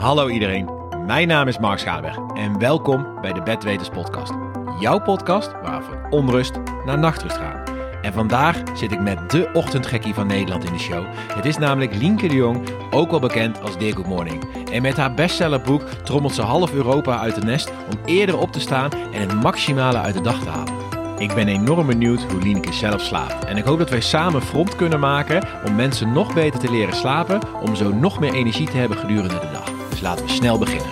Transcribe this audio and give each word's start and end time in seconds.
Hallo 0.00 0.28
iedereen, 0.28 0.68
mijn 1.06 1.28
naam 1.28 1.48
is 1.48 1.58
Mark 1.58 1.78
Schaaberg 1.78 2.16
en 2.34 2.58
welkom 2.58 3.20
bij 3.20 3.32
de 3.32 3.42
Bedweters 3.42 3.88
podcast. 3.88 4.32
Jouw 4.78 5.00
podcast 5.00 5.52
waar 5.62 5.78
we 5.78 5.84
van 5.84 6.10
onrust 6.10 6.52
naar 6.84 6.98
nachtrust 6.98 7.36
gaan. 7.36 7.62
En 8.02 8.12
vandaag 8.12 8.62
zit 8.74 8.92
ik 8.92 9.00
met 9.00 9.30
de 9.30 9.50
ochtendgekkie 9.52 10.14
van 10.14 10.26
Nederland 10.26 10.64
in 10.64 10.72
de 10.72 10.78
show. 10.78 11.04
Het 11.34 11.44
is 11.44 11.58
namelijk 11.58 11.94
Lienke 11.94 12.28
de 12.28 12.34
Jong, 12.34 12.68
ook 12.90 13.10
wel 13.10 13.20
bekend 13.20 13.62
als 13.62 13.78
Dear 13.78 13.96
Good 13.96 14.06
Morning. 14.06 14.68
En 14.70 14.82
met 14.82 14.96
haar 14.96 15.14
bestsellerboek 15.14 15.82
trommelt 15.82 16.34
ze 16.34 16.42
half 16.42 16.72
Europa 16.72 17.18
uit 17.18 17.34
de 17.34 17.44
nest 17.44 17.70
om 17.70 17.98
eerder 18.04 18.38
op 18.38 18.52
te 18.52 18.60
staan 18.60 18.90
en 19.12 19.20
het 19.20 19.42
maximale 19.42 19.98
uit 19.98 20.14
de 20.14 20.20
dag 20.20 20.42
te 20.42 20.48
halen. 20.48 20.74
Ik 21.18 21.34
ben 21.34 21.48
enorm 21.48 21.86
benieuwd 21.86 22.22
hoe 22.22 22.42
Lienke 22.42 22.72
zelf 22.72 23.00
slaapt. 23.00 23.44
En 23.44 23.56
ik 23.56 23.64
hoop 23.64 23.78
dat 23.78 23.90
wij 23.90 24.00
samen 24.00 24.42
front 24.42 24.76
kunnen 24.76 25.00
maken 25.00 25.42
om 25.66 25.74
mensen 25.74 26.12
nog 26.12 26.34
beter 26.34 26.60
te 26.60 26.70
leren 26.70 26.94
slapen, 26.94 27.40
om 27.62 27.74
zo 27.74 27.92
nog 27.92 28.20
meer 28.20 28.32
energie 28.32 28.70
te 28.70 28.76
hebben 28.76 28.98
gedurende 28.98 29.38
de 29.38 29.50
dag. 29.52 29.59
Dus 30.00 30.08
laten 30.08 30.26
we 30.26 30.32
snel 30.32 30.58
beginnen. 30.58 30.88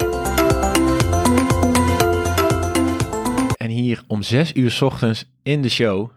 En 3.57 3.69
hier 3.71 4.03
om 4.07 4.23
6 4.23 4.55
uur 4.55 4.71
's 4.71 4.81
ochtends 4.83 5.31
in 5.43 5.63
de 5.63 5.69
show, 5.69 6.11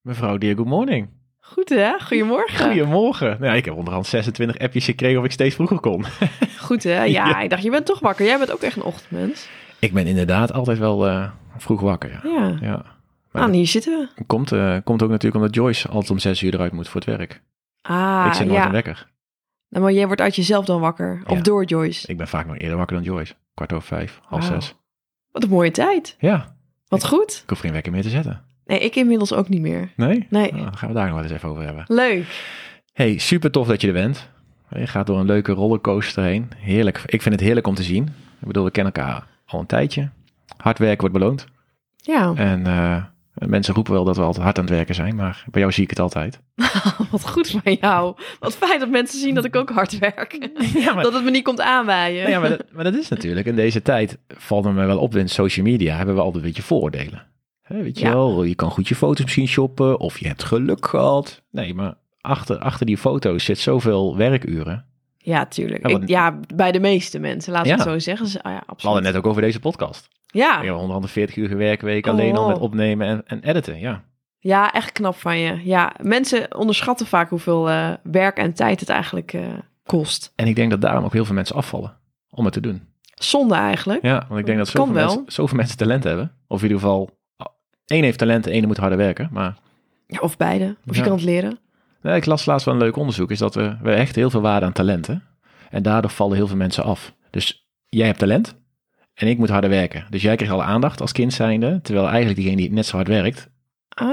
mevrouw 0.00 0.38
Dear 0.38 0.56
Good 0.56 0.66
Morning. 0.66 1.08
Goed 1.40 1.68
hè? 1.68 1.98
Goedemorgen. 1.98 2.64
Goedemorgen. 2.66 3.36
Nou, 3.40 3.56
ik 3.56 3.64
heb 3.64 3.74
onderhand 3.74 4.06
26 4.06 4.58
appjes 4.58 4.84
gekregen 4.84 5.18
of 5.18 5.24
ik 5.24 5.32
steeds 5.32 5.54
vroeger 5.54 5.80
kon. 5.80 6.04
Goed 6.66 6.82
hè? 6.82 7.04
Ja, 7.04 7.28
Ja. 7.28 7.40
ik 7.40 7.50
dacht, 7.50 7.62
je 7.62 7.70
bent 7.70 7.86
toch 7.86 8.00
wakker. 8.00 8.26
Jij 8.26 8.38
bent 8.38 8.52
ook 8.52 8.60
echt 8.62 8.76
een 8.76 8.82
ochtendmens. 8.82 9.48
ik 9.78 9.92
ben 9.92 10.06
inderdaad 10.06 10.52
altijd 10.52 10.78
wel 10.78 11.06
eh, 11.08 11.30
vroeg 11.56 11.80
wakker. 11.80 12.20
Ja. 12.24 12.30
Ja. 12.38 12.56
ja. 12.60 12.84
Maar 13.32 13.42
Ah, 13.42 13.50
hier 13.52 13.66
zitten 13.66 13.98
we. 14.16 14.24
Komt, 14.26 14.52
eh, 14.52 14.76
komt 14.84 15.02
ook 15.02 15.08
natuurlijk 15.10 15.42
omdat 15.42 15.54
Joyce 15.54 15.88
altijd 15.88 16.10
om 16.10 16.18
6 16.18 16.42
uur 16.42 16.54
eruit 16.54 16.72
moet 16.72 16.88
voor 16.88 17.00
het 17.00 17.16
werk. 17.18 17.42
Ah, 17.82 18.24
ik 18.26 18.32
zit 18.34 18.46
nooit 18.46 18.58
ja. 18.58 18.66
een 18.66 18.72
wekker. 18.72 19.08
Nou, 19.70 19.84
maar 19.84 19.92
jij 19.92 20.06
wordt 20.06 20.20
uit 20.20 20.36
jezelf 20.36 20.64
dan 20.64 20.80
wakker. 20.80 21.22
Of 21.26 21.36
Ja. 21.36 21.42
door 21.42 21.64
Joyce. 21.64 22.06
Ik 22.08 22.16
ben 22.16 22.28
vaak 22.28 22.46
nog 22.46 22.58
eerder 22.58 22.76
wakker 22.76 22.96
dan 22.96 23.04
Joyce. 23.04 23.34
Kwart 23.54 23.72
over 23.72 23.86
vijf, 23.86 24.20
half 24.22 24.44
zes. 24.44 24.74
Wat 25.32 25.42
een 25.42 25.48
mooie 25.48 25.70
tijd. 25.70 26.16
Ja, 26.18 26.56
Wat 26.88 27.06
goed. 27.06 27.40
ik 27.42 27.48
hoef 27.50 27.58
geen 27.58 27.72
wekker 27.72 27.92
meer 27.92 28.02
te 28.02 28.08
zetten. 28.08 28.42
Nee, 28.64 28.78
ik 28.78 28.96
inmiddels 28.96 29.32
ook 29.32 29.48
niet 29.48 29.60
meer. 29.60 29.92
Nee? 29.96 30.26
Nee. 30.30 30.52
Nou, 30.52 30.64
dan 30.64 30.76
gaan 30.76 30.88
we 30.88 30.94
daar 30.94 31.04
nog 31.06 31.14
wel 31.14 31.22
eens 31.22 31.32
even 31.32 31.48
over 31.48 31.62
hebben. 31.64 31.84
Leuk. 31.86 32.44
Hey, 32.92 33.18
super 33.18 33.50
tof 33.50 33.66
dat 33.66 33.80
je 33.80 33.86
er 33.86 33.92
bent. 33.92 34.28
Je 34.70 34.86
gaat 34.86 35.06
door 35.06 35.18
een 35.18 35.26
leuke 35.26 35.52
rollercoaster 35.52 36.22
heen. 36.24 36.50
Heerlijk. 36.56 37.02
Ik 37.06 37.22
vind 37.22 37.34
het 37.34 37.44
heerlijk 37.44 37.66
om 37.66 37.74
te 37.74 37.82
zien. 37.82 38.04
Ik 38.40 38.46
bedoel, 38.46 38.64
we 38.64 38.70
kennen 38.70 38.92
elkaar 38.92 39.26
al 39.46 39.60
een 39.60 39.66
tijdje. 39.66 40.08
Hard 40.56 40.78
werken 40.78 41.00
wordt 41.00 41.14
beloond. 41.18 41.46
Ja, 41.96 42.32
En 42.34 42.66
eh, 42.66 43.04
mensen 43.48 43.74
roepen 43.74 43.92
wel 43.92 44.04
dat 44.04 44.16
we 44.16 44.22
altijd 44.22 44.44
hard 44.44 44.58
aan 44.58 44.64
het 44.64 44.72
werken 44.72 44.94
zijn, 44.94 45.14
maar 45.14 45.44
bij 45.50 45.60
jou 45.60 45.72
zie 45.72 45.82
ik 45.82 45.90
het 45.90 45.98
altijd. 45.98 46.40
wat 47.10 47.28
goed 47.28 47.48
van 47.62 47.76
jou. 47.80 48.16
Wat 48.40 48.56
fijn 48.56 48.78
dat 48.80 48.88
mensen 48.90 49.18
zien 49.20 49.34
dat 49.34 49.44
ik 49.44 49.56
ook 49.56 49.70
hard 49.70 49.98
werk. 49.98 50.50
Ja, 50.74 50.94
maar, 50.94 51.02
Dat 51.02 51.12
het 51.12 51.24
me 51.24 51.30
niet 51.30 51.44
komt 51.44 51.60
aanwaaien. 51.60 52.18
Nou 52.20 52.30
ja, 52.30 52.40
maar, 52.40 52.48
dat, 52.48 52.64
maar 52.72 52.84
dat 52.84 52.94
is 52.94 53.08
natuurlijk, 53.08 53.46
in 53.46 53.56
deze 53.56 53.82
tijd 53.82 54.18
valt 54.28 54.64
me 54.64 54.86
wel 54.86 54.98
op 54.98 55.16
in 55.16 55.28
social 55.28 55.66
media, 55.66 55.96
hebben 55.96 56.14
we 56.14 56.20
altijd 56.20 56.42
een 56.42 56.48
beetje 56.48 56.62
vooroordelen. 56.66 57.26
Hè, 57.62 57.82
weet 57.82 57.98
je 57.98 58.04
Ja. 58.04 58.12
wel, 58.12 58.42
je 58.42 58.54
kan 58.54 58.70
goed 58.70 58.88
je 58.88 58.94
foto's 58.94 59.24
misschien 59.24 59.48
shoppen, 59.48 59.98
of 60.00 60.18
je 60.18 60.26
hebt 60.26 60.42
geluk 60.44 60.86
gehad. 60.86 61.42
Nee, 61.50 61.74
maar 61.74 61.94
achter, 62.20 62.58
achter 62.58 62.86
die 62.86 62.98
foto's 62.98 63.44
zit 63.44 63.58
zoveel 63.58 64.16
werkuren. 64.16 64.84
Ja, 65.22 65.46
tuurlijk. 65.46 65.86
Ja, 65.86 65.92
wat- 65.92 66.02
Ik- 66.02 66.08
ja, 66.08 66.38
bij 66.54 66.72
de 66.72 66.80
meeste 66.80 67.18
mensen, 67.18 67.52
laten 67.52 67.70
we 67.70 67.76
Ja. 67.78 67.84
het 67.84 67.92
zo 67.92 67.98
zeggen. 67.98 68.26
Dus, 68.26 68.36
ah, 68.36 68.42
ja, 68.42 68.50
We 68.50 68.54
hadden 68.56 68.74
absoluut. 68.76 69.02
net 69.02 69.16
ook 69.16 69.26
over 69.26 69.42
deze 69.42 69.60
podcast. 69.60 70.08
Ja. 70.26 70.58
Ik 70.60 70.66
heb 70.66 70.74
onder 70.76 70.94
andere 70.94 71.12
40 71.12 71.36
uur 71.36 71.56
werkweek 71.56 72.06
alleen 72.06 72.36
al 72.36 72.42
Oh. 72.42 72.48
met 72.48 72.58
opnemen 72.58 73.06
en, 73.06 73.22
en 73.26 73.42
editen, 73.42 73.78
ja. 73.78 74.02
Ja, 74.38 74.72
echt 74.72 74.92
knap 74.92 75.14
van 75.16 75.38
je. 75.38 75.60
Ja, 75.64 75.92
mensen 76.02 76.56
onderschatten 76.56 77.06
vaak 77.06 77.28
hoeveel 77.30 77.68
eh, 77.70 77.90
werk 78.02 78.36
en 78.36 78.54
tijd 78.54 78.80
het 78.80 78.88
eigenlijk 78.88 79.32
eh, 79.32 79.42
kost. 79.84 80.32
En 80.36 80.46
ik 80.46 80.56
denk 80.56 80.70
dat 80.70 80.80
daarom 80.80 81.04
ook 81.04 81.12
heel 81.12 81.24
veel 81.24 81.34
mensen 81.34 81.56
afvallen 81.56 81.96
om 82.30 82.44
het 82.44 82.52
te 82.52 82.60
doen. 82.60 82.88
Zonde 83.14 83.54
eigenlijk. 83.54 84.02
Ja, 84.02 84.24
want 84.28 84.40
ik 84.40 84.46
denk 84.46 84.58
dat 84.58 84.68
zoveel, 84.68 84.92
wel. 84.94 85.06
mensen, 85.06 85.32
zoveel 85.32 85.56
mensen 85.56 85.76
talent 85.76 86.04
hebben. 86.04 86.32
Of 86.48 86.58
in 86.62 86.62
ieder 86.68 86.80
geval, 86.80 87.10
één 87.86 88.02
heeft 88.02 88.18
talent, 88.18 88.44
de 88.44 88.50
ene 88.50 88.66
moet 88.66 88.76
harder 88.76 88.98
werken. 88.98 89.28
Maar 89.32 89.56
Ja, 90.06 90.18
of 90.20 90.36
beide. 90.36 90.76
Of 90.88 90.96
je 90.96 91.02
kan 91.02 91.12
het 91.12 91.22
leren. 91.22 91.58
Nee, 92.02 92.16
ik 92.16 92.26
las 92.26 92.46
laatst 92.46 92.64
wel 92.66 92.74
een 92.74 92.80
leuk 92.80 92.96
onderzoek, 92.96 93.30
is 93.30 93.38
dat 93.38 93.54
we, 93.54 93.76
we 93.82 93.92
echt 93.92 94.16
heel 94.16 94.30
veel 94.30 94.40
waarde 94.40 94.66
aan 94.66 94.72
talenten. 94.72 95.22
En 95.70 95.82
daardoor 95.82 96.10
vallen 96.10 96.36
heel 96.36 96.46
veel 96.46 96.56
mensen 96.56 96.84
af. 96.84 97.12
Dus 97.30 97.66
jij 97.88 98.06
hebt 98.06 98.18
talent 98.18 98.58
en 99.14 99.26
ik 99.28 99.38
moet 99.38 99.48
harder 99.48 99.70
werken. 99.70 100.06
Dus 100.10 100.22
jij 100.22 100.36
krijgt 100.36 100.54
alle 100.54 100.62
aandacht 100.62 101.00
als 101.00 101.12
kind 101.12 101.32
zijnde, 101.32 101.80
terwijl 101.82 102.06
eigenlijk 102.06 102.36
diegene 102.36 102.56
die 102.56 102.72
net 102.72 102.86
zo 102.86 102.96
hard 102.96 103.08
werkt, 103.08 103.48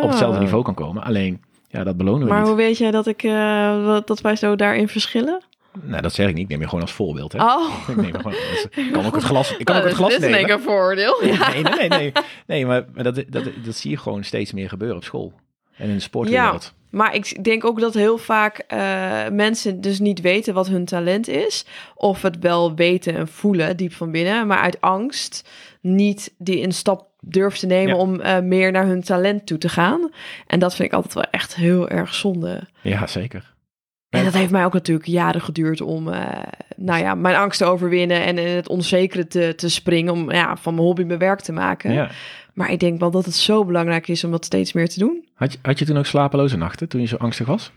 op 0.01 0.09
hetzelfde 0.09 0.37
Ah. 0.37 0.43
niveau 0.43 0.63
kan 0.63 0.73
komen. 0.73 1.03
Alleen, 1.03 1.41
ja, 1.67 1.83
dat 1.83 1.97
belonen 1.97 2.21
we 2.23 2.27
Maar 2.27 2.39
niet. 2.39 2.47
hoe 2.47 2.57
weet 2.57 2.77
jij 2.77 2.91
dat, 2.91 3.07
ik, 3.07 3.23
eh, 3.23 3.97
dat 4.05 4.21
wij 4.21 4.35
zo 4.35 4.55
daarin 4.55 4.87
verschillen? 4.87 5.43
Nou, 5.81 6.01
dat 6.01 6.13
zeg 6.13 6.27
ik 6.27 6.33
niet. 6.33 6.43
Ik 6.43 6.49
neem 6.49 6.59
je 6.59 6.65
gewoon 6.67 6.81
als 6.81 6.91
voorbeeld. 6.91 7.31
Hè. 7.33 7.43
Oh. 7.43 7.73
Ik, 7.87 7.95
neem 7.95 8.13
gewoon, 8.15 8.33
ik 8.85 8.89
kan 8.91 9.05
ook 9.05 9.15
het 9.15 9.23
glas, 9.23 9.57
ik 9.57 9.65
kan 9.65 9.75
ook 9.75 9.81
Nou, 9.81 9.87
het 9.93 9.97
glas 9.97 10.09
dit 10.09 10.21
is 10.21 10.25
nemen. 10.29 10.45
keer 10.45 10.53
een 10.55 10.61
vooroordeel. 10.61 11.25
Ja. 11.25 11.49
Nee, 11.49 11.61
nee, 11.63 11.73
nee, 11.77 11.89
nee. 11.89 12.11
Nee, 12.47 12.65
maar, 12.65 12.85
maar 12.93 13.03
dat, 13.03 13.15
dat, 13.29 13.43
dat 13.65 13.75
zie 13.75 13.91
je 13.91 13.97
gewoon 13.97 14.23
steeds 14.23 14.51
meer 14.53 14.69
gebeuren 14.69 14.97
op 14.97 15.03
school. 15.03 15.33
En 15.75 15.87
in 15.89 15.95
de 15.95 15.99
sportwereld. 16.01 16.73
Maar 16.89 17.15
ik 17.15 17.43
denk 17.43 17.65
ook 17.65 17.79
dat 17.79 17.93
heel 17.93 18.17
vaak 18.17 18.57
eh, 18.57 19.27
mensen 19.31 19.81
dus 19.81 19.99
niet 19.99 20.21
weten 20.21 20.53
wat 20.53 20.67
hun 20.67 20.85
talent 20.85 21.27
is. 21.27 21.65
Of 21.95 22.21
het 22.21 22.39
wel 22.39 22.75
weten 22.75 23.15
en 23.15 23.27
voelen 23.27 23.77
diep 23.77 23.93
van 23.93 24.11
binnen. 24.11 24.47
Maar 24.47 24.57
uit 24.59 24.81
angst 24.81 25.49
niet 25.81 26.33
die 26.37 26.63
een 26.63 26.71
stap 26.73 27.05
durven 27.19 27.59
te 27.59 27.65
nemen 27.65 27.95
Ja. 27.95 28.01
om 28.01 28.19
eh, 28.19 28.39
meer 28.39 28.71
naar 28.71 28.85
hun 28.85 29.01
talent 29.03 29.45
toe 29.45 29.57
te 29.57 29.69
gaan. 29.69 30.09
En 30.47 30.59
dat 30.59 30.75
vind 30.75 30.87
ik 30.87 30.93
altijd 30.95 31.13
wel 31.13 31.23
echt 31.31 31.55
heel 31.55 31.89
erg 31.89 32.13
zonde. 32.13 32.61
Ja, 32.81 33.07
zeker. 33.07 33.55
En 34.09 34.23
dat 34.23 34.33
heeft 34.33 34.51
mij 34.51 34.65
ook 34.65 34.73
natuurlijk 34.73 35.07
jaren 35.07 35.41
geduurd 35.41 35.81
om 35.81 36.07
eh, 36.13 36.27
nou 36.75 36.99
ja, 37.03 37.15
mijn 37.15 37.35
angst 37.35 37.57
te 37.59 37.65
overwinnen 37.65 38.23
en 38.23 38.37
in 38.37 38.55
het 38.55 38.69
onzekere 38.69 39.27
te, 39.27 39.53
te 39.55 39.69
springen. 39.69 40.13
Om 40.13 40.31
ja, 40.31 40.55
van 40.57 40.73
mijn 40.73 40.85
hobby 40.85 41.03
mijn 41.03 41.19
werk 41.19 41.39
te 41.41 41.51
maken. 41.51 41.93
Ja. 41.93 42.09
Maar 42.57 42.71
ik 42.71 42.79
denk 42.79 42.99
wel 42.99 43.11
dat 43.11 43.25
het 43.25 43.35
zo 43.35 43.65
belangrijk 43.65 44.07
is 44.07 44.23
om 44.23 44.31
dat 44.31 44.45
steeds 44.45 44.73
meer 44.73 44.89
te 44.89 44.99
doen. 44.99 45.27
Had, 45.33 45.51
je, 45.51 45.59
had 45.61 45.79
je 45.79 45.85
toen 45.85 45.97
ook 45.97 46.05
slapeloze 46.05 46.57
nachten, 46.57 46.89
toen 46.89 47.01
je 47.01 47.07
zo 47.07 47.15
angstig 47.15 47.47
was? 47.47 47.71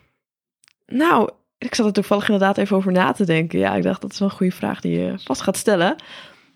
Nou, 0.87 1.31
ik 1.59 1.75
zat 1.75 1.87
er 1.87 1.93
toevallig 1.93 2.25
inderdaad 2.29 2.59
even 2.59 2.77
over 2.77 2.93
na 2.93 3.13
te 3.13 3.25
denken. 3.25 3.59
Ja, 3.59 3.75
ik 3.75 3.83
dacht 3.83 4.01
dat 4.01 4.13
is 4.13 4.19
wel 4.19 4.29
een 4.29 4.35
goede 4.35 4.53
vraag 4.53 4.81
die 4.81 4.99
je 5.01 5.15
vast 5.25 5.41
gaat 5.43 5.57
stellen. 5.57 5.97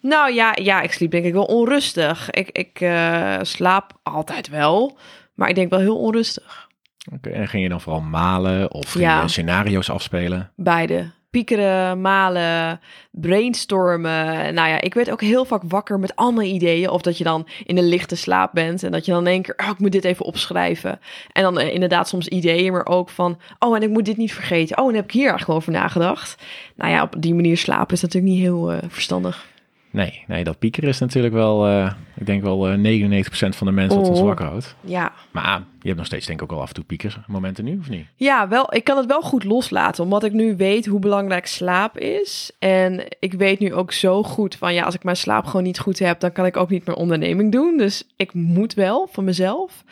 Nou 0.00 0.32
ja, 0.32 0.52
ja 0.62 0.80
ik 0.80 0.92
sliep 0.92 1.10
denk 1.10 1.24
ik 1.24 1.32
wel 1.32 1.44
onrustig. 1.44 2.30
Ik, 2.30 2.48
ik 2.50 2.80
eh, 2.80 3.38
slaap 3.42 3.92
altijd 4.02 4.48
wel, 4.48 4.96
maar 5.34 5.48
ik 5.48 5.54
denk 5.54 5.70
wel 5.70 5.78
heel 5.80 5.98
onrustig. 5.98 6.68
Oké, 7.12 7.30
en 7.30 7.48
ging 7.48 7.62
je 7.62 7.68
dan 7.68 7.80
vooral 7.80 8.00
malen 8.02 8.72
of 8.72 8.90
ging 8.90 9.04
Ja. 9.04 9.22
je 9.22 9.28
scenario's 9.28 9.90
afspelen? 9.90 10.50
Beide. 10.56 11.10
Piekeren, 11.34 12.00
malen, 12.00 12.80
brainstormen. 13.10 14.54
Nou 14.54 14.68
ja, 14.68 14.80
ik 14.80 14.94
werd 14.94 15.10
ook 15.10 15.20
heel 15.20 15.44
vaak 15.44 15.62
wakker 15.68 15.98
met 15.98 16.16
allemaal 16.16 16.44
ideeën. 16.44 16.90
Of 16.90 17.02
dat 17.02 17.18
je 17.18 17.24
dan 17.24 17.46
in 17.64 17.78
een 17.78 17.88
lichte 17.88 18.16
slaap 18.16 18.50
bent. 18.52 18.82
En 18.82 18.92
dat 18.92 19.04
je 19.04 19.12
dan 19.12 19.26
in 19.26 19.32
één 19.32 19.42
keer, 19.42 19.54
oh, 19.56 19.68
ik 19.68 19.78
moet 19.78 19.92
dit 19.92 20.04
even 20.04 20.24
opschrijven. 20.24 21.00
En 21.32 21.42
dan 21.42 21.58
eh, 21.58 21.74
inderdaad 21.74 22.08
soms 22.08 22.28
ideeën, 22.28 22.72
maar 22.72 22.86
ook 22.86 23.08
van, 23.08 23.38
oh, 23.58 23.76
en 23.76 23.82
ik 23.82 23.88
moet 23.88 24.04
dit 24.04 24.16
niet 24.16 24.32
vergeten. 24.32 24.78
Oh, 24.78 24.88
en 24.88 24.94
heb 24.94 25.04
ik 25.04 25.10
hier 25.10 25.28
eigenlijk 25.28 25.48
wel 25.48 25.56
over 25.56 25.72
nagedacht. 25.72 26.42
Nou 26.76 26.90
ja, 26.90 27.02
op 27.02 27.14
die 27.18 27.34
manier 27.34 27.56
slapen 27.56 27.94
is 27.94 28.02
natuurlijk 28.02 28.32
niet 28.32 28.42
heel 28.42 28.72
eh, 28.72 28.78
verstandig. 28.88 29.46
Nee, 29.94 30.24
nee, 30.26 30.44
dat 30.44 30.58
piekeren 30.58 30.88
is 30.88 30.98
natuurlijk 30.98 31.34
wel, 31.34 31.66
eh, 31.66 31.92
ik 32.16 32.26
denk 32.26 32.42
wel 32.42 32.68
eh 32.68 32.74
99% 32.78 33.56
van 33.56 33.66
de 33.66 33.72
mensen 33.72 34.00
wat 34.00 34.08
ons 34.08 34.18
Oh. 34.18 34.24
wakker 34.24 34.46
houdt. 34.46 34.76
Ja. 34.80 35.12
Maar 35.30 35.44
ah, 35.44 35.60
je 35.80 35.86
hebt 35.86 35.96
nog 35.96 36.06
steeds 36.06 36.26
denk 36.26 36.38
ik 36.38 36.44
ook 36.44 36.50
wel 36.50 36.60
af 36.60 36.68
en 36.68 36.74
toe 36.74 36.84
piekersmomenten 36.84 37.64
nu, 37.64 37.78
of 37.78 37.88
niet? 37.88 38.06
Ja, 38.16 38.48
wel, 38.48 38.74
ik 38.74 38.84
kan 38.84 38.96
het 38.96 39.06
wel 39.06 39.20
goed 39.20 39.44
loslaten, 39.44 40.04
omdat 40.04 40.24
ik 40.24 40.32
nu 40.32 40.56
weet 40.56 40.86
hoe 40.86 40.98
belangrijk 40.98 41.46
slaap 41.46 41.98
is. 41.98 42.52
En 42.58 43.04
ik 43.18 43.32
weet 43.32 43.58
nu 43.58 43.74
ook 43.74 43.92
zo 43.92 44.22
goed 44.22 44.56
van, 44.56 44.74
ja, 44.74 44.84
als 44.84 44.94
ik 44.94 45.04
mijn 45.04 45.16
slaap 45.16 45.44
gewoon 45.44 45.62
niet 45.62 45.78
goed 45.78 45.98
heb, 45.98 46.20
dan 46.20 46.32
kan 46.32 46.46
ik 46.46 46.56
ook 46.56 46.70
niet 46.70 46.86
meer 46.86 46.96
onderneming 46.96 47.52
doen. 47.52 47.76
Dus 47.76 48.04
ik 48.16 48.34
moet 48.34 48.74
wel 48.74 49.08
van 49.12 49.24
mezelf. 49.24 49.84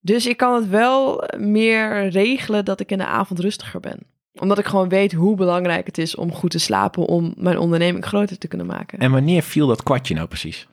Dus 0.00 0.26
ik 0.26 0.36
kan 0.36 0.54
het 0.54 0.68
wel 0.68 1.24
meer 1.38 2.08
regelen 2.08 2.64
dat 2.64 2.80
ik 2.80 2.90
in 2.90 2.98
de 2.98 3.06
avond 3.06 3.40
rustiger 3.40 3.80
ben. 3.80 3.98
Omdat 4.32 4.58
ik 4.58 4.66
gewoon 4.66 4.88
weet 4.88 5.12
hoe 5.12 5.36
belangrijk 5.36 5.86
het 5.86 5.98
is 5.98 6.14
om 6.14 6.32
goed 6.32 6.50
te 6.50 6.58
slapen, 6.58 7.06
om 7.06 7.34
mijn 7.36 7.58
onderneming 7.58 8.04
groter 8.04 8.38
te 8.38 8.48
kunnen 8.48 8.66
maken. 8.66 8.98
En 8.98 9.10
wanneer 9.10 9.42
viel 9.42 9.66
dat 9.66 9.82
kwartje 9.82 10.14
nou 10.14 10.28
precies? 10.28 10.68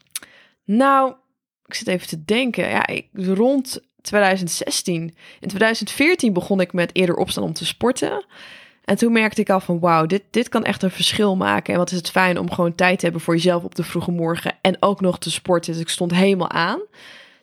Nou, 0.64 1.14
ik 1.66 1.74
zit 1.74 1.88
even 1.88 2.08
te 2.08 2.26
denken. 2.26 2.70
Ja, 2.70 2.88
ik, 2.88 3.08
rond 3.14 3.80
2016. 4.02 5.16
In 5.40 5.48
2014 5.48 6.34
begon 6.34 6.62
ik 6.62 6.74
met 6.74 6.96
eerder 6.96 7.16
opstaan 7.16 7.44
om 7.44 7.54
te 7.54 7.66
sporten. 7.66 8.26
En 8.84 8.98
toen 8.98 9.12
merkte 9.12 9.42
ik 9.42 9.50
al 9.50 9.60
van 9.60 9.80
wauw, 9.80 10.06
dit, 10.06 10.24
dit 10.32 10.50
kan 10.50 10.64
echt 10.64 10.84
een 10.84 10.92
verschil 10.92 11.36
maken. 11.36 11.74
En 11.74 11.80
wat 11.80 11.92
is 11.92 11.98
het 11.98 12.10
fijn 12.10 12.40
om 12.40 12.52
gewoon 12.52 12.76
tijd 12.76 13.00
te 13.00 13.04
hebben 13.04 13.24
voor 13.24 13.36
jezelf 13.36 13.64
op 13.64 13.76
de 13.76 13.84
vroege 13.84 14.12
morgen. 14.12 14.58
En 14.62 14.78
ook 14.80 15.02
nog 15.02 15.20
te 15.20 15.32
sporten. 15.32 15.72
Dus 15.72 15.82
ik 15.82 15.90
stond 15.90 16.14
helemaal 16.14 16.52
aan. 16.52 16.80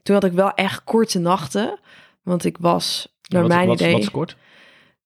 Toen 0.02 0.14
had 0.14 0.24
ik 0.24 0.32
wel 0.32 0.50
echt 0.50 0.84
korte 0.84 1.18
nachten. 1.18 1.78
Want 2.22 2.44
ik 2.44 2.58
was, 2.58 3.14
naar 3.28 3.40
wat, 3.42 3.50
mijn 3.50 3.66
wat, 3.66 3.80
idee... 3.80 3.92
Wat 3.92 4.00
is 4.00 4.10
kort? 4.10 4.36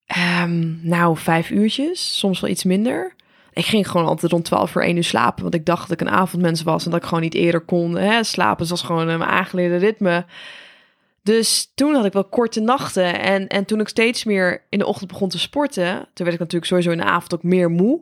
Ehm, 0.08 0.88
nou, 0.88 1.16
vijf 1.16 1.50
uurtjes, 1.50 2.18
soms 2.18 2.40
wel 2.40 2.50
iets 2.50 2.64
minder. 2.64 3.14
Ik 3.52 3.64
ging 3.64 3.88
gewoon 3.88 4.06
altijd 4.06 4.32
rond 4.32 4.44
12 4.44 4.70
voor 4.70 4.82
1 4.82 4.96
uur 4.96 5.04
slapen, 5.04 5.42
want 5.42 5.54
ik 5.54 5.66
dacht 5.66 5.88
dat 5.88 6.00
ik 6.00 6.06
een 6.06 6.14
avondmens 6.14 6.62
was 6.62 6.84
en 6.84 6.90
dat 6.90 7.00
ik 7.00 7.06
gewoon 7.06 7.22
niet 7.22 7.34
eerder 7.34 7.60
kon 7.60 7.96
hè, 7.96 8.24
slapen. 8.24 8.68
Was 8.68 8.82
gewoon 8.82 9.08
eh, 9.08 9.18
mijn 9.18 9.30
aangeleerde 9.30 9.76
ritme. 9.76 10.24
Dus 11.22 11.72
toen 11.74 11.94
had 11.94 12.04
ik 12.04 12.12
wel 12.12 12.24
korte 12.24 12.60
nachten. 12.60 13.20
En, 13.20 13.48
en 13.48 13.64
toen 13.64 13.80
ik 13.80 13.88
steeds 13.88 14.24
meer 14.24 14.62
in 14.68 14.78
de 14.78 14.86
ochtend 14.86 15.10
begon 15.10 15.28
te 15.28 15.38
sporten, 15.38 15.92
toen 15.94 16.26
werd 16.26 16.32
ik 16.32 16.38
natuurlijk 16.38 16.66
sowieso 16.66 16.90
in 16.90 16.98
de 16.98 17.04
avond 17.04 17.34
ook 17.34 17.42
meer 17.42 17.70
moe. 17.70 18.00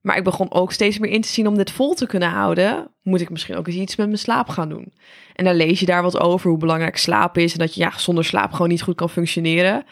Maar 0.00 0.16
ik 0.16 0.24
begon 0.24 0.52
ook 0.52 0.72
steeds 0.72 0.98
meer 0.98 1.10
in 1.10 1.20
te 1.20 1.28
zien 1.28 1.46
om 1.46 1.56
dit 1.56 1.70
vol 1.70 1.94
te 1.94 2.06
kunnen 2.06 2.30
houden, 2.30 2.88
moet 3.02 3.20
ik 3.20 3.30
misschien 3.30 3.56
ook 3.56 3.66
eens 3.66 3.76
iets 3.76 3.96
met 3.96 4.06
mijn 4.06 4.18
slaap 4.18 4.48
gaan 4.48 4.68
doen. 4.68 4.92
En 5.34 5.44
dan 5.44 5.54
lees 5.54 5.80
je 5.80 5.86
daar 5.86 6.02
wat 6.02 6.20
over 6.20 6.50
hoe 6.50 6.58
belangrijk 6.58 6.96
slaap 6.96 7.38
is 7.38 7.52
en 7.52 7.58
dat 7.58 7.74
je 7.74 7.80
ja, 7.80 7.98
zonder 7.98 8.24
slaap 8.24 8.52
gewoon 8.52 8.68
niet 8.68 8.82
goed 8.82 8.94
kan 8.94 9.10
functioneren. 9.10 9.84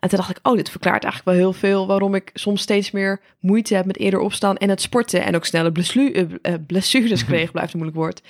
En 0.00 0.08
toen 0.08 0.18
dacht 0.18 0.30
ik, 0.30 0.38
oh, 0.42 0.56
dit 0.56 0.70
verklaart 0.70 1.04
eigenlijk 1.04 1.36
wel 1.36 1.46
heel 1.46 1.58
veel 1.58 1.86
waarom 1.86 2.14
ik 2.14 2.30
soms 2.34 2.62
steeds 2.62 2.90
meer 2.90 3.20
moeite 3.40 3.74
heb 3.74 3.84
met 3.84 3.98
eerder 3.98 4.20
opstaan 4.20 4.56
en 4.56 4.68
het 4.68 4.80
sporten 4.80 5.24
en 5.24 5.34
ook 5.34 5.44
snelle 5.44 5.72
blessu- 5.72 6.12
eh, 6.12 6.24
eh, 6.42 6.54
blessures 6.66 7.24
kreeg, 7.30 7.50
blijft 7.50 7.72
een 7.72 7.78
moeilijk 7.78 8.00
woord. 8.00 8.22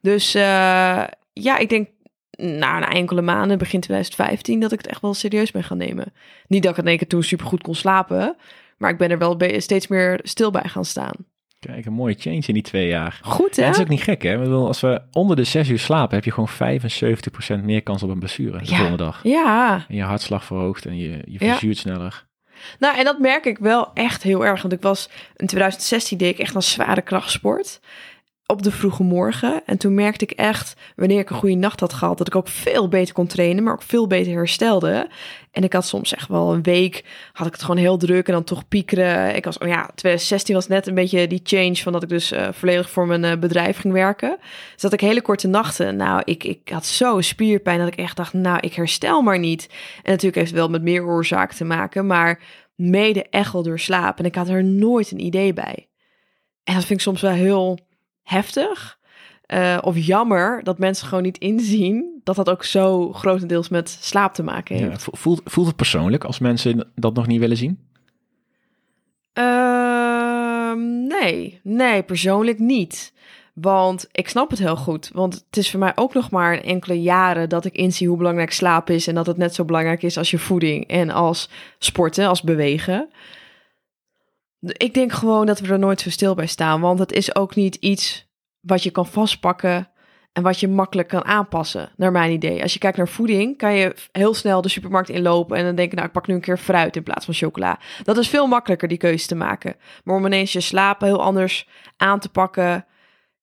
Dus 0.00 0.34
eh, 0.34 1.04
ja, 1.32 1.58
ik 1.58 1.68
denk 1.68 1.88
na 2.30 2.76
een 2.76 2.96
enkele 2.96 3.22
maanden, 3.22 3.58
begin 3.58 3.80
2015, 3.80 4.60
dat 4.60 4.72
ik 4.72 4.78
het 4.78 4.86
echt 4.86 5.00
wel 5.00 5.14
serieus 5.14 5.50
ben 5.50 5.64
gaan 5.64 5.76
nemen. 5.76 6.12
Niet 6.46 6.62
dat 6.62 6.72
ik 6.72 6.78
in 6.78 6.86
één 6.86 6.98
keer 6.98 7.08
toen 7.08 7.22
supergoed 7.22 7.62
kon 7.62 7.74
slapen, 7.74 8.36
maar 8.78 8.90
ik 8.90 8.98
ben 8.98 9.10
er 9.10 9.18
wel 9.18 9.36
steeds 9.56 9.86
meer 9.86 10.20
stil 10.22 10.50
bij 10.50 10.68
gaan 10.68 10.84
staan. 10.84 11.14
Kijk, 11.66 11.86
een 11.86 11.92
mooie 11.92 12.14
change 12.18 12.42
in 12.46 12.54
die 12.54 12.62
twee 12.62 12.86
jaar. 12.88 13.18
Goed 13.22 13.56
hè? 13.56 13.62
Ja, 13.62 13.68
het 13.68 13.76
is 13.76 13.82
ook 13.82 13.88
niet 13.88 14.02
gek, 14.02 14.22
hè? 14.22 14.38
Bedoel, 14.38 14.66
als 14.66 14.80
we 14.80 15.02
onder 15.12 15.36
de 15.36 15.44
zes 15.44 15.68
uur 15.68 15.78
slapen, 15.78 16.14
heb 16.14 16.24
je 16.24 16.30
gewoon 16.32 16.48
75% 17.60 17.64
meer 17.64 17.82
kans 17.82 18.02
op 18.02 18.10
een 18.10 18.18
blessure 18.18 18.58
de 18.58 18.64
Ja. 18.64 18.70
volgende 18.76 18.96
dag. 18.96 19.20
Ja, 19.22 19.84
En 19.88 19.94
je 19.96 20.02
hartslag 20.02 20.44
verhoogt 20.44 20.86
en 20.86 20.96
je, 20.96 21.08
je 21.24 21.44
Ja. 21.44 21.50
verzuurt 21.50 21.76
sneller. 21.78 22.26
nou 22.78 22.96
en 22.98 23.04
dat 23.04 23.18
merk 23.18 23.44
ik 23.44 23.58
wel 23.58 23.90
echt 23.94 24.22
heel 24.22 24.44
erg. 24.46 24.60
Want 24.62 24.74
ik 24.74 24.82
was 24.82 25.08
in 25.36 25.46
2016 25.46 26.18
deed 26.18 26.32
ik 26.32 26.38
echt 26.38 26.54
een 26.54 26.62
zware 26.62 27.02
krachtsport 27.02 27.80
op 28.50 28.62
de 28.62 28.70
vroege 28.70 29.02
morgen. 29.02 29.62
En 29.66 29.78
toen 29.78 29.94
merkte 29.94 30.24
ik 30.24 30.30
echt, 30.30 30.76
wanneer 30.96 31.18
ik 31.18 31.30
een 31.30 31.36
goede 31.36 31.54
nacht 31.54 31.80
had 31.80 31.92
gehad, 31.92 32.18
dat 32.18 32.26
ik 32.26 32.36
ook 32.36 32.48
veel 32.48 32.88
beter 32.88 33.14
kon 33.14 33.26
trainen, 33.26 33.64
maar 33.64 33.72
ook 33.72 33.82
veel 33.82 34.06
beter 34.06 34.32
herstelde. 34.32 35.08
En 35.50 35.64
ik 35.64 35.72
had 35.72 35.86
soms 35.86 36.14
echt 36.14 36.28
wel 36.28 36.52
een 36.52 36.62
week, 36.62 37.04
had 37.32 37.46
ik 37.46 37.52
het 37.52 37.62
gewoon 37.62 37.76
heel 37.76 37.96
druk 37.96 38.26
en 38.26 38.32
dan 38.32 38.44
toch 38.44 38.68
piekeren. 38.68 39.36
Ik 39.36 39.44
was, 39.44 39.58
oh 39.58 39.68
ja, 39.68 39.90
2016 39.94 40.54
was 40.54 40.66
net 40.66 40.86
een 40.86 40.94
beetje 40.94 41.26
die 41.26 41.40
change 41.42 41.76
van 41.76 41.92
dat 41.92 42.02
ik 42.02 42.08
dus 42.08 42.32
eh, 42.32 42.48
volledig 42.52 42.90
voor 42.90 43.06
mijn 43.06 43.24
eh, 43.24 43.38
bedrijf 43.38 43.78
ging 43.78 43.92
werken. 43.92 44.36
Dus 44.72 44.82
dat 44.82 44.92
ik 44.92 45.00
hele 45.00 45.22
korte 45.22 45.48
nachten, 45.48 45.96
nou, 45.96 46.22
ik, 46.24 46.44
ik 46.44 46.68
had 46.68 46.86
zo 46.86 47.20
spierpijn 47.20 47.78
dat 47.78 47.88
ik 47.88 47.96
echt 47.96 48.16
dacht, 48.16 48.32
nou, 48.32 48.58
ik 48.60 48.74
herstel 48.74 49.22
maar 49.22 49.38
niet. 49.38 49.66
En 50.02 50.10
natuurlijk 50.10 50.36
heeft 50.36 50.50
het 50.50 50.58
wel 50.58 50.68
met 50.68 50.82
meer 50.82 51.04
oorzaken 51.04 51.56
te 51.56 51.64
maken, 51.64 52.06
maar 52.06 52.40
mede 52.74 53.26
echt 53.30 53.52
wel 53.52 53.62
door 53.62 53.80
slaap. 53.80 54.18
En 54.18 54.24
ik 54.24 54.34
had 54.34 54.48
er 54.48 54.64
nooit 54.64 55.10
een 55.10 55.24
idee 55.24 55.52
bij. 55.52 55.88
En 56.64 56.74
dat 56.74 56.84
vind 56.84 56.98
ik 56.98 57.04
soms 57.04 57.20
wel 57.20 57.32
heel 57.32 57.78
heftig. 58.30 58.98
eh, 59.46 59.78
of 59.80 59.96
jammer 59.98 60.62
dat 60.64 60.78
mensen 60.78 61.06
gewoon 61.06 61.22
niet 61.22 61.38
inzien 61.38 62.20
dat 62.24 62.36
dat 62.36 62.50
ook 62.50 62.64
zo 62.64 63.12
grotendeels 63.12 63.68
met 63.68 63.98
slaap 64.00 64.34
te 64.34 64.42
maken 64.42 64.76
heeft. 64.76 64.90
Ja, 64.90 64.98
vo- 64.98 65.10
voelt, 65.16 65.40
voelt 65.44 65.66
het 65.66 65.76
persoonlijk 65.76 66.24
als 66.24 66.38
mensen 66.38 66.90
dat 66.94 67.14
nog 67.14 67.26
niet 67.26 67.40
willen 67.40 67.56
zien? 67.56 67.78
Ehm, 69.32 71.06
nee, 71.06 71.60
nee, 71.62 72.02
persoonlijk 72.02 72.58
niet. 72.58 73.12
Want 73.54 74.08
ik 74.12 74.28
snap 74.28 74.50
het 74.50 74.58
heel 74.58 74.76
goed. 74.76 75.10
Want 75.12 75.34
het 75.46 75.56
is 75.56 75.70
voor 75.70 75.80
mij 75.80 75.92
ook 75.94 76.14
nog 76.14 76.30
maar 76.30 76.52
een 76.52 76.62
enkele 76.62 77.00
jaren 77.02 77.48
dat 77.48 77.64
ik 77.64 77.74
inzie 77.74 78.08
hoe 78.08 78.16
belangrijk 78.16 78.52
slaap 78.52 78.90
is. 78.90 79.06
En 79.06 79.14
dat 79.14 79.26
het 79.26 79.36
net 79.36 79.54
zo 79.54 79.64
belangrijk 79.64 80.02
is 80.02 80.16
als 80.18 80.30
je 80.30 80.38
voeding 80.38 80.86
en 80.86 81.10
als 81.10 81.48
sporten, 81.78 82.28
als 82.28 82.42
bewegen. 82.42 83.08
Ik 84.60 84.94
denk 84.94 85.12
gewoon 85.12 85.46
dat 85.46 85.60
we 85.60 85.72
er 85.72 85.78
nooit 85.78 86.00
zo 86.00 86.10
stil 86.10 86.34
bij 86.34 86.46
staan. 86.46 86.80
Want 86.80 86.98
het 86.98 87.12
is 87.12 87.34
ook 87.34 87.54
niet 87.54 87.74
iets 87.74 88.28
wat 88.60 88.82
je 88.82 88.90
kan 88.90 89.06
vastpakken 89.06 89.90
en 90.32 90.42
wat 90.42 90.60
je 90.60 90.68
makkelijk 90.68 91.08
kan 91.08 91.24
aanpassen, 91.24 91.90
naar 91.96 92.12
mijn 92.12 92.32
idee. 92.32 92.62
Als 92.62 92.72
je 92.72 92.78
kijkt 92.78 92.96
naar 92.96 93.08
voeding, 93.08 93.56
kan 93.56 93.74
je 93.74 93.94
heel 94.12 94.34
snel 94.34 94.62
de 94.62 94.68
supermarkt 94.68 95.08
inlopen 95.08 95.56
en 95.56 95.64
dan 95.64 95.74
denken, 95.74 95.96
nou, 95.96 96.08
ik 96.08 96.14
pak 96.14 96.26
nu 96.26 96.34
een 96.34 96.40
keer 96.40 96.58
fruit 96.58 96.96
in 96.96 97.02
plaats 97.02 97.24
van 97.24 97.34
chocola. 97.34 97.78
Dat 98.02 98.16
is 98.16 98.28
veel 98.28 98.46
makkelijker, 98.46 98.88
die 98.88 98.98
keuze 98.98 99.26
te 99.26 99.34
maken. 99.34 99.76
Maar 100.04 100.16
om 100.16 100.26
ineens 100.26 100.52
je 100.52 100.60
slapen 100.60 101.06
heel 101.06 101.22
anders 101.22 101.68
aan 101.96 102.20
te 102.20 102.28
pakken 102.28 102.72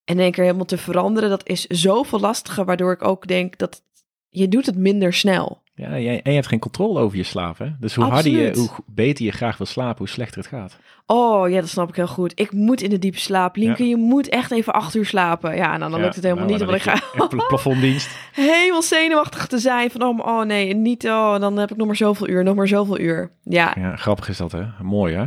en 0.03 0.15
in 0.15 0.19
één 0.19 0.31
keer 0.31 0.43
helemaal 0.43 0.65
te 0.65 0.77
veranderen, 0.77 1.29
dat 1.29 1.47
is 1.47 1.65
zoveel 1.65 2.19
lastiger, 2.19 2.65
waardoor 2.65 2.91
ik 2.91 3.03
ook 3.03 3.27
denk 3.27 3.57
dat 3.57 3.81
je 4.29 4.47
doet 4.47 4.65
het 4.65 4.77
minder 4.77 5.13
snel. 5.13 5.61
Ja, 5.77 5.99
jij, 5.99 6.21
en 6.21 6.31
je 6.31 6.35
hebt 6.35 6.47
geen 6.47 6.59
controle 6.59 6.99
over 6.99 7.17
je 7.17 7.23
slaap, 7.23 7.57
hè? 7.57 7.71
Dus 7.79 7.95
hoe 7.95 8.05
harder 8.05 8.31
je, 8.31 8.51
hoe 8.55 8.69
beter 8.85 9.25
je 9.25 9.31
graag 9.31 9.57
wil 9.57 9.65
slapen, 9.67 9.97
hoe 9.97 10.07
slechter 10.07 10.37
het 10.41 10.49
gaat. 10.49 10.77
Oh 11.05 11.49
ja, 11.49 11.59
dat 11.59 11.69
snap 11.69 11.89
ik 11.89 11.95
heel 11.95 12.07
goed. 12.07 12.31
Ik 12.35 12.51
moet 12.51 12.81
in 12.81 12.89
de 12.89 12.99
diepe 12.99 13.19
slaap. 13.19 13.55
Linke, 13.55 13.87
je 13.87 13.95
moet 13.95 14.29
echt 14.29 14.51
even 14.51 14.73
acht 14.73 14.95
uur 14.95 15.05
slapen. 15.05 15.55
Ja, 15.55 15.73
en 15.73 15.79
dan, 15.79 15.89
dan 15.91 15.99
Ja, 15.99 16.05
lukt 16.05 16.15
het 16.15 16.23
helemaal 16.23 16.45
nou, 16.45 16.57
niet. 16.57 16.67
Want 16.69 16.77
ik 16.77 16.91
ga 16.91 17.45
plafonddienst. 17.47 18.09
helemaal 18.33 18.81
zenuwachtig 18.81 19.47
te 19.47 19.57
zijn. 19.57 19.91
Van, 19.91 20.01
oh, 20.01 20.27
oh 20.27 20.45
nee, 20.45 20.73
niet, 20.73 21.07
oh, 21.07 21.39
dan 21.39 21.57
heb 21.57 21.71
ik 21.71 21.77
nog 21.77 21.87
maar 21.87 21.95
zoveel 21.95 22.27
uur, 22.29 22.43
nog 22.43 22.55
maar 22.55 22.67
zoveel 22.67 22.99
uur. 22.99 23.31
Ja, 23.43 23.73
Ja, 23.79 23.95
grappig 23.95 24.29
is 24.29 24.37
dat, 24.37 24.51
hè? 24.51 24.63
Mooi, 24.81 25.15
hè? 25.15 25.23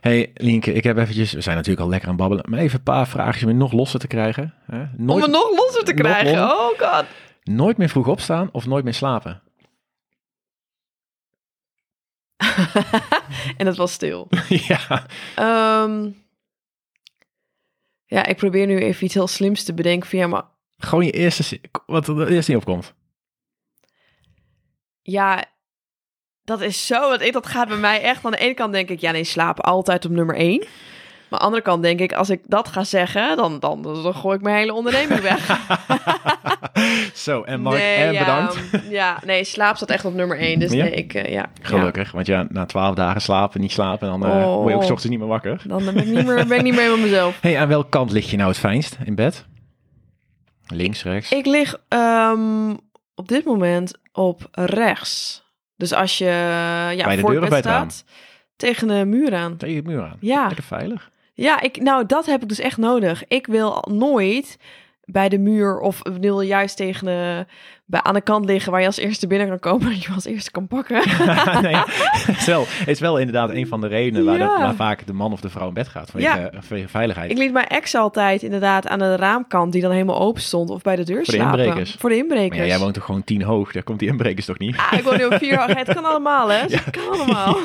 hey, 0.00 0.30
Lienke, 0.34 0.72
ik 0.72 0.84
heb 0.84 0.98
eventjes... 0.98 1.32
We 1.32 1.40
zijn 1.40 1.56
natuurlijk 1.56 1.84
al 1.84 1.90
lekker 1.90 2.08
aan 2.08 2.16
babbelen. 2.16 2.44
Maar 2.48 2.58
even 2.58 2.78
een 2.78 2.84
paar 2.84 3.08
vraagjes 3.08 3.42
om 3.42 3.48
je 3.48 3.54
nog 3.54 3.72
losser 3.72 4.00
te 4.00 4.06
krijgen. 4.06 4.54
Hè? 4.66 4.80
om 4.80 4.88
Nooit, 4.96 5.22
het 5.22 5.30
nog 5.30 5.50
losser 5.56 5.84
te 5.84 5.94
krijgen. 5.94 6.42
Oh 6.42 6.68
god. 6.78 7.04
nooit 7.44 7.76
meer 7.76 7.88
vroeg 7.88 8.08
opstaan 8.08 8.48
of 8.52 8.66
nooit 8.66 8.84
meer 8.84 8.94
slapen? 8.94 9.40
en 13.56 13.66
het 13.66 13.76
was 13.76 13.92
stil. 13.92 14.28
ja. 14.68 15.06
Ehm, 15.34 16.10
ja, 18.04 18.26
ik 18.26 18.36
probeer 18.36 18.66
nu 18.66 18.78
even 18.78 19.04
iets 19.04 19.14
heel 19.14 19.28
slims 19.28 19.64
te 19.64 19.74
bedenken. 19.74 20.08
Van, 20.08 20.18
ja, 20.18 20.26
maar 20.26 20.44
Gewoon 20.78 21.04
je 21.04 21.10
eerste... 21.10 21.60
Wat 21.86 22.08
er 22.08 22.28
eerst 22.28 22.48
niet 22.48 22.56
opkomt. 22.56 22.94
ja, 25.02 25.44
dat 26.44 26.60
is 26.60 26.86
zo. 26.86 27.08
Want 27.08 27.20
ik, 27.20 27.32
dat 27.32 27.46
gaat 27.46 27.68
bij 27.68 27.76
mij 27.76 28.02
echt. 28.02 28.24
Aan 28.24 28.30
de 28.30 28.36
ene 28.36 28.54
kant 28.54 28.72
denk 28.72 28.88
ik, 28.88 29.00
ja 29.00 29.10
nee, 29.10 29.24
slapen 29.24 29.64
altijd 29.64 30.04
op 30.04 30.10
nummer 30.10 30.36
één. 30.36 30.66
Maar 31.32 31.40
aan 31.40 31.50
de 31.50 31.52
andere 31.56 31.70
kant 31.70 31.82
denk 31.82 32.00
ik, 32.00 32.12
als 32.18 32.30
ik 32.30 32.40
dat 32.46 32.68
ga 32.68 32.84
zeggen, 32.84 33.36
dan, 33.36 33.58
dan, 33.60 33.82
dan 33.82 34.14
gooi 34.14 34.36
ik 34.36 34.42
mijn 34.42 34.56
hele 34.56 34.72
onderneming 34.74 35.20
weg. 35.20 35.46
Zo, 37.14 37.42
en 37.42 37.60
Mark, 37.60 37.76
nee, 37.78 37.94
en 37.94 38.12
ja, 38.12 38.18
bedankt. 38.18 38.58
Ja, 38.90 39.18
nee, 39.24 39.44
slaap 39.44 39.76
staat 39.76 39.90
echt 39.90 40.04
op 40.04 40.14
nummer 40.14 40.38
één. 40.38 40.58
Dus 40.58 40.72
Ja? 40.72 40.82
nee, 40.84 40.92
ik, 40.92 41.14
eh, 41.14 41.32
ja. 41.32 41.46
Gelukkig, 41.62 42.12
want 42.12 42.26
ja, 42.26 42.46
na 42.48 42.66
twaalf 42.66 42.94
dagen 42.94 43.20
slapen, 43.20 43.60
niet 43.60 43.72
slapen, 43.72 44.08
dan 44.08 44.24
eh, 44.26 44.30
Oh. 44.30 44.54
word 44.56 44.68
je 44.68 44.74
ook 44.74 44.80
ochtends 44.82 45.04
niet 45.04 45.18
meer 45.18 45.28
wakker. 45.28 45.62
Dan 45.66 45.84
ben 45.84 45.96
ik 45.96 46.06
niet 46.06 46.26
meer, 46.26 46.46
ben 46.46 46.56
ik 46.58 46.62
niet 46.62 46.74
meer 46.74 46.90
met 46.90 47.00
mezelf. 47.00 47.38
hey, 47.42 47.58
aan 47.58 47.68
welke 47.68 47.88
kant 47.88 48.10
lig 48.12 48.30
je 48.30 48.36
nou 48.36 48.48
het 48.48 48.58
fijnst 48.58 48.96
in 49.04 49.14
bed? 49.14 49.44
Links, 50.66 51.02
rechts? 51.02 51.32
Ik 51.32 51.46
lig 51.46 51.80
ehm, 51.88 52.70
op 53.14 53.28
dit 53.28 53.44
moment 53.44 53.98
op 54.12 54.48
rechts. 54.52 55.44
Dus 55.76 55.92
als 55.92 56.18
je 56.18 56.24
ja, 56.24 57.04
Bij 57.04 57.14
de 57.14 57.20
voor 57.20 57.30
deur 57.30 57.42
of 57.42 57.48
bij 57.48 57.58
het 57.58 57.66
raam? 57.66 57.90
staat, 57.90 58.04
tegen 58.56 58.88
de 58.88 59.04
muur 59.04 59.34
aan. 59.34 59.56
Tegen 59.56 59.84
de 59.84 59.90
muur 59.90 60.02
aan. 60.02 60.16
Ja. 60.20 60.46
Lekker 60.46 60.64
veilig. 60.64 61.10
Ja, 61.34 61.60
ik, 61.60 61.80
nou, 61.82 62.06
dat 62.06 62.26
heb 62.26 62.42
ik 62.42 62.48
dus 62.48 62.58
echt 62.60 62.76
nodig. 62.76 63.24
Ik 63.28 63.46
wil 63.46 63.84
nooit 63.90 64.58
bij 65.04 65.28
de 65.28 65.38
muur 65.38 65.78
of 65.78 66.00
wil 66.20 66.40
juist 66.40 66.76
tegen 66.76 67.04
de, 67.06 67.46
bij, 67.86 68.02
aan 68.02 68.14
de 68.14 68.20
kant 68.20 68.44
liggen 68.44 68.72
waar 68.72 68.80
je 68.80 68.86
als 68.86 68.96
eerste 68.96 69.26
binnen 69.26 69.48
kan 69.48 69.58
komen 69.58 69.86
en 69.92 69.98
je 70.00 70.08
als 70.14 70.24
eerste 70.24 70.50
kan 70.50 70.66
pakken. 70.66 70.96
nee, 71.62 71.74
het, 71.76 72.36
is 72.38 72.44
wel, 72.46 72.64
het 72.68 72.88
is 72.88 73.00
wel 73.00 73.18
inderdaad 73.18 73.50
een 73.50 73.66
van 73.66 73.80
de 73.80 73.86
redenen 73.86 74.24
waar, 74.24 74.38
de- 74.38 74.44
waar 74.44 74.74
vaak 74.74 75.06
de 75.06 75.12
man 75.12 75.32
of 75.32 75.40
de 75.40 75.50
vrouw 75.50 75.68
in 75.68 75.74
bed 75.74 75.88
gaat. 75.88 76.10
Vanwege, 76.10 76.38
Ja. 76.38 76.50
vanwege 76.60 76.88
veiligheid. 76.88 77.30
ik 77.30 77.38
liet 77.38 77.52
mijn 77.52 77.66
ex 77.66 77.94
altijd 77.94 78.42
inderdaad 78.42 78.86
aan 78.88 78.98
de 78.98 79.16
raamkant 79.16 79.72
die 79.72 79.82
dan 79.82 79.90
helemaal 79.90 80.20
open 80.20 80.42
stond 80.42 80.70
of 80.70 80.82
bij 80.82 80.96
de 80.96 81.04
deur 81.04 81.24
Voor 81.24 81.34
de 81.34 81.40
slapen. 81.40 81.58
inbrekers. 81.64 81.96
Voor 81.98 82.10
de 82.10 82.16
inbrekers. 82.16 82.48
Maar 82.58 82.66
ja, 82.66 82.72
jij 82.72 82.78
woont 82.78 82.94
toch 82.94 83.04
gewoon 83.04 83.24
tien 83.24 83.42
hoog? 83.42 83.72
Daar 83.72 83.82
komt 83.82 83.98
die 83.98 84.08
inbrekers 84.08 84.46
toch 84.46 84.58
niet? 84.58 84.76
Ah, 84.76 84.98
ik 84.98 85.04
woon 85.04 85.16
nu 85.16 85.24
op 85.24 85.34
vier 85.34 85.58
hoog. 85.58 85.76
Het 85.76 85.94
kan 85.94 86.04
allemaal, 86.04 86.48
hè? 86.48 86.60
Het 86.68 86.90
kan 86.90 87.08
allemaal. 87.12 87.56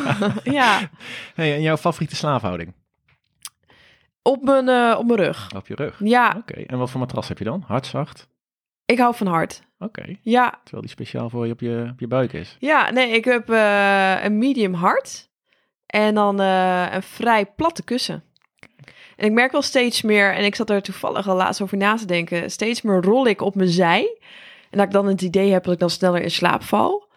ja. 0.44 0.80
Hey, 1.36 1.54
en 1.56 1.62
jouw 1.62 1.78
favoriete 1.78 2.16
slaaphouding? 2.16 2.74
Op 4.28 4.44
mijn, 4.44 4.70
eh, 4.70 4.96
op 5.00 5.06
mijn 5.06 5.20
rug. 5.20 5.52
Op 5.56 5.68
je 5.68 5.76
rug? 5.76 6.00
Ja, 6.04 6.36
Oké, 6.38 6.54
en 6.54 6.78
wat 6.78 6.90
voor 6.90 7.00
matras 7.00 7.28
heb 7.28 7.38
je 7.38 7.44
dan? 7.44 7.64
Hard, 7.68 7.86
zacht? 7.86 8.28
ik 8.86 8.98
hou 8.98 9.16
van 9.16 9.28
hard. 9.28 9.62
Oké, 9.80 10.18
Ja, 10.22 10.60
terwijl 10.64 10.82
die 10.82 10.92
speciaal 10.92 11.30
voor 11.30 11.46
je 11.46 11.52
op 11.52 11.60
je, 11.60 11.90
op 11.92 12.00
je 12.00 12.08
buik 12.08 12.34
is. 12.34 12.56
ja 12.60 12.92
nee, 12.92 13.10
ik 13.10 13.26
heb 13.26 13.50
eh, 13.50 14.24
een 14.24 14.38
medium 14.38 14.74
hard 14.74 15.30
en 15.86 16.16
dan 16.16 16.40
eh, 16.40 16.88
een 16.92 17.04
vrij 17.04 17.46
platte 17.46 17.84
kussen. 17.84 18.24
En 19.16 19.26
ik 19.26 19.32
merk 19.32 19.52
wel 19.52 19.62
steeds 19.62 20.02
meer, 20.02 20.34
en 20.34 20.46
ik 20.46 20.56
zat 20.56 20.70
er 20.70 20.82
toevallig 20.82 21.28
al 21.28 21.36
laatst 21.36 21.62
over 21.62 21.78
na 21.78 21.96
te 21.96 22.06
denken, 22.06 22.52
steeds 22.52 22.82
meer 22.82 23.02
rol 23.02 23.28
ik 23.28 23.42
op 23.42 23.56
mijn 23.56 23.70
zij. 23.70 24.18
En 24.70 24.78
dat 24.78 24.88
ik 24.88 24.94
dan 24.94 25.06
het 25.08 25.22
idee 25.22 25.52
heb 25.52 25.64
dat 25.64 25.74
ik 25.74 25.80
dan 25.80 25.90
sneller 25.90 26.22
in 26.22 26.32
slaap 26.32 26.64
val. 26.64 27.08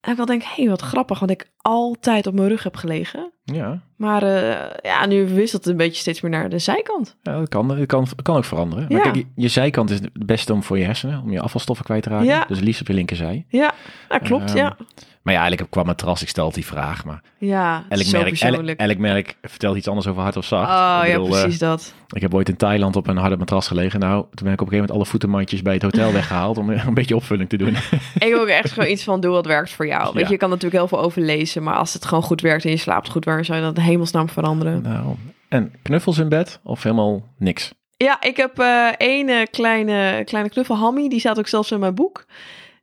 En 0.00 0.10
ik 0.10 0.16
wel 0.16 0.26
denk, 0.26 0.42
hé, 0.42 0.62
hey, 0.62 0.68
wat 0.68 0.80
grappig, 0.80 1.18
want 1.18 1.30
ik 1.30 1.50
altijd 1.56 2.26
op 2.26 2.34
mijn 2.34 2.48
rug 2.48 2.62
heb 2.62 2.76
gelegen. 2.76 3.32
Ja, 3.44 3.82
Maar 4.00 4.22
eh, 4.22 4.56
ja, 4.82 5.06
nu 5.06 5.26
wisselt 5.34 5.62
het 5.64 5.72
een 5.72 5.76
beetje 5.78 6.00
steeds 6.00 6.20
meer 6.20 6.30
naar 6.30 6.48
de 6.48 6.58
zijkant. 6.58 7.16
ja 7.22 7.38
dat, 7.38 7.48
kan, 7.48 7.68
dat 7.68 7.86
kan, 7.86 8.06
kan 8.22 8.36
ook 8.36 8.44
veranderen. 8.44 8.86
Maar 8.88 9.04
Ja. 9.06 9.10
kijk, 9.10 9.24
je, 9.34 9.48
zijkant 9.48 9.90
is 9.90 9.98
het 9.98 10.26
beste 10.26 10.52
om 10.52 10.62
voor 10.62 10.78
je 10.78 10.84
hersenen, 10.84 11.22
om 11.22 11.30
je 11.32 11.40
afvalstoffen 11.40 11.84
kwijt 11.84 12.02
te 12.02 12.08
raken. 12.08 12.26
Ja. 12.26 12.44
Dus 12.48 12.60
liefst 12.60 12.80
op 12.80 12.86
je 12.86 12.94
linkerzij. 12.94 13.44
Ja, 13.48 13.72
nou, 14.08 14.22
klopt, 14.22 14.48
Ehm, 14.48 14.56
ja. 14.56 14.76
Maar 15.22 15.34
ja, 15.34 15.40
eigenlijk 15.40 15.70
qua 15.70 15.82
matras, 15.82 16.22
ik 16.22 16.28
stel 16.28 16.50
die 16.52 16.66
vraag. 16.66 17.04
Maar 17.04 17.22
Ja, 17.38 17.84
elk 17.88 18.02
zo 18.02 18.18
merk, 18.22 18.40
elk, 18.40 18.66
elk 18.68 18.98
merk 18.98 19.36
vertelt 19.42 19.76
iets 19.76 19.88
anders 19.88 20.06
over 20.06 20.22
hard 20.22 20.36
of 20.36 20.44
zacht. 20.44 20.70
Oh 20.70 21.00
Ik 21.04 21.10
ja, 21.10 21.18
bedoel, 21.18 21.34
eh, 21.36 21.40
precies 21.42 21.58
dat. 21.58 21.94
Ik 22.12 22.20
heb 22.22 22.34
ooit 22.34 22.48
in 22.48 22.56
Thailand 22.56 22.96
op 22.96 23.06
een 23.06 23.16
harde 23.16 23.36
matras 23.36 23.66
gelegen. 23.68 24.00
Nou, 24.00 24.20
toen 24.34 24.44
ben 24.44 24.52
ik 24.52 24.60
op 24.60 24.66
een 24.66 24.72
gegeven 24.72 24.76
moment 24.76 24.90
alle 24.96 25.04
voetenmandjes 25.06 25.62
bij 25.62 25.72
het 25.74 25.82
hotel 25.82 26.12
weggehaald 26.20 26.58
om 26.58 26.70
een 26.70 26.94
beetje 26.94 27.16
opvulling 27.16 27.48
te 27.48 27.56
doen. 27.56 27.76
Ik 28.18 28.28
wil 28.32 28.40
ook 28.40 28.46
echt 28.46 28.72
gewoon 28.72 28.88
iets 28.88 29.04
van 29.04 29.20
doe 29.20 29.30
wat 29.30 29.46
werkt 29.46 29.70
voor 29.72 29.86
jou. 29.86 30.04
Weet 30.04 30.14
Ja. 30.14 30.20
je, 30.26 30.32
je 30.32 30.36
kan 30.36 30.48
natuurlijk 30.48 30.76
heel 30.76 30.88
veel 30.88 31.00
overlezen, 31.00 31.62
maar 31.62 31.74
als 31.76 31.92
het 31.92 32.04
gewoon 32.04 32.22
goed 32.24 32.40
werkt 32.40 32.64
en 32.64 32.70
je 32.70 32.76
slaapt 32.76 33.10
goed, 33.10 33.24
waar 33.24 33.44
zou 33.44 33.58
je 33.58 33.64
dat 33.64 33.76
hemelsnaam 33.90 34.28
veranderen? 34.28 34.82
nou, 34.82 35.14
En 35.48 35.72
knuffels 35.82 36.18
in 36.18 36.28
bed 36.28 36.60
of 36.62 36.82
helemaal 36.82 37.22
niks? 37.38 37.72
Ja, 37.96 38.20
ik 38.20 38.36
heb 38.36 38.58
eh 38.58 38.88
één 38.96 39.28
eh, 39.28 39.46
kleine, 39.50 40.24
kleine 40.24 40.50
knuffel, 40.50 40.76
Hammy. 40.76 41.08
Die 41.08 41.20
staat 41.20 41.38
ook 41.38 41.48
zelfs 41.48 41.70
in 41.70 41.80
mijn 41.80 41.94
boek. 41.94 42.26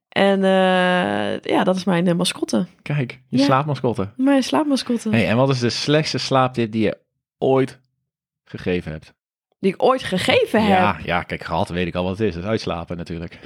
En 0.09 0.43
eh, 0.43 1.39
ja, 1.39 1.63
dat 1.63 1.75
is 1.75 1.83
mijn 1.83 2.15
mascotte. 2.15 2.65
Kijk, 2.81 3.19
je 3.29 3.37
Ja. 3.37 3.43
slaapmascotte. 3.43 4.09
Mijn 4.15 4.43
slaapmascotte. 4.43 5.09
Hey, 5.09 5.27
en 5.29 5.35
wat 5.37 5.49
is 5.49 5.59
de 5.59 5.69
slechtste 5.69 6.17
slaaptip 6.17 6.71
die 6.71 6.83
je 6.83 6.97
ooit 7.37 7.79
gegeven 8.45 8.91
hebt? 8.91 9.13
Die 9.59 9.73
ik 9.73 9.83
ooit 9.83 10.03
gegeven 10.03 10.61
heb. 10.65 10.77
Ja, 10.77 10.97
ja, 11.03 11.23
kijk, 11.23 11.43
gehad 11.43 11.69
weet 11.69 11.87
ik 11.87 11.95
al 11.95 12.03
wat 12.03 12.17
het 12.17 12.27
is. 12.27 12.33
Dat 12.33 12.43
is 12.43 12.49
uitslapen 12.49 12.97
natuurlijk. 12.97 13.39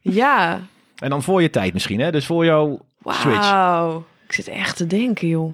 Ja. 0.00 0.60
en 0.98 1.10
dan 1.10 1.22
voor 1.22 1.42
je 1.42 1.50
tijd 1.50 1.72
misschien, 1.72 2.00
hè? 2.00 2.10
Dus 2.10 2.26
voor 2.26 2.44
jouw 2.44 2.80
switch. 3.04 3.50
Wauw. 3.50 4.04
Ik 4.26 4.32
zit 4.32 4.48
echt 4.48 4.76
te 4.76 4.86
denken, 4.86 5.28
joh. 5.28 5.52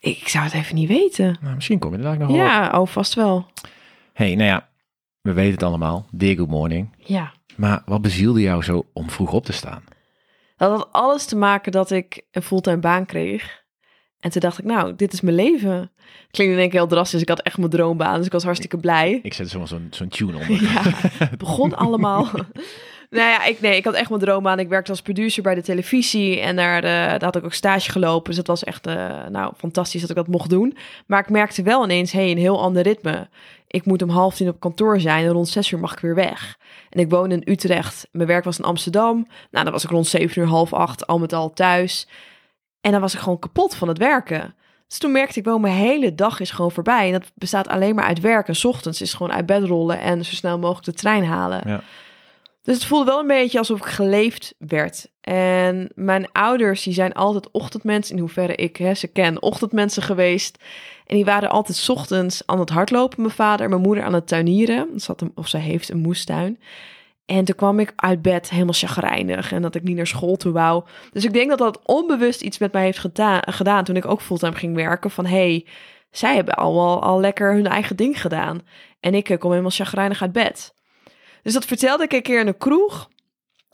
Ik, 0.00 0.28
zou 0.28 0.44
het 0.44 0.52
even 0.52 0.74
niet 0.74 0.88
weten. 0.88 1.38
Nou, 1.40 1.54
misschien 1.54 1.78
kom 1.78 1.90
je 1.90 1.96
er 1.96 2.02
dadelijk 2.02 2.30
nog 2.30 2.38
wel 2.38 2.46
op. 2.46 2.52
Ja, 2.52 2.80
oh, 2.80 2.86
vast 2.86 3.14
wel. 3.14 3.46
hey, 4.12 4.34
nou 4.34 4.48
ja, 4.48 4.68
we 5.20 5.32
weten 5.32 5.52
het 5.52 5.62
allemaal. 5.62 6.06
Dear 6.10 6.36
good 6.36 6.48
morning. 6.48 6.94
Ja. 6.98 7.32
Maar 7.56 7.82
wat 7.86 8.02
bezielde 8.02 8.40
jou 8.40 8.62
zo 8.62 8.86
om 8.92 9.10
vroeg 9.10 9.32
op 9.32 9.44
te 9.44 9.52
staan? 9.52 9.84
Dat 10.56 10.70
had 10.70 10.88
alles 10.92 11.24
te 11.24 11.36
maken 11.36 11.72
dat 11.72 11.90
ik 11.90 12.22
een 12.30 12.42
fulltime 12.42 12.78
baan 12.78 13.06
kreeg. 13.06 13.66
En 14.20 14.30
toen 14.30 14.40
dacht 14.40 14.58
ik, 14.58 14.64
nou, 14.64 14.94
dit 14.96 15.12
is 15.12 15.20
mijn 15.20 15.36
leven. 15.36 15.90
Klinkt 16.30 16.52
in 16.52 16.58
één 16.58 16.68
keer 16.70 16.78
heel 16.78 16.88
drastisch. 16.88 17.20
Ik 17.20 17.28
had 17.28 17.40
echt 17.40 17.58
mijn 17.58 17.70
droombaan, 17.70 18.16
dus 18.16 18.26
ik 18.26 18.32
was 18.32 18.44
hartstikke 18.44 18.78
blij. 18.78 19.20
Ik 19.22 19.34
zet 19.34 19.50
soms 19.50 19.70
zo'n 19.70 19.86
zo'n 19.90 20.08
tune 20.08 20.32
onder. 20.32 20.62
Ja, 20.62 20.82
het 21.28 21.38
begon 21.38 21.76
allemaal. 21.76 22.30
Nou 23.10 23.28
ja, 23.28 23.44
ik, 23.44 23.60
nee, 23.60 23.76
ik 23.76 23.84
had 23.84 23.94
echt 23.94 24.08
mijn 24.08 24.20
droombaan. 24.20 24.58
Ik 24.58 24.68
werkte 24.68 24.90
als 24.90 25.02
producer 25.02 25.42
bij 25.42 25.54
de 25.54 25.62
televisie 25.62 26.40
en 26.40 26.56
daar, 26.56 26.76
eh, 26.76 26.82
daar 26.82 27.24
had 27.24 27.36
ik 27.36 27.44
ook 27.44 27.52
stage 27.52 27.90
gelopen. 27.90 28.24
Dus 28.24 28.36
dat 28.36 28.46
was 28.46 28.64
echt 28.64 28.86
eh, 28.86 29.26
nou, 29.26 29.52
fantastisch 29.56 30.00
dat 30.00 30.10
ik 30.10 30.16
dat 30.16 30.26
mocht 30.26 30.50
doen. 30.50 30.76
Maar 31.06 31.20
ik 31.20 31.30
merkte 31.30 31.62
wel 31.62 31.84
ineens, 31.84 32.12
hey, 32.12 32.30
een 32.30 32.38
heel 32.38 32.60
ander 32.60 32.82
ritme. 32.82 33.28
Ik 33.66 33.84
moet 33.84 34.02
om 34.02 34.08
half 34.08 34.34
tien 34.34 34.48
op 34.48 34.60
kantoor 34.60 35.00
zijn 35.00 35.24
en 35.24 35.32
rond 35.32 35.48
zes 35.48 35.70
uur 35.70 35.78
mag 35.78 35.92
ik 35.92 35.98
weer 35.98 36.14
weg. 36.14 36.58
En 36.90 37.00
ik 37.00 37.10
woonde 37.10 37.34
in 37.34 37.52
Utrecht. 37.52 38.08
Mijn 38.12 38.28
werk 38.28 38.44
was 38.44 38.58
in 38.58 38.64
Amsterdam. 38.64 39.26
Nou, 39.50 39.64
dan 39.64 39.72
was 39.72 39.84
ik 39.84 39.90
rond 39.90 40.06
zeven 40.06 40.42
uur, 40.42 40.48
half 40.48 40.72
acht, 40.72 41.06
al 41.06 41.18
met 41.18 41.32
al 41.32 41.52
thuis. 41.52 42.08
En 42.80 42.90
dan 42.92 43.00
was 43.00 43.14
ik 43.14 43.20
gewoon 43.20 43.38
kapot 43.38 43.74
van 43.74 43.88
het 43.88 43.98
werken. 43.98 44.54
Dus 44.88 44.98
toen 44.98 45.12
merkte 45.12 45.38
ik 45.38 45.44
wel, 45.44 45.58
mijn 45.58 45.74
hele 45.74 46.14
dag 46.14 46.40
is 46.40 46.50
gewoon 46.50 46.72
voorbij. 46.72 47.06
En 47.06 47.12
dat 47.12 47.30
bestaat 47.34 47.68
alleen 47.68 47.94
maar 47.94 48.04
uit 48.04 48.20
werken. 48.20 48.56
's 48.56 48.64
ochtends 48.64 49.00
is 49.00 49.14
gewoon 49.14 49.32
uit 49.32 49.46
bed 49.46 49.64
rollen 49.64 50.00
en 50.00 50.24
zo 50.24 50.34
snel 50.34 50.58
mogelijk 50.58 50.84
de 50.84 50.92
trein 50.92 51.24
halen. 51.24 51.62
Ja. 51.66 51.80
Dus 52.62 52.74
het 52.74 52.84
voelde 52.84 53.04
wel 53.04 53.20
een 53.20 53.26
beetje 53.26 53.58
alsof 53.58 53.78
ik 53.78 53.86
geleefd 53.86 54.54
werd. 54.58 55.10
En 55.20 55.90
mijn 55.94 56.32
ouders, 56.32 56.82
die 56.82 56.92
zijn 56.92 57.12
altijd 57.12 57.50
ochtendmensen, 57.50 58.14
in 58.14 58.20
hoeverre 58.20 58.54
ik 58.54 58.76
hè, 58.76 58.94
ze 58.94 59.06
ken, 59.06 59.42
ochtendmensen 59.42 60.02
geweest. 60.02 60.58
En 61.06 61.16
die 61.16 61.24
waren 61.24 61.50
altijd 61.50 61.88
ochtends 61.88 62.42
aan 62.46 62.58
het 62.60 62.70
hardlopen, 62.70 63.22
mijn 63.22 63.34
vader, 63.34 63.68
mijn 63.68 63.80
moeder 63.80 64.04
aan 64.04 64.12
het 64.12 64.26
tuinieren. 64.26 65.00
Ze 65.00 65.06
had 65.06 65.30
of 65.34 65.48
ze 65.48 65.56
heeft 65.56 65.88
een 65.88 65.98
moestuin. 65.98 66.58
En 67.26 67.44
toen 67.44 67.54
kwam 67.54 67.78
ik 67.80 67.92
uit 67.96 68.22
bed 68.22 68.50
helemaal 68.50 68.72
chagrijnig 68.74 69.52
en 69.52 69.62
dat 69.62 69.74
ik 69.74 69.82
niet 69.82 69.96
naar 69.96 70.06
school 70.06 70.36
toe 70.36 70.52
wou. 70.52 70.84
Dus 71.12 71.24
ik 71.24 71.32
denk 71.32 71.48
dat 71.48 71.58
dat 71.58 71.80
onbewust 71.84 72.40
iets 72.42 72.58
met 72.58 72.72
mij 72.72 72.82
heeft 72.82 72.98
geda- 72.98 73.42
gedaan 73.46 73.84
toen 73.84 73.96
ik 73.96 74.06
ook 74.06 74.20
fulltime 74.20 74.56
ging 74.56 74.74
werken. 74.74 75.10
Van 75.10 75.26
hey, 75.26 75.66
zij 76.10 76.34
hebben 76.34 76.54
al, 76.54 77.02
al 77.02 77.20
lekker 77.20 77.52
hun 77.54 77.66
eigen 77.66 77.96
ding 77.96 78.20
gedaan. 78.20 78.60
En 79.00 79.14
ik 79.14 79.28
eh, 79.28 79.38
kom 79.38 79.50
helemaal 79.50 79.70
chagrijnig 79.70 80.22
uit 80.22 80.32
bed. 80.32 80.74
Dus 81.42 81.52
dat 81.52 81.64
vertelde 81.64 82.04
ik 82.04 82.12
een 82.12 82.22
keer 82.22 82.40
in 82.40 82.46
een 82.46 82.58
kroeg 82.58 83.08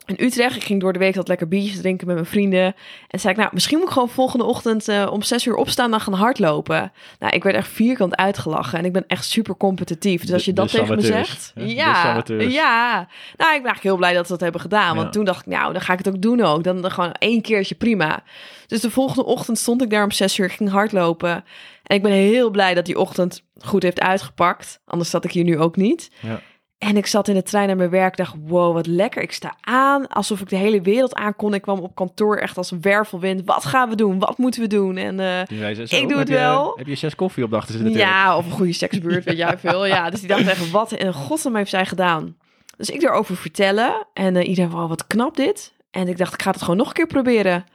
in 0.05 0.15
Utrecht. 0.19 0.55
Ik 0.55 0.63
ging 0.63 0.81
door 0.81 0.93
de 0.93 0.99
week 0.99 1.15
wat 1.15 1.27
lekker 1.27 1.47
biertjes 1.47 1.77
drinken 1.77 2.07
met 2.07 2.15
mijn 2.15 2.27
vrienden. 2.27 2.75
En 3.07 3.19
zei 3.19 3.33
ik, 3.33 3.39
nou, 3.39 3.49
misschien 3.53 3.77
moet 3.77 3.87
ik 3.87 3.93
gewoon 3.93 4.09
volgende 4.09 4.45
ochtend 4.45 4.87
eh, 4.87 5.07
om 5.11 5.21
zes 5.21 5.45
uur 5.45 5.55
opstaan 5.55 5.93
en 5.93 5.99
gaan 6.01 6.13
hardlopen. 6.13 6.91
Nou, 7.19 7.33
ik 7.35 7.43
werd 7.43 7.55
echt 7.55 7.67
vierkant 7.67 8.15
uitgelachen 8.15 8.79
en 8.79 8.85
ik 8.85 8.93
ben 8.93 9.03
echt 9.07 9.25
super 9.25 9.57
competitief. 9.57 10.21
Dus 10.21 10.33
als 10.33 10.45
je 10.45 10.53
De- 10.53 10.61
dat 10.61 10.69
de 10.69 10.77
tegen 10.77 10.95
me 10.95 11.01
zegt... 11.01 11.51
hè? 11.55 11.63
Ja, 11.63 12.23
ja. 12.27 12.93
Nou, 12.95 13.03
ik 13.07 13.37
ben 13.37 13.47
eigenlijk 13.47 13.81
heel 13.83 13.95
blij 13.97 14.13
dat 14.13 14.25
ze 14.25 14.31
dat 14.31 14.41
hebben 14.41 14.61
gedaan. 14.61 14.93
Want 14.95 15.05
Ja. 15.05 15.11
toen 15.11 15.25
dacht 15.25 15.45
ik, 15.45 15.51
nou, 15.53 15.73
dan 15.73 15.81
ga 15.81 15.91
ik 15.93 15.97
het 15.97 16.07
ook 16.07 16.21
doen 16.21 16.41
ook. 16.41 16.63
Dan, 16.63 16.81
dan 16.81 16.91
gewoon 16.91 17.11
één 17.11 17.41
keertje 17.41 17.75
prima. 17.75 18.23
Dus 18.67 18.81
de 18.81 18.91
volgende 18.91 19.25
ochtend 19.25 19.57
stond 19.57 19.81
ik 19.81 19.89
daar 19.89 20.03
om 20.03 20.11
zes 20.11 20.37
uur, 20.37 20.49
ging 20.49 20.69
hardlopen. 20.69 21.43
En 21.83 21.95
ik 21.95 22.01
ben 22.01 22.11
heel 22.11 22.49
blij 22.49 22.73
dat 22.73 22.85
die 22.85 22.99
ochtend 22.99 23.43
goed 23.59 23.83
heeft 23.83 23.99
uitgepakt. 24.01 24.81
Anders 24.85 25.09
zat 25.09 25.23
ik 25.25 25.31
hier 25.31 25.43
nu 25.43 25.59
ook 25.59 25.75
niet. 25.75 26.09
Ja. 26.19 26.41
En 26.77 26.97
ik 26.97 27.05
zat 27.05 27.27
in 27.27 27.33
de 27.35 27.43
trein 27.43 27.67
naar 27.67 27.75
mijn 27.75 27.89
werk. 27.89 28.17
dacht, 28.17 28.35
wow, 28.47 28.73
wat 28.73 28.87
lekker. 28.87 29.21
Ik 29.21 29.31
sta 29.31 29.55
aan 29.61 30.07
alsof 30.07 30.41
ik 30.41 30.49
de 30.49 30.55
hele 30.55 30.81
wereld 30.81 31.15
aankon. 31.15 31.53
Ik 31.53 31.61
kwam 31.61 31.79
op 31.79 31.95
kantoor 31.95 32.37
echt 32.37 32.57
als 32.57 32.71
een 32.71 32.81
wervelwind. 32.81 33.41
Wat 33.45 33.65
gaan 33.65 33.89
we 33.89 33.95
doen? 33.95 34.19
Wat 34.19 34.37
moeten 34.37 34.61
we 34.61 34.67
doen? 34.67 34.97
En 34.97 35.19
eh, 35.19 35.39
Ik 35.41 35.47
doe 35.49 35.59
heb 36.07 36.17
het 36.17 36.27
je- 36.27 36.33
wel. 36.33 36.73
Heb 36.77 36.87
je 36.87 36.95
zes 36.95 37.15
koffie 37.15 37.43
op 37.43 37.49
de 37.49 37.55
achterzit 37.55 37.81
zitten? 37.83 38.01
ja, 38.01 38.37
of 38.37 38.45
een 38.45 38.51
goede 38.51 38.73
seksbuurt, 38.73 39.23
weet 39.23 39.37
jij 39.37 39.57
veel. 39.57 39.85
Ja, 39.85 40.09
dus 40.09 40.19
die 40.19 40.29
dacht 40.29 40.47
echt, 40.47 40.71
wat 40.71 40.91
in 40.91 41.13
godsnaam 41.13 41.55
heeft 41.55 41.69
zij 41.69 41.85
gedaan? 41.85 42.35
Dus 42.77 42.89
ik 42.89 43.01
erover 43.01 43.35
vertellen. 43.35 44.07
En 44.13 44.35
eh, 44.35 44.47
iedereen, 44.47 44.69
wow, 44.71 44.89
wat 44.89 45.07
knap 45.07 45.35
dit. 45.35 45.73
En 45.91 46.07
ik 46.07 46.17
dacht, 46.17 46.33
ik 46.33 46.41
ga 46.41 46.51
het 46.51 46.61
gewoon 46.61 46.77
nog 46.77 46.87
een 46.87 46.93
keer 46.93 47.07
proberen. 47.07 47.65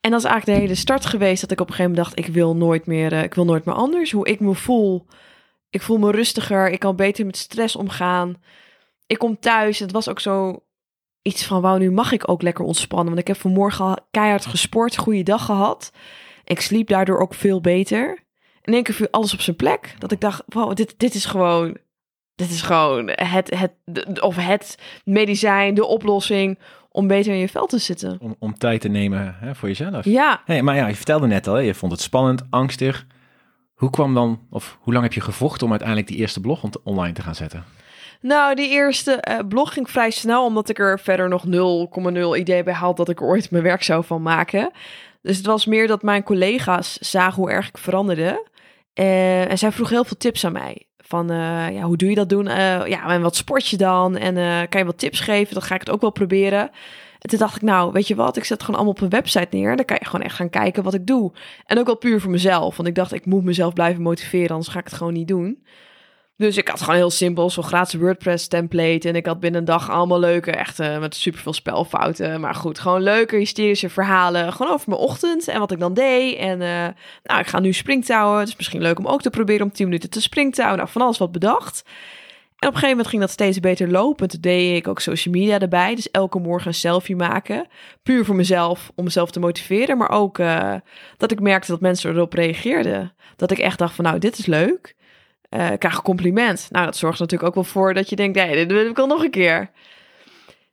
En 0.00 0.10
dat 0.10 0.18
is 0.20 0.26
eigenlijk 0.26 0.58
de 0.58 0.64
hele 0.64 0.78
start 0.78 1.06
geweest 1.06 1.40
dat 1.40 1.50
ik 1.50 1.60
op 1.60 1.68
een 1.68 1.74
gegeven 1.74 1.94
moment 1.96 2.14
dacht, 2.14 2.26
ik 2.28 2.34
wil 2.34 2.56
nooit 2.56 2.86
meer, 2.86 3.12
eh, 3.12 3.22
ik 3.22 3.34
wil 3.34 3.44
nooit 3.44 3.64
meer 3.64 3.74
anders. 3.74 4.12
Hoe 4.12 4.26
ik 4.28 4.40
me 4.40 4.54
voel. 4.54 5.06
Ik 5.74 5.82
voel 5.82 5.98
me 5.98 6.10
rustiger. 6.10 6.70
Ik 6.70 6.78
kan 6.78 6.96
beter 6.96 7.26
met 7.26 7.36
stress 7.36 7.76
omgaan. 7.76 8.36
Ik 9.06 9.18
kom 9.18 9.38
thuis. 9.38 9.78
Het 9.78 9.92
was 9.92 10.08
ook 10.08 10.20
zo 10.20 10.62
iets 11.22 11.46
van, 11.46 11.60
wauw, 11.60 11.76
nu 11.76 11.90
mag 11.90 12.12
ik 12.12 12.28
ook 12.28 12.42
lekker 12.42 12.64
ontspannen. 12.64 13.08
Want 13.08 13.18
ik 13.18 13.26
heb 13.26 13.36
vanmorgen 13.36 14.02
keihard 14.10 14.46
gesport, 14.46 14.96
goede 14.96 15.22
dag 15.22 15.44
gehad. 15.44 15.92
Ik 16.44 16.60
sliep 16.60 16.88
daardoor 16.88 17.18
ook 17.18 17.34
veel 17.34 17.60
beter. 17.60 18.24
In 18.62 18.72
één 18.72 18.82
keer 18.82 18.94
viel 18.94 19.08
alles 19.10 19.32
op 19.32 19.40
zijn 19.40 19.56
plek. 19.56 19.94
Dat 19.98 20.12
ik 20.12 20.20
dacht, 20.20 20.42
wow, 20.46 20.74
dit, 20.74 20.94
dit 20.96 21.14
is 21.14 21.24
gewoon... 21.24 21.76
Dit 22.34 22.50
is 22.50 22.62
gewoon 22.62 23.10
het, 23.14 23.54
het, 23.58 24.20
of 24.20 24.36
het 24.36 24.78
medicijn, 25.04 25.74
de 25.74 25.86
oplossing 25.86 26.58
om 26.90 27.06
beter 27.06 27.32
in 27.32 27.38
je 27.38 27.48
vel 27.48 27.66
te 27.66 27.78
zitten. 27.78 28.16
Om, 28.20 28.36
om 28.38 28.54
tijd 28.54 28.80
te 28.80 28.88
nemen 28.88 29.36
hè, 29.40 29.54
voor 29.54 29.68
jezelf. 29.68 30.04
Ja, 30.04 30.42
Hey, 30.44 30.62
maar 30.62 30.76
ja, 30.76 30.86
je 30.86 30.96
vertelde 30.96 31.26
net 31.26 31.46
al, 31.46 31.54
hè, 31.54 31.60
je 31.60 31.74
vond 31.74 31.92
het 31.92 32.00
spannend, 32.00 32.42
angstig. 32.50 33.06
Hoe 33.74 33.90
kwam 33.90 34.14
dan, 34.14 34.40
of 34.50 34.78
hoe 34.80 34.92
lang 34.92 35.04
heb 35.04 35.14
je 35.14 35.20
gevochten 35.20 35.64
om 35.64 35.70
uiteindelijk 35.70 36.08
die 36.08 36.16
eerste 36.18 36.40
blog 36.40 36.62
on- 36.62 36.72
online 36.84 37.12
te 37.12 37.22
gaan 37.22 37.34
zetten? 37.34 37.64
nou 38.20 38.54
die 38.54 38.68
eerste 38.68 39.12
eh, 39.12 39.38
blog 39.48 39.72
ging 39.72 39.90
vrij 39.90 40.10
snel, 40.10 40.44
omdat 40.44 40.68
ik 40.68 40.78
er 40.78 41.00
verder 41.00 41.28
nog 41.28 41.44
0,0 41.46 42.36
idee 42.38 42.62
bij 42.62 42.74
had 42.74 42.96
dat 42.96 43.08
ik 43.08 43.20
er 43.20 43.26
ooit 43.26 43.50
mijn 43.50 43.62
werk 43.62 43.82
zou 43.82 44.04
van 44.04 44.22
maken. 44.22 44.70
Dus 45.22 45.36
het 45.36 45.46
was 45.46 45.66
meer 45.66 45.86
dat 45.86 46.02
mijn 46.02 46.22
collega's 46.22 46.98
zagen 46.98 47.42
hoe 47.42 47.50
erg 47.50 47.68
ik 47.68 47.78
veranderde. 47.78 48.46
Eh, 48.94 49.50
en 49.50 49.58
zij 49.58 49.72
vroeg 49.72 49.90
heel 49.90 50.04
veel 50.04 50.16
tips 50.16 50.44
aan 50.44 50.52
mij. 50.52 50.86
Van, 50.98 51.30
eh, 51.30 51.70
ja, 51.72 51.82
hoe 51.82 51.96
doe 51.96 52.08
je 52.08 52.14
dat 52.14 52.28
doen? 52.28 52.44
Ja, 52.44 53.08
en 53.08 53.22
wat 53.22 53.36
sport 53.36 53.68
je 53.68 53.76
dan? 53.76 54.16
En 54.16 54.34
kan 54.68 54.80
je 54.80 54.86
wat 54.86 54.98
tips 54.98 55.20
geven? 55.20 55.54
Dan 55.54 55.62
ga 55.62 55.74
ik 55.74 55.80
het 55.80 55.90
ook 55.90 56.00
wel 56.00 56.10
proberen. 56.10 56.70
En 57.24 57.30
toen 57.30 57.38
dacht 57.38 57.56
ik, 57.56 57.62
nou, 57.62 57.92
weet 57.92 58.08
je 58.08 58.14
wat? 58.14 58.36
Ik 58.36 58.44
zet 58.44 58.60
gewoon 58.60 58.76
allemaal 58.76 58.94
op 58.94 59.00
een 59.00 59.08
website 59.08 59.56
neer. 59.56 59.76
Dan 59.76 59.84
kan 59.84 59.96
je 60.00 60.06
gewoon 60.06 60.26
echt 60.26 60.36
gaan 60.36 60.50
kijken 60.50 60.82
wat 60.82 60.94
ik 60.94 61.06
doe. 61.06 61.32
En 61.66 61.78
ook 61.78 61.86
wel 61.86 61.96
puur 61.96 62.20
voor 62.20 62.30
mezelf. 62.30 62.76
Want 62.76 62.88
ik 62.88 62.94
dacht, 62.94 63.12
ik 63.12 63.26
moet 63.26 63.44
mezelf 63.44 63.72
blijven 63.72 64.02
motiveren, 64.02 64.50
anders 64.50 64.68
ga 64.68 64.78
ik 64.78 64.84
het 64.84 64.94
gewoon 64.94 65.12
niet 65.12 65.28
doen. 65.28 65.64
Dus 66.36 66.56
ik 66.56 66.68
had 66.68 66.80
gewoon 66.80 66.96
heel 66.96 67.10
simpel, 67.10 67.50
zo'n 67.50 67.64
gratis 67.64 68.00
WordPress 68.00 68.48
template. 68.48 69.08
En 69.08 69.16
ik 69.16 69.26
had 69.26 69.40
binnen 69.40 69.60
een 69.60 69.66
dag 69.66 69.90
allemaal 69.90 70.18
leuke, 70.18 70.50
echt 70.50 70.80
eh, 70.80 70.98
met 70.98 71.14
superveel 71.14 71.52
spelfouten. 71.52 72.40
Maar 72.40 72.54
goed, 72.54 72.78
gewoon 72.78 73.02
leuke 73.02 73.36
hysterische 73.36 73.88
verhalen. 73.88 74.52
Gewoon 74.52 74.72
over 74.72 74.88
mijn 74.88 75.00
ochtend 75.00 75.48
en 75.48 75.58
wat 75.58 75.72
ik 75.72 75.78
dan 75.78 75.94
deed. 75.94 76.36
En 76.36 76.62
eh, 76.62 76.88
nou, 77.22 77.40
ik 77.40 77.46
ga 77.46 77.60
nu 77.60 77.72
springtouwen. 77.72 78.38
Het 78.38 78.48
is 78.48 78.56
misschien 78.56 78.82
leuk 78.82 78.98
om 78.98 79.06
ook 79.06 79.22
te 79.22 79.30
proberen 79.30 79.66
om 79.66 79.72
10 79.72 79.86
minuten 79.86 80.10
te 80.10 80.20
springtouwen. 80.20 80.78
Nou, 80.78 80.90
van 80.90 81.02
alles 81.02 81.18
wat 81.18 81.32
bedacht. 81.32 81.84
En 82.64 82.70
op 82.70 82.76
een 82.76 82.80
gegeven 82.80 83.04
moment 83.04 83.08
ging 83.08 83.22
dat 83.22 83.30
steeds 83.30 83.60
beter 83.60 83.90
lopen. 83.90 84.28
Toen 84.28 84.40
deed 84.40 84.76
ik 84.76 84.88
ook 84.88 85.00
social 85.00 85.34
media 85.34 85.58
erbij. 85.58 85.94
Dus 85.94 86.10
elke 86.10 86.38
morgen 86.38 86.68
een 86.68 86.74
selfie 86.74 87.16
maken. 87.16 87.66
Puur 88.02 88.24
voor 88.24 88.34
mezelf, 88.34 88.92
om 88.94 89.04
mezelf 89.04 89.30
te 89.30 89.40
motiveren. 89.40 89.98
Maar 89.98 90.10
ook 90.10 90.38
eh, 90.38 90.74
dat 91.16 91.30
ik 91.30 91.40
merkte 91.40 91.70
dat 91.70 91.80
mensen 91.80 92.10
erop 92.10 92.32
reageerden. 92.32 93.12
Dat 93.36 93.50
ik 93.50 93.58
echt 93.58 93.78
dacht 93.78 93.94
van, 93.94 94.04
nou, 94.04 94.18
dit 94.18 94.38
is 94.38 94.46
leuk. 94.46 94.94
Eh, 95.48 95.72
ik 95.72 95.78
krijg 95.78 95.96
een 95.96 96.02
compliment. 96.02 96.68
Nou, 96.70 96.84
dat 96.84 96.96
zorgt 96.96 97.18
natuurlijk 97.18 97.48
ook 97.48 97.54
wel 97.54 97.72
voor 97.72 97.94
dat 97.94 98.08
je 98.08 98.16
denkt, 98.16 98.36
nee, 98.36 98.54
dit 98.54 98.72
wil 98.72 98.86
ik 98.86 98.98
al 98.98 99.06
nog 99.06 99.24
een 99.24 99.30
keer. 99.30 99.70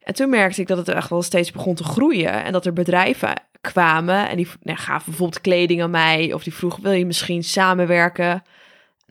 En 0.03 0.13
toen 0.13 0.29
merkte 0.29 0.61
ik 0.61 0.67
dat 0.67 0.77
het 0.77 0.89
echt 0.89 1.09
wel 1.09 1.21
steeds 1.21 1.51
begon 1.51 1.75
te 1.75 1.83
groeien. 1.83 2.43
En 2.43 2.51
dat 2.51 2.65
er 2.65 2.73
bedrijven 2.73 3.33
kwamen 3.61 4.29
en 4.29 4.37
die 4.37 4.47
nou, 4.61 4.77
gaven 4.77 5.05
bijvoorbeeld 5.05 5.41
kleding 5.41 5.81
aan 5.81 5.91
mij. 5.91 6.33
Of 6.33 6.43
die 6.43 6.53
vroegen, 6.53 6.83
wil 6.83 6.91
je 6.91 7.05
misschien 7.05 7.43
samenwerken? 7.43 8.43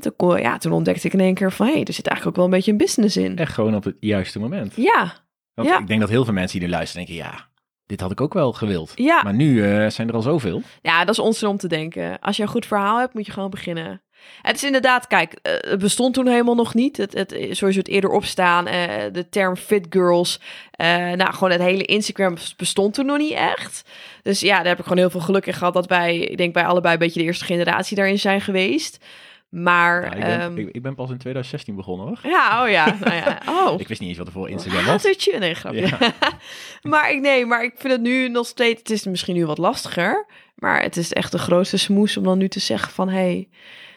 En 0.04 0.14
Toen, 0.16 0.40
ja, 0.40 0.58
toen 0.58 0.72
ontdekte 0.72 1.06
ik 1.06 1.12
in 1.12 1.20
één 1.20 1.34
keer 1.34 1.52
van, 1.52 1.66
hé, 1.66 1.72
hey, 1.72 1.84
er 1.84 1.92
zit 1.92 2.06
eigenlijk 2.06 2.26
ook 2.26 2.36
wel 2.36 2.44
een 2.44 2.58
beetje 2.58 2.70
een 2.70 2.76
business 2.86 3.16
in. 3.16 3.38
Echt 3.38 3.52
gewoon 3.52 3.74
op 3.74 3.84
het 3.84 3.96
juiste 4.00 4.38
moment. 4.38 4.72
Ja, 4.76 5.12
Want 5.54 5.68
Ja. 5.68 5.78
ik 5.78 5.86
denk 5.86 6.00
dat 6.00 6.08
heel 6.08 6.24
veel 6.24 6.34
mensen 6.34 6.58
die 6.58 6.68
er 6.68 6.74
luisteren 6.74 7.06
denken, 7.06 7.24
ja, 7.24 7.48
dit 7.86 8.00
had 8.00 8.10
ik 8.10 8.20
ook 8.20 8.34
wel 8.34 8.52
gewild. 8.52 8.92
ja. 8.94 9.22
Maar 9.22 9.34
nu 9.34 9.64
eh, 9.64 9.90
zijn 9.90 10.08
er 10.08 10.14
al 10.14 10.22
zoveel. 10.22 10.62
Ja, 10.82 11.00
dat 11.04 11.14
is 11.14 11.18
onzin 11.18 11.48
om 11.48 11.56
te 11.56 11.68
denken. 11.68 12.18
Als 12.20 12.36
je 12.36 12.42
een 12.42 12.48
goed 12.48 12.66
verhaal 12.66 12.98
hebt, 12.98 13.14
moet 13.14 13.26
je 13.26 13.32
gewoon 13.32 13.50
beginnen. 13.50 14.02
Het 14.42 14.56
is 14.56 14.64
inderdaad, 14.64 15.06
kijk, 15.06 15.32
eh, 15.42 15.52
het 15.70 15.78
bestond 15.78 16.14
toen 16.14 16.26
helemaal 16.26 16.54
nog 16.54 16.74
niet. 16.74 16.96
Het, 16.96 17.12
het, 17.14 17.36
zoals 17.50 17.76
het 17.76 17.88
eerder 17.88 18.10
opstaan, 18.10 18.66
uh, 18.68 18.72
de 19.12 19.28
term 19.30 19.56
fit 19.56 19.86
girls. 19.90 20.40
Uh, 20.80 20.86
nou, 20.96 21.32
gewoon 21.32 21.50
het 21.50 21.60
hele 21.60 21.84
Instagram 21.84 22.36
bestond 22.56 22.94
toen 22.94 23.06
nog 23.06 23.18
niet 23.18 23.32
echt. 23.32 23.82
Dus 24.22 24.40
ja, 24.40 24.56
daar 24.56 24.66
heb 24.66 24.78
ik 24.78 24.82
gewoon 24.82 24.98
heel 24.98 25.10
veel 25.10 25.20
geluk 25.20 25.46
in 25.46 25.52
gehad 25.52 25.74
dat 25.74 25.86
wij, 25.86 26.18
ik 26.18 26.36
denk 26.36 26.52
bij 26.54 26.64
allebei 26.64 26.92
een 26.92 26.98
beetje 26.98 27.20
de 27.20 27.26
eerste 27.26 27.44
generatie 27.44 27.96
daarin 27.96 28.18
zijn 28.18 28.40
geweest. 28.40 29.04
Maar 29.50 30.02
ja, 30.04 30.12
ik, 30.12 30.20
ben, 30.20 30.42
um, 30.42 30.58
ik, 30.58 30.68
ik, 30.72 30.82
ben 30.82 30.94
pas 30.94 31.10
in 31.10 31.18
2016 31.18 31.76
begonnen 31.76 32.06
hoor. 32.06 32.18
Ja, 32.22 32.62
oh 32.62 32.70
ja. 32.70 32.96
Nou 33.00 33.14
ja. 33.14 33.38
Oh. 33.48 33.80
ik 33.80 33.88
wist 33.88 34.00
niet 34.00 34.08
eens 34.08 34.18
wat 34.18 34.26
er 34.26 34.32
voor 34.32 34.48
Instagram 34.48 34.84
was. 34.84 34.92
Hatertje? 35.02 35.38
Nee, 35.38 35.54
grapje. 35.54 35.86
Ja. 35.86 35.98
maar 36.90 37.10
ik 37.12 37.20
nee, 37.20 37.46
maar 37.46 37.64
ik 37.64 37.72
vind 37.76 37.92
het 37.92 38.02
nu 38.02 38.28
nog 38.28 38.46
steeds. 38.46 38.78
Het 38.78 38.90
is 38.90 39.06
misschien 39.06 39.34
nu 39.34 39.46
wat 39.46 39.58
lastiger. 39.58 40.26
Maar 40.54 40.82
het 40.82 40.96
is 40.96 41.12
echt 41.12 41.32
de 41.32 41.38
grootste 41.38 41.76
smoes 41.76 42.16
om 42.16 42.24
dan 42.24 42.38
nu 42.38 42.48
te 42.48 42.60
zeggen 42.60 42.92
van 42.92 43.08
hé. 43.08 43.18
Hey, 43.18 43.48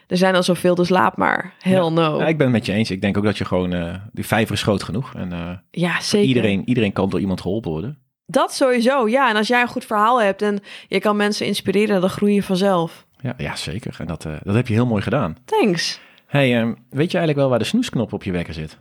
er 0.07 0.17
zijn 0.17 0.35
al 0.35 0.43
zoveel, 0.43 0.75
dus 0.75 0.89
laat 0.89 1.17
maar. 1.17 1.53
Hell 1.59 1.89
no. 1.89 2.17
Ja, 2.19 2.27
ik 2.27 2.37
ben 2.37 2.45
het 2.47 2.55
met 2.55 2.65
je 2.65 2.71
eens. 2.71 2.91
Ik 2.91 3.01
denk 3.01 3.17
ook 3.17 3.23
dat 3.23 3.37
je 3.37 3.45
gewoon... 3.45 3.73
Uh, 3.73 3.95
die 4.11 4.25
vijver 4.25 4.55
is 4.55 4.63
groot 4.63 4.83
genoeg. 4.83 5.13
En, 5.15 5.31
uh, 5.31 5.49
ja, 5.71 6.01
zeker. 6.01 6.27
Iedereen, 6.27 6.61
iedereen 6.65 6.93
kan 6.93 7.09
door 7.09 7.19
iemand 7.19 7.41
geholpen 7.41 7.71
worden. 7.71 7.97
Dat 8.25 8.53
sowieso, 8.53 9.07
ja. 9.07 9.29
En 9.29 9.35
als 9.35 9.47
jij 9.47 9.61
een 9.61 9.67
goed 9.67 9.85
verhaal 9.85 10.21
hebt 10.21 10.41
en 10.41 10.59
je 10.87 10.99
kan 10.99 11.15
mensen 11.15 11.45
inspireren, 11.45 12.01
dan 12.01 12.09
groei 12.09 12.33
je 12.33 12.43
vanzelf. 12.43 13.05
Ja, 13.23 13.33
ja 13.37 13.55
zeker. 13.55 13.95
En 13.99 14.05
dat, 14.05 14.25
uh, 14.25 14.35
dat 14.43 14.55
heb 14.55 14.67
je 14.67 14.73
heel 14.73 14.85
mooi 14.85 15.01
gedaan. 15.01 15.37
Thanks. 15.45 15.99
Hey, 16.27 16.59
um, 16.61 16.69
weet 16.89 17.11
je 17.11 17.17
eigenlijk 17.17 17.37
wel 17.37 17.49
waar 17.49 17.59
de 17.59 17.65
snoesknop 17.65 18.13
op 18.13 18.23
je 18.23 18.31
wekker 18.31 18.53
zit? 18.53 18.77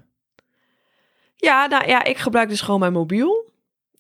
Ja, 1.37 1.67
nou 1.67 1.87
ja, 1.87 2.05
ik 2.05 2.19
gebruik 2.19 2.49
dus 2.49 2.61
gewoon 2.61 2.81
mijn 2.81 2.93
mobiel. 2.93 3.51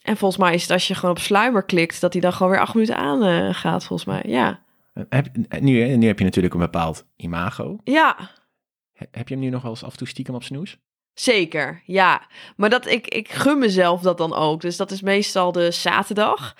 En 0.02 0.16
volgens 0.16 0.40
mij 0.40 0.54
is 0.54 0.62
het 0.62 0.70
als 0.70 0.88
je 0.88 0.94
gewoon 0.94 1.10
op 1.10 1.18
sluimer 1.18 1.62
klikt, 1.62 2.00
dat 2.00 2.12
hij 2.12 2.22
dan 2.22 2.32
gewoon 2.32 2.52
weer 2.52 2.60
acht 2.60 2.74
minuten 2.74 2.96
aan 2.96 3.26
uh, 3.26 3.54
gaat, 3.54 3.84
volgens 3.84 4.08
mij. 4.08 4.22
Ja. 4.26 4.62
Heb, 5.08 5.26
nu, 5.60 5.96
nu 5.96 6.06
heb 6.06 6.18
je 6.18 6.24
natuurlijk 6.24 6.54
een 6.54 6.60
bepaald 6.60 7.06
imago. 7.16 7.78
Ja. 7.84 8.30
Heb 8.92 9.28
je 9.28 9.34
hem 9.34 9.42
nu 9.42 9.50
nog 9.50 9.62
wel 9.62 9.70
eens 9.70 9.84
af 9.84 9.92
en 9.92 9.98
toe 9.98 10.08
stiekem 10.08 10.34
op 10.34 10.42
snoes? 10.42 10.78
Zeker, 11.14 11.82
ja. 11.84 12.26
Maar 12.56 12.70
dat, 12.70 12.86
ik, 12.86 13.08
ik 13.08 13.32
gun 13.32 13.58
mezelf 13.58 14.00
dat 14.00 14.18
dan 14.18 14.34
ook. 14.34 14.60
Dus 14.60 14.76
dat 14.76 14.90
is 14.90 15.02
meestal 15.02 15.52
de 15.52 15.70
zaterdag. 15.70 16.56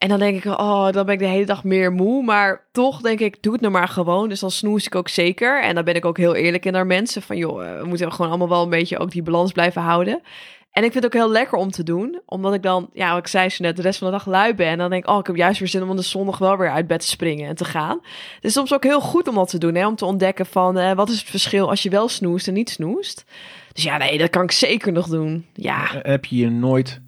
En 0.00 0.08
dan 0.08 0.18
denk 0.18 0.44
ik, 0.44 0.58
oh, 0.58 0.90
dan 0.90 1.04
ben 1.04 1.14
ik 1.14 1.20
de 1.20 1.26
hele 1.26 1.46
dag 1.46 1.64
meer 1.64 1.92
moe. 1.92 2.22
Maar 2.22 2.68
toch 2.72 3.00
denk 3.00 3.20
ik, 3.20 3.42
doe 3.42 3.52
het 3.52 3.60
nou 3.60 3.72
maar 3.72 3.88
gewoon. 3.88 4.28
Dus 4.28 4.40
dan 4.40 4.50
snoes 4.50 4.86
ik 4.86 4.94
ook 4.94 5.08
zeker. 5.08 5.62
En 5.62 5.74
dan 5.74 5.84
ben 5.84 5.94
ik 5.94 6.04
ook 6.04 6.16
heel 6.16 6.34
eerlijk 6.34 6.64
in 6.64 6.72
naar 6.72 6.86
mensen. 6.86 7.22
Van 7.22 7.36
joh, 7.36 7.80
we 7.80 7.86
moeten 7.86 8.12
gewoon 8.12 8.30
allemaal 8.30 8.48
wel 8.48 8.62
een 8.62 8.70
beetje 8.70 8.98
ook 8.98 9.10
die 9.10 9.22
balans 9.22 9.52
blijven 9.52 9.82
houden. 9.82 10.22
En 10.70 10.84
ik 10.84 10.92
vind 10.92 11.04
het 11.04 11.14
ook 11.14 11.20
heel 11.20 11.30
lekker 11.30 11.58
om 11.58 11.70
te 11.70 11.82
doen. 11.82 12.20
Omdat 12.26 12.54
ik 12.54 12.62
dan, 12.62 12.90
ja, 12.92 13.16
ik 13.16 13.26
zei 13.26 13.48
zo 13.48 13.64
net, 13.64 13.76
de 13.76 13.82
rest 13.82 13.98
van 13.98 14.10
de 14.10 14.12
dag 14.12 14.26
lui 14.26 14.54
ben. 14.54 14.66
En 14.66 14.78
dan 14.78 14.90
denk 14.90 15.04
ik, 15.04 15.10
oh, 15.10 15.18
ik 15.18 15.26
heb 15.26 15.36
juist 15.36 15.58
weer 15.58 15.68
zin 15.68 15.82
om 15.82 15.96
de 15.96 16.02
zondag 16.02 16.38
wel 16.38 16.56
weer 16.56 16.70
uit 16.70 16.86
bed 16.86 17.00
te 17.00 17.06
springen 17.06 17.48
en 17.48 17.54
te 17.54 17.64
gaan. 17.64 17.98
Het 18.34 18.44
is 18.44 18.52
soms 18.52 18.74
ook 18.74 18.84
heel 18.84 19.00
goed 19.00 19.28
om 19.28 19.34
dat 19.34 19.48
te 19.48 19.58
doen. 19.58 19.74
Hè? 19.74 19.86
Om 19.86 19.96
te 19.96 20.04
ontdekken 20.04 20.46
van, 20.46 20.78
eh, 20.78 20.92
wat 20.92 21.08
is 21.08 21.18
het 21.18 21.30
verschil 21.30 21.68
als 21.68 21.82
je 21.82 21.90
wel 21.90 22.08
snoest 22.08 22.48
en 22.48 22.54
niet 22.54 22.70
snoest. 22.70 23.24
Dus 23.72 23.82
ja, 23.82 23.96
nee, 23.96 24.18
dat 24.18 24.30
kan 24.30 24.42
ik 24.42 24.52
zeker 24.52 24.92
nog 24.92 25.08
doen. 25.08 25.46
Ja. 25.54 26.00
Heb 26.02 26.24
je 26.24 26.36
je 26.36 26.50
nooit 26.50 27.00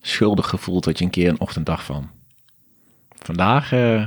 schuldig 0.00 0.48
gevoeld 0.48 0.84
dat 0.84 0.98
je 0.98 1.04
een 1.04 1.10
keer 1.10 1.28
een 1.28 1.40
ochtend 1.40 1.66
dacht 1.66 1.84
van... 1.84 2.19
Vandaag 3.30 3.72
uh, 3.72 4.06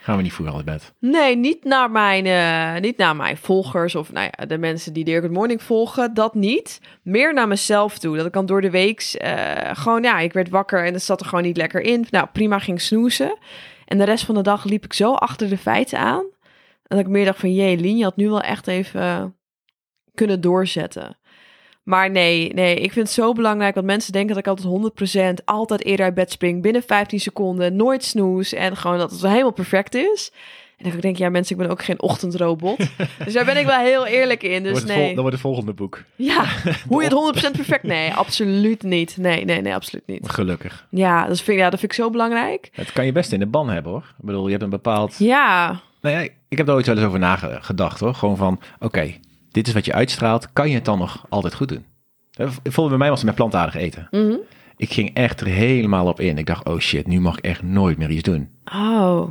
gaan 0.00 0.16
we 0.16 0.22
niet 0.22 0.32
vroeg 0.32 0.54
uit 0.54 0.64
bed. 0.64 0.94
Nee, 1.00 1.36
niet 1.36 1.64
naar, 1.64 1.90
mijn, 1.90 2.26
uh, 2.26 2.80
niet 2.80 2.96
naar 2.96 3.16
mijn 3.16 3.36
volgers 3.36 3.94
of 3.94 4.12
nou 4.12 4.28
ja, 4.36 4.46
de 4.46 4.58
mensen 4.58 4.92
die 4.92 5.04
Dear 5.04 5.20
Good 5.20 5.30
Morning 5.32 5.62
volgen. 5.62 6.14
Dat 6.14 6.34
niet. 6.34 6.80
Meer 7.02 7.34
naar 7.34 7.48
mezelf 7.48 7.98
toe. 7.98 8.16
Dat 8.16 8.26
ik 8.26 8.32
dan 8.32 8.46
door 8.46 8.60
de 8.60 8.70
week 8.70 9.18
uh, 9.24 9.70
gewoon, 9.72 10.02
ja, 10.02 10.18
ik 10.18 10.32
werd 10.32 10.48
wakker 10.48 10.84
en 10.84 10.92
het 10.92 11.02
zat 11.02 11.20
er 11.20 11.26
gewoon 11.26 11.44
niet 11.44 11.56
lekker 11.56 11.80
in. 11.80 12.06
Nou, 12.10 12.26
prima, 12.32 12.58
ging 12.58 12.80
snoezen. 12.80 13.38
En 13.84 13.98
de 13.98 14.04
rest 14.04 14.24
van 14.24 14.34
de 14.34 14.42
dag 14.42 14.64
liep 14.64 14.84
ik 14.84 14.92
zo 14.92 15.12
achter 15.12 15.48
de 15.48 15.58
feiten 15.58 15.98
aan. 15.98 16.24
Dat 16.82 16.98
ik 16.98 17.08
meer 17.08 17.24
dacht 17.24 17.40
van, 17.40 17.54
jee, 17.54 17.76
Lien, 17.76 17.96
je 17.96 18.04
had 18.04 18.16
nu 18.16 18.28
wel 18.28 18.40
echt 18.40 18.66
even 18.66 19.36
kunnen 20.14 20.40
doorzetten. 20.40 21.16
Maar 21.86 22.10
nee, 22.10 22.54
nee, 22.54 22.74
ik 22.74 22.92
vind 22.92 23.06
het 23.06 23.14
zo 23.14 23.32
belangrijk, 23.32 23.74
want 23.74 23.86
mensen 23.86 24.12
denken 24.12 24.34
dat 24.34 24.46
ik 24.46 24.66
altijd 24.66 25.40
100% 25.40 25.44
altijd 25.44 25.84
eerder 25.84 26.04
uit 26.04 26.14
bed 26.14 26.30
spring, 26.30 26.62
binnen 26.62 26.82
15 26.82 27.20
seconden, 27.20 27.76
nooit 27.76 28.04
snoes 28.04 28.52
en 28.52 28.76
gewoon 28.76 28.98
dat 28.98 29.10
het 29.10 29.22
helemaal 29.22 29.52
perfect 29.52 29.94
is. 29.94 30.32
En 30.76 30.90
dan 30.90 31.00
denk 31.00 31.14
ik, 31.14 31.20
ja 31.20 31.30
mensen, 31.30 31.56
ik 31.56 31.62
ben 31.62 31.70
ook 31.70 31.84
geen 31.84 32.02
ochtendrobot. 32.02 32.78
dus 33.24 33.32
daar 33.32 33.44
ben 33.44 33.56
ik 33.56 33.66
wel 33.66 33.78
heel 33.78 34.06
eerlijk 34.06 34.42
in. 34.42 34.62
Dus 34.62 34.78
dan 34.78 34.96
nee. 34.96 35.06
Dan 35.06 35.16
wordt 35.16 35.32
het 35.32 35.40
volgende 35.40 35.72
boek. 35.72 36.02
Ja, 36.16 36.44
hoe 36.88 37.02
je 37.02 37.08
het 37.08 37.44
100% 37.46 37.50
perfect... 37.50 37.82
Nee, 37.82 38.12
absoluut 38.12 38.82
niet. 38.82 39.16
Nee, 39.16 39.44
nee, 39.44 39.60
nee, 39.60 39.74
absoluut 39.74 40.06
niet. 40.06 40.28
Gelukkig. 40.28 40.86
Ja, 40.90 41.26
dat 41.26 41.40
vind, 41.40 41.58
ja, 41.58 41.70
dat 41.70 41.78
vind 41.80 41.92
ik 41.92 41.98
zo 41.98 42.10
belangrijk. 42.10 42.68
Het 42.72 42.92
kan 42.92 43.04
je 43.04 43.12
best 43.12 43.32
in 43.32 43.38
de 43.38 43.46
ban 43.46 43.68
hebben 43.68 43.92
hoor. 43.92 44.14
Ik 44.18 44.24
bedoel, 44.24 44.44
je 44.44 44.50
hebt 44.50 44.62
een 44.62 44.70
bepaald... 44.70 45.18
Ja. 45.18 45.80
Nou 46.00 46.16
ja, 46.16 46.28
ik 46.48 46.58
heb 46.58 46.68
er 46.68 46.74
ooit 46.74 46.86
wel 46.86 46.96
eens 46.96 47.06
over 47.06 47.18
nagedacht 47.18 48.00
hoor. 48.00 48.14
Gewoon 48.14 48.36
van, 48.36 48.60
oké, 48.74 48.84
okay, 48.84 49.20
dit 49.56 49.66
is 49.66 49.72
wat 49.72 49.84
je 49.84 49.92
uitstraalt. 49.92 50.52
Kan 50.52 50.68
je 50.68 50.74
het 50.74 50.84
dan 50.84 50.98
nog 50.98 51.26
altijd 51.28 51.54
goed 51.54 51.68
doen? 51.68 51.84
Volgens 52.62 52.88
bij 52.88 52.98
mij 52.98 53.08
was 53.08 53.18
het 53.18 53.26
met 53.26 53.34
plantaardig 53.34 53.74
eten. 53.74 54.08
Mm 54.10 54.28
-hmm. 54.28 54.38
Ik 54.76 54.92
ging 54.92 55.14
echt 55.14 55.40
er 55.40 55.46
helemaal 55.46 56.06
op 56.06 56.20
in. 56.20 56.38
Ik 56.38 56.46
dacht, 56.46 56.64
oh 56.64 56.78
shit, 56.78 57.06
nu 57.06 57.20
mag 57.20 57.38
ik 57.38 57.44
echt 57.44 57.62
nooit 57.62 57.98
meer 57.98 58.10
iets 58.10 58.22
doen. 58.22 58.48
Oh. 58.64 59.28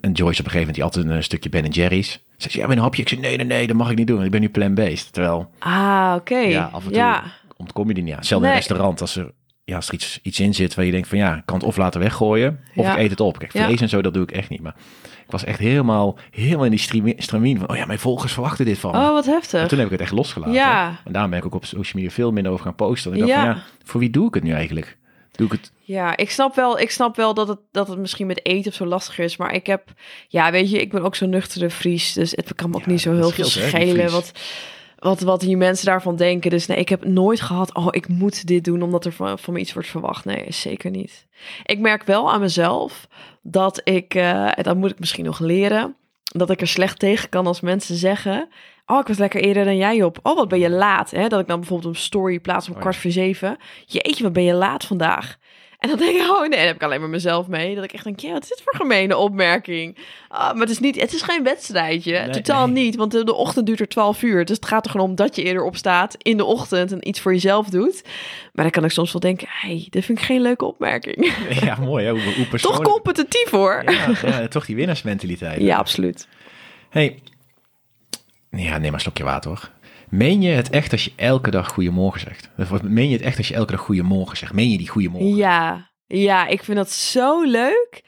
En, 0.00 0.12
Joyce 0.12 0.20
op 0.20 0.26
een 0.26 0.34
gegeven 0.34 0.58
moment, 0.58 0.74
die 0.74 0.84
altijd 0.84 1.06
een 1.06 1.22
stukje 1.22 1.48
Ben 1.48 1.68
Jerry's. 1.68 2.24
Ze 2.36 2.50
zei, 2.50 2.66
ja, 2.66 2.72
een 2.72 2.78
hapje. 2.78 3.02
Ik 3.02 3.08
zei, 3.08 3.20
nee, 3.20 3.36
nee, 3.36 3.46
nee, 3.46 3.66
dat 3.66 3.76
mag 3.76 3.90
ik 3.90 3.96
niet 3.96 4.06
doen. 4.06 4.24
Ik 4.24 4.30
ben 4.30 4.40
nu 4.40 4.48
plant-based. 4.48 5.12
Terwijl... 5.12 5.50
Ah, 5.58 6.12
oké. 6.16 6.32
Okay. 6.32 6.50
Ja, 6.50 6.70
af 6.72 6.84
en 6.84 6.88
toe 6.88 6.98
ja. 6.98 7.24
ontkom 7.56 7.88
je 7.88 7.94
die 7.94 8.02
niet 8.02 8.14
aan. 8.14 8.20
Nee. 8.20 8.38
in 8.40 8.46
een 8.46 8.54
restaurant, 8.54 9.00
als 9.00 9.16
er, 9.16 9.32
ja, 9.64 9.76
als 9.76 9.88
er 9.88 9.94
iets, 9.94 10.18
iets 10.22 10.40
in 10.40 10.54
zit 10.54 10.74
waar 10.74 10.84
je 10.84 10.90
denkt 10.90 11.08
van, 11.08 11.18
ja, 11.18 11.36
ik 11.36 11.42
kan 11.44 11.56
het 11.56 11.66
of 11.66 11.76
laten 11.76 12.00
weggooien, 12.00 12.60
of 12.74 12.84
ja. 12.84 12.92
ik 12.92 12.98
eet 12.98 13.10
het 13.10 13.20
op. 13.20 13.38
Kijk, 13.38 13.50
vlees 13.50 13.74
Ja. 13.74 13.76
en 13.76 13.88
zo, 13.88 14.02
dat 14.02 14.14
doe 14.14 14.22
ik 14.22 14.32
echt 14.32 14.48
niet. 14.48 14.60
Maar 14.60 14.74
ik 15.26 15.32
was 15.32 15.44
echt 15.44 15.58
helemaal, 15.58 16.18
helemaal 16.30 16.64
in 16.64 16.70
die 16.70 17.14
stramien 17.18 17.58
van, 17.58 17.68
oh 17.68 17.76
ja, 17.76 17.86
mijn 17.86 17.98
volgers 17.98 18.32
verwachten 18.32 18.64
dit 18.64 18.78
van 18.78 18.90
me. 18.92 18.98
Oh, 18.98 19.10
wat 19.12 19.26
En 19.26 19.32
heftig. 19.32 19.68
toen 19.68 19.78
heb 19.78 19.86
ik 19.86 19.92
het 19.92 20.00
echt 20.00 20.12
losgelaten. 20.12 20.54
Ja. 20.54 21.00
En 21.04 21.12
daarom 21.12 21.30
ben 21.30 21.38
ik 21.38 21.46
ook 21.46 21.54
op 21.54 21.64
social 21.64 21.92
media 21.94 22.10
veel 22.10 22.32
minder 22.32 22.52
over 22.52 22.64
gaan 22.64 22.74
posten. 22.74 23.12
En 23.12 23.18
ik 23.18 23.26
dacht 23.26 23.34
Ja. 23.36 23.44
van, 23.46 23.54
ja, 23.54 23.62
voor 23.84 24.00
wie 24.00 24.10
doe 24.10 24.28
ik 24.28 24.34
het 24.34 24.42
nu 24.42 24.52
eigenlijk? 24.52 24.96
Doe 25.32 25.46
ik 25.46 25.52
het... 25.52 25.72
Ja, 25.80 26.16
ik 26.16 26.30
snap 26.30 26.54
wel, 26.54 26.78
ik 26.78 26.90
snap 26.90 27.16
wel 27.16 27.34
dat, 27.34 27.48
het, 27.48 27.58
dat 27.72 27.88
het 27.88 27.98
misschien 27.98 28.26
met 28.26 28.46
eten 28.46 28.70
of 28.70 28.76
zo 28.76 28.86
lastig 28.86 29.18
is. 29.18 29.36
Maar 29.36 29.54
ik 29.54 29.66
heb, 29.66 29.82
ja, 30.28 30.50
weet 30.50 30.70
je, 30.70 30.80
ik 30.80 30.90
ben 30.90 31.02
ook 31.02 31.14
zo'n 31.14 31.30
nuchtere 31.30 31.70
Fries. 31.70 32.12
Dus 32.12 32.30
het 32.30 32.54
kan 32.54 32.70
me 32.70 32.76
ook 32.76 32.84
Ja, 32.84 32.90
niet 32.90 33.00
zo 33.00 33.14
heel 33.14 33.30
veel 33.30 33.44
schelen. 33.44 34.10
Wat, 34.10 34.32
wat, 35.06 35.20
wat 35.20 35.40
die 35.40 35.56
mensen 35.56 35.86
daarvan 35.86 36.16
denken. 36.16 36.50
Dus 36.50 36.66
nee, 36.66 36.78
ik 36.78 36.88
heb 36.88 37.04
nooit 37.04 37.40
gehad, 37.40 37.74
oh, 37.74 37.86
ik 37.90 38.08
moet 38.08 38.46
dit 38.46 38.64
doen 38.64 38.82
omdat 38.82 39.04
er 39.04 39.12
van, 39.12 39.38
van 39.38 39.52
me 39.54 39.60
iets 39.60 39.72
wordt 39.72 39.88
verwacht. 39.88 40.24
Nee, 40.24 40.44
zeker 40.48 40.90
niet. 40.90 41.26
Ik 41.64 41.78
merk 41.78 42.02
wel 42.02 42.32
aan 42.32 42.40
mezelf 42.40 43.08
dat 43.42 43.80
ik, 43.84 44.14
eh, 44.14 44.58
en 44.58 44.62
dat 44.62 44.76
moet 44.76 44.90
ik 44.90 44.98
misschien 44.98 45.24
nog 45.24 45.38
leren, 45.38 45.96
dat 46.22 46.50
ik 46.50 46.60
er 46.60 46.68
slecht 46.68 46.98
tegen 46.98 47.28
kan 47.28 47.46
als 47.46 47.60
mensen 47.60 47.96
zeggen. 47.96 48.48
Oh, 48.86 48.98
ik 48.98 49.06
was 49.06 49.18
lekker 49.18 49.40
eerder 49.40 49.64
dan 49.64 49.76
jij 49.76 50.02
op. 50.02 50.18
Oh, 50.22 50.36
wat 50.36 50.48
ben 50.48 50.58
je 50.58 50.70
laat. 50.70 51.10
Hè? 51.10 51.28
Dat 51.28 51.40
ik 51.40 51.46
dan 51.46 51.60
bijvoorbeeld 51.60 51.94
een 51.94 52.00
story 52.00 52.40
plaats 52.40 52.66
om 52.66 52.70
Oh 52.70 52.76
ja. 52.76 52.82
kwart 52.82 52.96
voor 52.96 53.10
zeven. 53.10 53.56
Jeetje, 53.86 54.22
wat 54.22 54.32
ben 54.32 54.42
je 54.42 54.54
laat 54.54 54.84
vandaag. 54.84 55.36
En 55.86 55.92
dan 55.96 56.06
denk 56.06 56.22
ik, 56.22 56.30
oh 56.30 56.40
nee, 56.40 56.50
dan 56.50 56.66
heb 56.66 56.74
ik 56.74 56.82
alleen 56.82 57.00
maar 57.00 57.08
mezelf 57.08 57.46
mee. 57.46 57.74
Dat 57.74 57.84
ik 57.84 57.92
echt 57.92 58.04
denk, 58.04 58.20
ja, 58.20 58.32
wat 58.32 58.42
is 58.42 58.48
dit 58.48 58.62
voor 58.64 58.74
gemene 58.76 59.16
opmerking? 59.16 59.98
Ah, 60.28 60.52
maar 60.52 60.60
het 60.60 60.70
is, 60.70 60.78
niet, 60.78 61.00
het 61.00 61.12
is 61.12 61.22
geen 61.22 61.42
wedstrijdje. 61.42 62.12
Nee, 62.12 62.30
Totaal 62.30 62.68
nee. 62.68 62.84
niet, 62.84 62.96
want 62.96 63.12
de, 63.12 63.24
de 63.24 63.34
ochtend 63.34 63.66
duurt 63.66 63.80
er 63.80 63.88
12 63.88 64.22
uur. 64.22 64.44
Dus 64.44 64.56
het 64.56 64.66
gaat 64.66 64.84
er 64.84 64.90
gewoon 64.90 65.08
om 65.08 65.14
dat 65.14 65.36
je 65.36 65.42
eerder 65.42 65.62
opstaat 65.62 66.16
in 66.22 66.36
de 66.36 66.44
ochtend 66.44 66.92
en 66.92 67.08
iets 67.08 67.20
voor 67.20 67.32
jezelf 67.32 67.68
doet. 67.68 68.02
Maar 68.52 68.64
dan 68.64 68.70
kan 68.70 68.84
ik 68.84 68.90
soms 68.90 69.12
wel 69.12 69.20
denken, 69.20 69.48
hey, 69.50 69.86
dit 69.90 70.04
vind 70.04 70.18
ik 70.18 70.24
geen 70.24 70.40
leuke 70.40 70.64
opmerking. 70.64 71.34
Ja, 71.66 71.76
mooi 71.80 72.04
hè, 72.04 72.10
hoe, 72.10 72.46
hoe 72.48 72.58
Toch 72.58 72.82
competitief 72.82 73.50
hoor. 73.50 73.82
Ja, 73.86 74.08
ja, 74.22 74.48
toch 74.48 74.66
die 74.66 74.76
winnaarsmentaliteit. 74.76 75.60
Ja, 75.70 75.76
absoluut. 75.76 76.28
Hey, 76.90 77.22
ja, 78.50 78.70
neem 78.70 78.80
maar 78.80 78.92
een 78.92 79.00
slokje 79.00 79.24
water 79.24 79.50
hoor. 79.50 79.70
Meen 80.08 80.42
je 80.42 80.50
het 80.50 80.70
echt 80.70 80.92
als 80.92 81.04
je 81.04 81.12
elke 81.16 81.50
dag 81.50 81.68
goedemorgen 81.68 82.20
zegt? 82.20 82.50
Of 82.56 82.82
meen 82.82 83.08
je 83.08 83.16
het 83.16 83.24
echt 83.24 83.38
als 83.38 83.48
je 83.48 83.54
elke 83.54 83.72
dag 83.72 83.80
goedemorgen 83.80 84.36
zegt? 84.36 84.52
Meen 84.52 84.70
je 84.70 84.78
die 84.78 84.88
goedemorgen? 84.88 85.36
Ja, 85.36 85.90
ja, 86.06 86.46
ik 86.46 86.62
vind 86.62 86.76
dat 86.76 86.90
zo 86.90 87.42
leuk. 87.42 88.02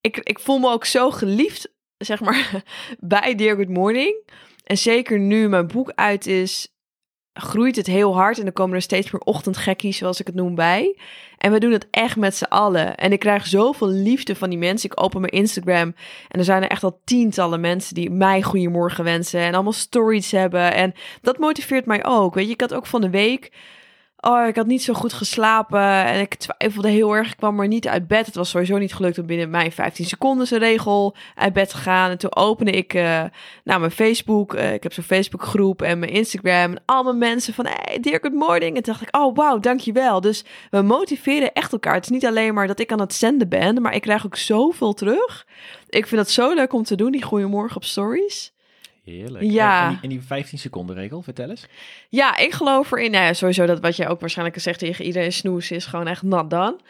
Ik, 0.00 0.16
ik 0.16 0.38
voel 0.38 0.58
me 0.58 0.70
ook 0.70 0.84
zo 0.84 1.10
geliefd, 1.10 1.72
zeg 1.98 2.20
maar, 2.20 2.62
bij 2.98 3.34
Dear 3.34 3.56
Good 3.56 3.68
Morning. 3.68 4.30
En 4.64 4.78
zeker 4.78 5.18
nu 5.18 5.48
mijn 5.48 5.66
boek 5.66 5.92
uit 5.94 6.26
is, 6.26 6.68
groeit 7.40 7.76
het 7.76 7.86
heel 7.86 8.14
hard. 8.14 8.38
En 8.38 8.46
er 8.46 8.52
komen 8.52 8.76
er 8.76 8.82
steeds 8.82 9.10
meer 9.10 9.22
ochtendgekkies, 9.22 9.96
zoals 9.96 10.20
ik 10.20 10.26
het 10.26 10.34
noem, 10.34 10.54
bij. 10.54 10.96
En 11.38 11.52
we 11.52 11.60
doen 11.60 11.72
het 11.72 11.86
echt 11.90 12.16
met 12.16 12.36
z'n 12.36 12.44
allen. 12.44 12.96
En 12.96 13.12
ik 13.12 13.18
krijg 13.18 13.46
zoveel 13.46 13.88
liefde 13.88 14.36
van 14.36 14.50
die 14.50 14.58
mensen. 14.58 14.90
Ik 14.90 15.02
open 15.02 15.20
mijn 15.20 15.32
Instagram 15.32 15.94
en 16.28 16.38
er 16.38 16.44
zijn 16.44 16.62
er 16.62 16.70
echt 16.70 16.84
al 16.84 17.00
tientallen 17.04 17.60
mensen 17.60 17.94
die 17.94 18.10
mij 18.10 18.42
goedemorgen 18.42 19.04
wensen. 19.04 19.40
En 19.40 19.54
allemaal 19.54 19.72
stories 19.72 20.30
hebben. 20.30 20.74
En 20.74 20.94
dat 21.22 21.38
motiveert 21.38 21.86
mij 21.86 22.04
ook. 22.04 22.34
Weet 22.34 22.46
je, 22.46 22.52
ik 22.52 22.60
had 22.60 22.74
ook 22.74 22.86
van 22.86 23.00
de 23.00 23.10
week... 23.10 23.52
Oh, 24.20 24.46
ik 24.46 24.56
had 24.56 24.66
niet 24.66 24.82
zo 24.82 24.94
goed 24.94 25.12
geslapen 25.12 26.04
en 26.04 26.20
ik 26.20 26.34
twijfelde 26.34 26.88
heel 26.88 27.16
erg. 27.16 27.30
Ik 27.30 27.36
kwam 27.36 27.54
maar 27.54 27.66
niet 27.66 27.88
uit 27.88 28.06
bed. 28.06 28.26
Het 28.26 28.34
was 28.34 28.50
sowieso 28.50 28.78
niet 28.78 28.94
gelukt 28.94 29.18
om 29.18 29.26
binnen 29.26 29.50
mijn 29.50 29.72
15 29.72 30.04
seconden 30.04 30.46
zijn 30.46 30.60
regel 30.60 31.16
uit 31.34 31.52
bed 31.52 31.68
te 31.68 31.76
gaan. 31.76 32.10
En 32.10 32.18
toen 32.18 32.36
opende 32.36 32.70
ik 32.70 32.94
uh, 32.94 33.24
mijn 33.62 33.90
Facebook. 33.90 34.54
Uh, 34.54 34.72
ik 34.72 34.82
heb 34.82 34.92
zo'n 34.92 35.04
Facebookgroep 35.04 35.82
en 35.82 35.98
mijn 35.98 36.12
Instagram. 36.12 36.70
En 36.72 36.82
allemaal 36.84 37.14
mensen 37.14 37.54
van, 37.54 37.66
hey, 37.66 37.98
dear 38.00 38.20
good 38.20 38.32
morning. 38.32 38.76
En 38.76 38.82
toen 38.82 38.92
dacht 38.92 39.08
ik, 39.08 39.16
oh 39.16 39.36
wauw, 39.36 39.58
dankjewel. 39.58 40.20
Dus 40.20 40.44
we 40.70 40.82
motiveren 40.82 41.52
echt 41.52 41.72
elkaar. 41.72 41.94
Het 41.94 42.04
is 42.04 42.10
niet 42.10 42.26
alleen 42.26 42.54
maar 42.54 42.66
dat 42.66 42.80
ik 42.80 42.92
aan 42.92 43.00
het 43.00 43.14
zenden 43.14 43.48
ben, 43.48 43.82
maar 43.82 43.94
ik 43.94 44.02
krijg 44.02 44.26
ook 44.26 44.36
zoveel 44.36 44.92
terug. 44.92 45.46
Ik 45.88 46.06
vind 46.06 46.20
dat 46.20 46.30
zo 46.30 46.54
leuk 46.54 46.72
om 46.72 46.82
te 46.82 46.96
doen, 46.96 47.12
die 47.12 47.22
goeiemorgen 47.22 47.76
op 47.76 47.84
stories. 47.84 48.52
Heerlijk. 49.08 49.44
Ja. 49.44 49.84
En, 49.84 49.88
die, 49.88 49.98
en 50.02 50.08
die 50.08 50.22
15 50.22 50.58
seconden 50.58 50.96
regel, 50.96 51.22
vertel 51.22 51.50
eens. 51.50 51.66
Ja, 52.08 52.36
ik 52.36 52.52
geloof 52.52 52.92
erin. 52.92 53.10
Nou 53.10 53.24
ja, 53.24 53.32
sowieso 53.32 53.66
dat 53.66 53.80
wat 53.80 53.96
jij 53.96 54.08
ook 54.08 54.20
waarschijnlijk 54.20 54.60
zegt 54.60 54.78
tegen 54.78 55.04
iedereen 55.04 55.32
snoes 55.32 55.70
is 55.70 55.86
gewoon 55.86 56.06
echt 56.06 56.22
nat 56.22 56.50
dan. 56.50 56.80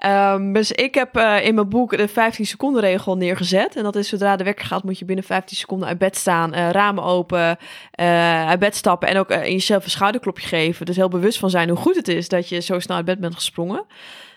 Ehm, 0.00 0.52
dus 0.52 0.72
ik 0.72 0.94
heb 0.94 1.16
uh, 1.16 1.46
in 1.46 1.54
mijn 1.54 1.68
boek 1.68 1.96
de 1.96 2.08
15 2.08 2.46
seconden 2.46 2.80
regel 2.80 3.16
neergezet. 3.16 3.76
En 3.76 3.82
dat 3.82 3.96
is 3.96 4.08
zodra 4.08 4.36
de 4.36 4.44
wekker 4.44 4.66
gaat, 4.66 4.84
moet 4.84 4.98
je 4.98 5.04
binnen 5.04 5.24
15 5.24 5.56
seconden 5.56 5.88
uit 5.88 5.98
bed 5.98 6.16
staan, 6.16 6.54
uh, 6.54 6.70
ramen 6.70 7.04
open, 7.04 7.58
uh, 8.00 8.48
uit 8.48 8.58
bed 8.58 8.76
stappen 8.76 9.08
en 9.08 9.16
ook 9.16 9.30
in 9.30 9.52
jezelf 9.52 9.84
een 9.84 9.90
schouderklopje 9.90 10.46
geven. 10.46 10.86
Dus 10.86 10.96
heel 10.96 11.08
bewust 11.08 11.38
van 11.38 11.50
zijn 11.50 11.68
hoe 11.68 11.78
goed 11.78 11.96
het 11.96 12.08
is 12.08 12.28
dat 12.28 12.48
je 12.48 12.60
zo 12.60 12.78
snel 12.78 12.96
uit 12.96 13.04
bed 13.04 13.20
bent 13.20 13.34
gesprongen. 13.34 13.84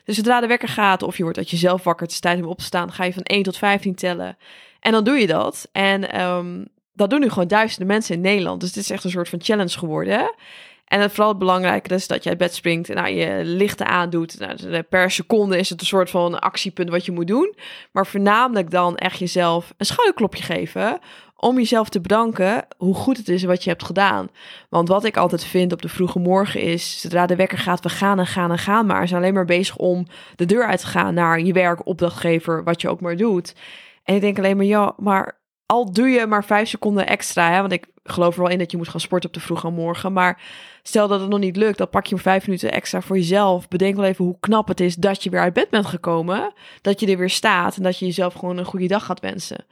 Dus 0.03 0.15
zodra 0.15 0.41
de 0.41 0.47
wekker 0.47 0.67
gaat 0.67 1.03
of 1.03 1.17
je 1.17 1.23
wordt 1.23 1.37
uit 1.37 1.49
jezelf 1.49 1.83
wakker, 1.83 2.03
het 2.03 2.13
is 2.13 2.19
tijd 2.19 2.41
om 2.41 2.47
op 2.47 2.57
te 2.57 2.63
staan, 2.63 2.91
ga 2.91 3.03
je 3.03 3.13
van 3.13 3.23
1 3.23 3.43
tot 3.43 3.57
15 3.57 3.95
tellen. 3.95 4.37
En 4.79 4.91
dan 4.91 5.03
doe 5.03 5.15
je 5.15 5.27
dat. 5.27 5.69
En 5.71 6.21
um, 6.21 6.67
dat 6.93 7.09
doen 7.09 7.19
nu 7.19 7.29
gewoon 7.29 7.47
duizenden 7.47 7.87
mensen 7.87 8.15
in 8.15 8.21
Nederland. 8.21 8.61
Dus 8.61 8.73
dit 8.73 8.83
is 8.83 8.89
echt 8.89 9.03
een 9.03 9.09
soort 9.09 9.29
van 9.29 9.41
challenge 9.41 9.77
geworden. 9.77 10.19
Hè? 10.19 10.25
En 10.93 11.01
het 11.01 11.11
vooral 11.11 11.29
het 11.29 11.39
belangrijke 11.39 11.93
is 11.93 12.07
dat 12.07 12.23
je 12.23 12.29
uit 12.29 12.37
bed 12.37 12.53
springt 12.53 12.89
en 12.89 12.95
nou, 12.95 13.09
je 13.09 13.41
lichten 13.45 13.87
aandoet. 13.87 14.39
Nou, 14.39 14.81
per 14.81 15.11
seconde 15.11 15.57
is 15.57 15.69
het 15.69 15.79
een 15.79 15.87
soort 15.87 16.09
van 16.09 16.39
actiepunt 16.39 16.89
wat 16.89 17.05
je 17.05 17.11
moet 17.11 17.27
doen. 17.27 17.55
Maar 17.91 18.07
voornamelijk 18.07 18.71
dan 18.71 18.97
echt 18.97 19.19
jezelf 19.19 19.73
een 19.77 19.85
schouderklopje 19.85 20.43
geven. 20.43 20.99
Om 21.35 21.57
jezelf 21.57 21.89
te 21.89 22.01
bedanken 22.01 22.65
hoe 22.77 22.95
goed 22.95 23.17
het 23.17 23.29
is 23.29 23.43
wat 23.43 23.63
je 23.63 23.69
hebt 23.69 23.83
gedaan. 23.83 24.29
Want 24.69 24.87
wat 24.87 25.03
ik 25.03 25.17
altijd 25.17 25.43
vind 25.43 25.73
op 25.73 25.81
de 25.81 25.89
vroege 25.89 26.19
morgen 26.19 26.61
is, 26.61 27.01
zodra 27.01 27.25
de 27.25 27.35
wekker 27.35 27.57
gaat, 27.57 27.83
we 27.83 27.89
gaan 27.89 28.19
en 28.19 28.27
gaan 28.27 28.51
en 28.51 28.57
gaan. 28.57 28.85
Maar 28.85 29.07
zijn 29.07 29.21
alleen 29.21 29.33
maar 29.33 29.45
bezig 29.45 29.75
om 29.75 30.07
de 30.35 30.45
deur 30.45 30.67
uit 30.67 30.79
te 30.79 30.87
gaan 30.87 31.13
naar 31.13 31.39
je 31.39 31.53
werk, 31.53 31.87
opdrachtgever, 31.87 32.63
wat 32.63 32.81
je 32.81 32.89
ook 32.89 33.01
maar 33.01 33.17
doet. 33.17 33.55
En 34.03 34.15
ik 34.15 34.21
denk 34.21 34.37
alleen 34.37 34.57
maar, 34.57 34.65
ja, 34.65 34.93
maar 34.97 35.41
al 35.65 35.91
doe 35.93 36.09
je 36.09 36.27
maar 36.27 36.45
vijf 36.45 36.69
seconden 36.69 37.07
extra, 37.07 37.51
hè, 37.51 37.59
want 37.59 37.71
ik 37.71 37.85
geloof 38.03 38.35
er 38.35 38.41
wel 38.41 38.51
in 38.51 38.57
dat 38.57 38.71
je 38.71 38.77
moet 38.77 38.89
gaan 38.89 38.99
sporten 38.99 39.29
op 39.29 39.35
de 39.35 39.41
vroege 39.41 39.69
morgen, 39.69 40.13
maar 40.13 40.41
stel 40.83 41.07
dat 41.07 41.19
het 41.19 41.29
nog 41.29 41.39
niet 41.39 41.55
lukt, 41.55 41.77
dan 41.77 41.89
pak 41.89 42.05
je 42.05 42.17
vijf 42.17 42.47
minuten 42.47 42.71
extra 42.71 43.01
voor 43.01 43.17
jezelf. 43.17 43.67
Bedenk 43.67 43.95
wel 43.95 44.05
even 44.05 44.25
hoe 44.25 44.37
knap 44.39 44.67
het 44.67 44.79
is 44.79 44.95
dat 44.95 45.23
je 45.23 45.29
weer 45.29 45.39
uit 45.39 45.53
bed 45.53 45.69
bent 45.69 45.85
gekomen, 45.85 46.53
dat 46.81 46.99
je 46.99 47.07
er 47.07 47.17
weer 47.17 47.29
staat 47.29 47.75
en 47.75 47.83
dat 47.83 47.97
je 47.97 48.05
jezelf 48.05 48.33
gewoon 48.33 48.57
een 48.57 48.65
goede 48.65 48.87
dag 48.87 49.05
gaat 49.05 49.19
wensen. 49.19 49.65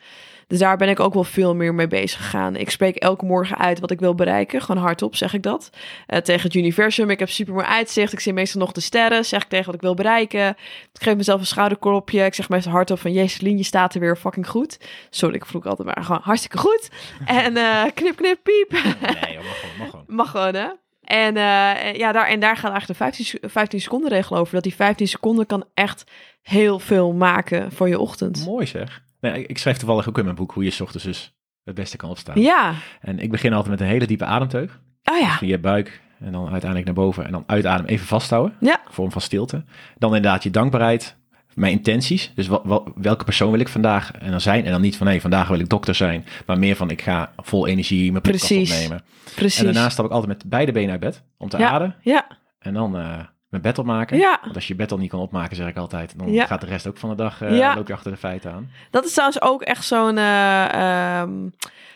Dus 0.52 0.60
daar 0.60 0.78
ben 0.78 0.90
ik 0.90 1.00
ook 1.00 1.14
wel 1.14 1.24
veel 1.24 1.56
meer 1.56 1.74
mee 1.74 1.88
bezig 1.88 2.22
gegaan. 2.22 2.56
Ik 2.56 2.70
spreek 2.70 2.96
elke 2.96 3.26
morgen 3.26 3.58
uit 3.58 3.80
wat 3.80 3.92
ik 3.92 4.00
wil 4.00 4.16
bereiken. 4.16 4.62
Gewoon 4.62 4.82
hardop 4.82 5.16
zeg 5.16 5.34
ik 5.34 5.44
dat. 5.44 5.70
Uh, 6.08 6.20
tegen 6.20 6.42
het 6.42 6.54
universum. 6.54 7.10
Ik 7.10 7.20
heb 7.20 7.30
super 7.30 7.54
mooi 7.54 7.66
uitzicht. 7.66 8.14
Ik 8.14 8.20
zie 8.20 8.34
meestal 8.34 8.62
nog 8.62 8.72
de 8.72 8.82
sterren. 8.82 9.26
Zeg 9.26 9.42
ik 9.42 9.50
tegen 9.50 9.66
wat 9.66 9.76
ik 9.76 9.82
wil 9.82 9.94
bereiken. 9.94 10.48
Ik 10.94 11.02
geef 11.02 11.16
mezelf 11.16 11.40
een 11.40 11.46
schouderklopje. 11.46 12.26
Ik 12.26 12.34
zeg 12.34 12.50
meestal 12.50 12.72
hardop 12.72 13.00
van... 13.00 13.12
Jezus, 13.12 13.40
je 13.40 13.64
staat 13.64 13.94
er 13.94 14.00
weer 14.00 14.16
fucking 14.16 14.48
goed. 14.48 14.78
Sorry, 15.10 15.36
ik 15.36 15.46
vloek 15.46 15.66
altijd 15.66 15.88
maar. 15.88 16.04
Gewoon 16.04 16.22
hartstikke 16.24 16.58
goed. 16.58 16.90
en 17.26 17.58
uh, 17.58 17.84
knip, 17.94 18.16
knip, 18.16 18.40
piep. 18.44 18.72
Nee, 18.72 19.38
mag 19.38 19.60
gewoon, 19.60 19.78
mag 19.78 19.90
gewoon. 19.90 20.06
Mag 20.08 20.32
gewoon, 20.32 20.56
hè? 20.56 20.68
En, 21.02 21.36
uh, 21.36 21.94
ja, 21.94 22.12
daar, 22.12 22.28
en 22.28 22.40
daar 22.40 22.58
gaat 22.58 22.72
eigenlijk 22.72 23.00
de 23.00 23.06
15, 23.06 23.50
15 23.50 23.82
seconden 23.82 24.10
regel 24.10 24.38
over. 24.38 24.54
Dat 24.54 24.64
die 24.64 24.76
15 24.76 25.08
seconden 25.08 25.46
kan 25.46 25.66
echt 25.74 26.12
heel 26.42 26.80
veel 26.80 27.14
maken 27.14 27.72
voor 27.72 27.88
je 27.88 28.00
ochtend. 28.00 28.46
Mooi 28.46 28.66
zeg. 28.66 29.04
Nee, 29.20 29.46
ik 29.46 29.58
schrijf 29.58 29.78
toevallig 29.78 30.10
ook 30.10 30.18
in 30.18 30.24
mijn 30.24 30.36
boek 30.36 30.52
hoe 30.52 30.64
je 30.64 30.70
s 30.70 30.82
ochtends 30.82 31.06
dus 31.06 31.34
het 31.64 31.76
beste 31.76 31.98
kan 31.98 32.10
opstaan. 32.10 32.42
Ja. 32.42 32.74
En 33.02 33.20
ik 33.20 33.32
begin 33.32 33.54
altijd 33.54 33.70
met 33.70 33.80
een 33.82 33.94
hele 33.94 34.08
diepe 34.08 34.26
ademteug. 34.26 34.80
Oh 35.04 35.20
ja. 35.20 35.38
Via 35.38 35.48
je 35.48 35.60
buik 35.60 36.02
en 36.20 36.32
dan 36.32 36.42
uiteindelijk 36.42 36.86
naar 36.86 37.06
boven. 37.06 37.26
En 37.26 37.32
dan 37.32 37.44
uitadem 37.48 37.86
even 37.86 38.08
vasthouden. 38.08 38.56
Ja. 38.60 38.82
Vorm 38.90 39.12
van 39.12 39.22
stilte. 39.22 39.64
Dan 39.98 40.16
inderdaad 40.16 40.44
je 40.44 40.50
dankbaarheid. 40.50 41.18
Mijn 41.56 41.72
intenties. 41.72 42.32
Dus 42.36 42.48
wat, 42.48 42.62
wat, 42.64 42.92
welke 42.96 43.24
persoon 43.24 43.52
wil 43.52 43.60
ik 43.60 43.68
vandaag 43.68 44.12
en 44.12 44.32
dan 44.32 44.42
zijn? 44.42 44.66
En 44.66 44.72
dan 44.72 44.82
niet 44.82 44.98
van, 44.98 45.06
hé, 45.06 45.12
hey, 45.12 45.22
vandaag 45.22 45.48
wil 45.48 45.60
ik 45.60 45.70
dokter 45.70 45.96
zijn. 45.96 46.26
Maar 46.46 46.60
meer 46.60 46.76
van, 46.76 46.90
ik 46.90 47.02
ga 47.02 47.32
vol 47.38 47.68
energie 47.68 48.12
mijn 48.12 48.24
podcast 48.24 48.48
Precies. 48.48 48.74
opnemen. 48.74 49.04
Precies. 49.36 49.60
En 49.60 49.66
daarna 49.66 49.90
stap 49.90 50.06
ik 50.06 50.12
altijd 50.12 50.38
met 50.38 50.50
beide 50.50 50.72
benen 50.72 50.92
uit 50.92 51.00
bed. 51.00 51.22
Om 51.38 51.50
te 51.50 51.58
ja. 51.58 51.70
ademen. 51.70 51.96
Ja. 52.02 52.28
En 52.60 52.74
dan 52.74 52.98
uh, 52.98 53.20
mijn 53.50 53.62
bed 53.62 53.78
opmaken. 53.80 54.18
Ja. 54.18 54.40
Want 54.44 54.56
als 54.56 54.68
je 54.68 54.74
je 54.74 54.80
bed 54.80 54.92
al 54.92 54.98
niet 54.98 55.10
kan 55.10 55.20
opmaken, 55.20 55.56
zeg 55.56 55.68
ik 55.68 55.78
altijd, 55.78 56.14
dan 56.18 56.32
Ja. 56.32 56.46
gaat 56.46 56.62
de 56.62 56.68
rest 56.68 56.88
ook 56.88 56.98
van 56.98 57.10
de 57.10 57.16
dag, 57.16 57.42
uh, 57.42 57.58
Ja. 57.58 57.76
loop 57.76 57.88
je 57.88 57.94
achter 57.94 58.12
de 58.12 58.18
feiten 58.18 58.52
aan. 58.52 58.72
Dat 58.92 59.06
is 59.06 59.12
trouwens 59.12 59.42
ook 59.42 59.62
echt 59.62 59.86
zo'n 59.86 60.18
uh, 60.18 61.20
um, 61.22 61.54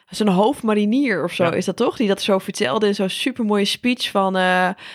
zo'n 0.09 0.27
hoofdmarinier 0.27 1.23
of 1.23 1.31
zo, 1.31 1.49
is 1.49 1.65
dat 1.65 1.75
toch? 1.75 1.97
Die 1.97 2.07
dat 2.07 2.21
zo 2.21 2.39
vertelde 2.39 2.87
in 2.87 2.95
zo'n 2.95 3.09
supermooie 3.09 3.65
speech 3.65 4.11
van 4.11 4.35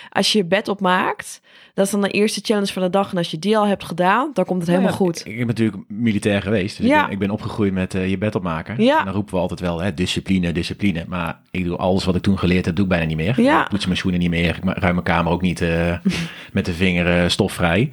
als 0.09 0.31
je 0.31 0.37
je 0.37 0.45
bed 0.45 0.67
opmaakt, 0.67 1.41
dat 1.73 1.85
is 1.85 1.91
dan 1.91 2.01
de 2.01 2.09
eerste 2.09 2.39
challenge 2.43 2.73
van 2.73 2.81
de 2.81 2.89
dag. 2.89 3.11
En 3.11 3.17
als 3.17 3.31
je 3.31 3.39
die 3.39 3.57
al 3.57 3.67
hebt 3.67 3.83
gedaan, 3.83 4.31
dan 4.33 4.45
komt 4.45 4.59
het 4.59 4.69
helemaal 4.69 4.89
Ja, 4.89 4.95
goed. 4.95 5.19
Ik, 5.19 5.25
ik 5.25 5.37
ben 5.37 5.47
natuurlijk 5.47 5.83
militair 5.87 6.41
geweest, 6.41 6.77
dus 6.77 6.85
Ja. 6.85 6.95
ik, 6.99 7.03
ben, 7.03 7.11
ik 7.13 7.19
ben 7.19 7.29
opgegroeid 7.29 7.73
met 7.73 7.93
uh, 7.93 8.09
je 8.09 8.17
bed 8.17 8.35
opmaken. 8.35 8.83
Ja. 8.83 8.99
En 8.99 9.05
dan 9.05 9.13
roepen 9.13 9.33
we 9.33 9.39
altijd 9.39 9.59
wel, 9.59 9.79
hè, 9.81 9.93
discipline, 9.93 10.51
discipline. 10.51 11.05
Maar 11.07 11.39
ik 11.51 11.65
doe 11.65 11.77
alles 11.77 12.05
wat 12.05 12.15
ik 12.15 12.21
toen 12.21 12.39
geleerd 12.39 12.65
heb, 12.65 12.75
doe 12.75 12.83
ik 12.83 12.89
bijna 12.91 13.05
niet 13.05 13.17
meer. 13.17 13.41
Ja. 13.41 13.61
Ik 13.63 13.69
poets 13.69 13.85
mijn 13.85 13.97
schoenen 13.97 14.19
niet 14.19 14.29
meer, 14.29 14.55
ik 14.55 14.63
ruim 14.63 14.93
mijn 14.93 15.03
kamer 15.05 15.31
ook 15.31 15.41
niet 15.41 15.61
uh, 15.61 15.93
met 16.53 16.65
de 16.65 16.73
vinger 16.73 17.23
uh, 17.23 17.29
stofvrij. 17.29 17.91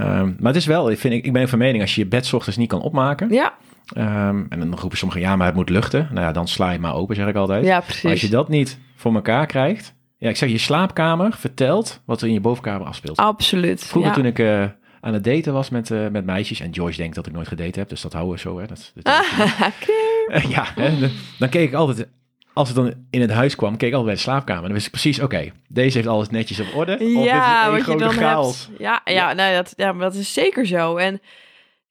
Um, 0.00 0.36
maar 0.38 0.52
het 0.52 0.56
is 0.56 0.66
wel, 0.66 0.90
ik, 0.90 0.98
vind, 0.98 1.14
ik, 1.14 1.24
ik 1.24 1.32
ben 1.32 1.48
van 1.48 1.58
mening, 1.58 1.82
als 1.82 1.94
je 1.94 2.00
je 2.00 2.06
bed 2.06 2.26
's 2.26 2.32
ochtends 2.32 2.58
niet 2.58 2.68
kan 2.68 2.80
opmaken... 2.80 3.30
Ja, 3.30 3.52
Um, 3.96 4.46
en 4.48 4.58
dan 4.58 4.74
roepen 4.78 4.98
sommigen, 4.98 5.22
ja, 5.22 5.36
maar 5.36 5.46
het 5.46 5.56
moet 5.56 5.68
luchten. 5.68 6.08
Nou 6.12 6.26
ja, 6.26 6.32
dan 6.32 6.48
sla 6.48 6.70
je 6.70 6.78
maar 6.78 6.94
open, 6.94 7.16
zeg 7.16 7.26
ik 7.26 7.34
altijd. 7.36 7.64
ja 7.64 7.68
Maar 7.70 7.84
als 7.86 8.00
precies. 8.00 8.20
je 8.20 8.28
dat 8.28 8.48
niet 8.48 8.78
voor 8.96 9.14
elkaar 9.14 9.46
krijgt... 9.46 9.94
Ja, 10.18 10.28
ik 10.28 10.36
zeg, 10.36 10.50
je 10.50 10.58
slaapkamer 10.58 11.32
vertelt 11.36 12.00
wat 12.04 12.20
er 12.20 12.26
in 12.26 12.32
je 12.32 12.40
bovenkamer 12.40 12.86
afspeelt. 12.86 13.16
Absoluut. 13.16 13.84
Vroeger 13.84 14.10
ja. 14.10 14.16
toen 14.16 14.26
ik 14.26 14.38
uh, 14.38 14.64
aan 15.00 15.12
het 15.12 15.24
daten 15.24 15.52
was 15.52 15.68
met, 15.70 15.90
uh, 15.90 16.08
met 16.08 16.24
meisjes... 16.24 16.60
en 16.60 16.70
Joyce 16.70 16.96
denkt 16.96 17.14
dat 17.14 17.26
ik 17.26 17.32
nooit 17.32 17.48
gedate 17.48 17.78
heb, 17.78 17.88
dus 17.88 18.00
dat 18.00 18.12
houden 18.12 18.34
we 18.34 18.40
zo. 18.40 18.58
Hè, 18.58 18.66
dat, 18.66 18.92
dat 18.94 19.04
ja, 20.54 20.66
hè, 20.74 21.10
dan, 21.38 21.48
keek 21.48 21.68
ik 21.68 21.74
altijd... 21.74 22.08
Als 22.52 22.68
het 22.68 22.76
dan 22.76 22.94
in 23.10 23.20
het 23.20 23.30
huis 23.30 23.54
kwam, 23.54 23.76
keek 23.76 23.88
ik 23.88 23.94
altijd 23.94 24.04
bij 24.04 24.14
de 24.14 24.20
slaapkamer. 24.20 24.62
Dan 24.62 24.72
wist 24.72 24.86
ik 24.86 24.92
precies, 24.92 25.20
oké, 25.20 25.52
deze 25.68 25.96
heeft 25.96 26.08
alles 26.08 26.28
netjes 26.28 26.60
op 26.60 26.74
orde. 26.74 26.92
Of 26.92 27.24
ja, 27.24 27.70
wat 27.70 27.86
je 27.86 27.96
dan 27.96 28.10
chaos. 28.10 28.66
hebt. 28.66 28.80
Ja, 28.80 29.00
ja, 29.04 29.32
nee, 29.32 29.54
dat, 29.54 29.72
ja, 29.76 29.92
maar 29.92 30.10
dat 30.10 30.14
is 30.14 30.32
zeker 30.32 30.66
zo. 30.66 30.96
En 30.96 31.20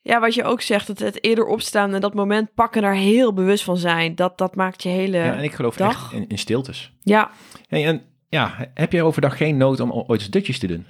ja, 0.02 0.20
wat 0.20 0.34
je 0.34 0.44
ook 0.44 0.62
zegt, 0.62 0.88
het, 0.88 1.00
het 1.00 1.24
eerder 1.24 1.46
opstaan 1.46 1.94
en 1.94 2.02
dat 2.02 2.14
moment 2.14 2.54
pakken, 2.54 2.82
daar 2.82 2.94
heel 2.94 3.34
bewust 3.34 3.64
van 3.64 3.78
zijn. 3.78 4.16
Dat, 4.16 4.38
dat 4.38 4.56
maakt 4.56 4.84
je 4.84 4.90
hele 4.90 5.18
Ja, 5.18 5.36
en 5.36 5.44
ik 5.44 5.54
geloof 5.54 5.76
dag. 5.76 5.92
echt 5.92 6.14
in, 6.14 6.28
in 6.28 6.38
stiltes. 6.38 6.92
Ja, 7.04 7.32
Hey, 7.68 7.86
en 7.86 8.02
ja, 8.30 8.70
heb 8.74 8.92
jij 8.92 9.02
overdag 9.02 9.38
geen 9.38 9.58
nood 9.58 9.80
om 9.80 9.92
ooit 9.92 10.22
eens 10.22 10.30
dutjes 10.30 10.60
te 10.60 10.68
doen? 10.68 10.86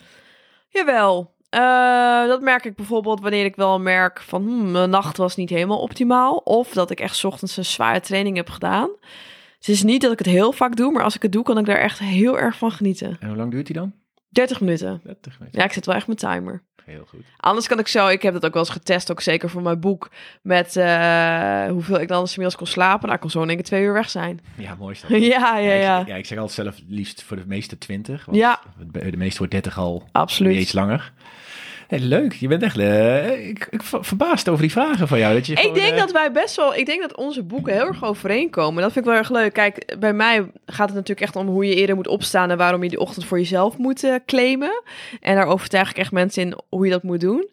Jawel. 0.69 1.35
Uh, 1.55 2.27
dat 2.27 2.41
merk 2.41 2.65
ik 2.65 2.75
bijvoorbeeld 2.75 3.21
wanneer 3.21 3.45
ik 3.45 3.55
wel 3.55 3.79
merk 3.79 4.21
van 4.21 4.43
hmm, 4.43 4.71
mijn 4.71 4.89
nacht 4.89 5.17
was 5.17 5.35
niet 5.35 5.49
helemaal 5.49 5.81
optimaal. 5.81 6.35
Of 6.35 6.73
dat 6.73 6.91
ik 6.91 6.99
echt 6.99 7.15
's 7.15 7.23
ochtends 7.23 7.57
een 7.57 7.65
zware 7.65 7.99
training 7.99 8.35
heb 8.35 8.49
gedaan. 8.49 8.89
Het 9.57 9.67
is 9.67 9.83
niet 9.83 10.01
dat 10.01 10.11
ik 10.11 10.17
het 10.17 10.27
heel 10.27 10.51
vaak 10.51 10.75
doe, 10.75 10.91
maar 10.91 11.03
als 11.03 11.15
ik 11.15 11.21
het 11.21 11.31
doe, 11.31 11.43
kan 11.43 11.57
ik 11.57 11.65
daar 11.65 11.77
echt 11.77 11.99
heel 11.99 12.39
erg 12.39 12.57
van 12.57 12.71
genieten. 12.71 13.17
En 13.19 13.27
hoe 13.27 13.37
lang 13.37 13.51
duurt 13.51 13.65
die 13.65 13.75
dan? 13.75 13.93
30 14.29 14.61
minuten. 14.61 15.01
30 15.03 15.39
minuten. 15.39 15.59
Ja, 15.59 15.65
ik 15.65 15.73
zet 15.73 15.85
wel 15.85 15.95
echt 15.95 16.07
mijn 16.07 16.19
timer. 16.19 16.63
Heel 16.87 17.05
goed. 17.09 17.21
Anders 17.37 17.67
kan 17.67 17.79
ik 17.79 17.87
zo, 17.87 18.07
ik 18.07 18.21
heb 18.21 18.33
dat 18.33 18.45
ook 18.45 18.53
wel 18.53 18.61
eens 18.63 18.71
getest, 18.71 19.11
ook 19.11 19.21
zeker 19.21 19.49
voor 19.49 19.61
mijn 19.61 19.79
boek, 19.79 20.09
met 20.41 20.75
uh, 20.75 21.65
hoeveel 21.69 21.99
ik 21.99 22.07
dan 22.07 22.19
inmiddels 22.25 22.55
kon 22.55 22.67
slapen. 22.67 23.01
Nou, 23.01 23.13
ik 23.13 23.19
kon 23.19 23.29
zo 23.29 23.41
in 23.41 23.47
één 23.47 23.55
keer 23.55 23.65
twee 23.65 23.83
uur 23.83 23.93
weg 23.93 24.09
zijn. 24.09 24.39
Ja, 24.55 24.75
mooi 24.79 24.93
is 24.93 25.01
dat. 25.01 25.09
ja, 25.33 25.57
ja, 25.57 25.73
ja. 25.73 25.99
Ik, 25.99 26.07
ja, 26.07 26.15
ik 26.15 26.25
zeg 26.25 26.37
altijd 26.37 26.55
zelf 26.65 26.75
liefst 26.87 27.23
voor 27.23 27.37
de 27.37 27.43
meeste 27.47 27.77
20. 27.77 28.25
Want 28.25 28.37
Ja. 28.37 28.59
De 28.91 29.17
meeste 29.17 29.37
wordt 29.37 29.53
30 29.53 29.77
al 29.77 30.07
Absoluut. 30.11 30.51
niet 30.51 30.61
eens 30.61 30.73
langer. 30.73 31.11
Hey, 31.87 31.99
leuk, 31.99 32.33
je 32.33 32.47
bent 32.47 32.63
echt 32.63 32.77
uh, 32.77 33.47
ik, 33.47 33.67
ik 33.69 33.83
ver- 33.83 34.05
verbaasd 34.05 34.49
over 34.49 34.61
die 34.61 34.71
vragen 34.71 35.07
van 35.07 35.19
jou. 35.19 35.33
Dat 35.33 35.45
je 35.45 35.51
Ik 35.53 35.59
gewoon, 35.59 35.73
denk 35.73 35.93
eh, 35.93 35.99
dat 35.99 36.11
wij 36.11 36.31
best 36.31 36.55
wel, 36.55 36.75
ik 36.75 36.85
denk 36.85 37.01
dat 37.01 37.15
onze 37.17 37.43
boeken 37.43 37.73
heel 37.73 37.87
erg 37.87 38.03
overeenkomen. 38.03 38.81
Dat 38.83 38.91
vind 38.91 39.05
ik 39.05 39.11
wel 39.11 39.19
erg 39.19 39.29
leuk. 39.29 39.53
Kijk, 39.53 39.95
bij 39.99 40.13
mij 40.13 40.45
gaat 40.65 40.87
het 40.87 40.95
natuurlijk 40.95 41.21
echt 41.21 41.35
om 41.35 41.47
hoe 41.47 41.65
je 41.65 41.75
eerder 41.75 41.95
moet 41.95 42.07
opstaan 42.07 42.49
en 42.51 42.57
waarom 42.57 42.83
je 42.83 42.89
die 42.89 42.99
ochtend 42.99 43.25
voor 43.25 43.37
jezelf 43.37 43.77
moet 43.77 44.03
uh, 44.03 44.15
claimen. 44.25 44.81
En 45.21 45.35
daar 45.35 45.47
overtuig 45.47 45.89
ik 45.89 45.97
echt 45.97 46.11
mensen 46.11 46.41
in 46.43 46.57
hoe 46.69 46.85
je 46.85 46.91
dat 46.91 47.03
moet 47.03 47.21
doen. 47.21 47.47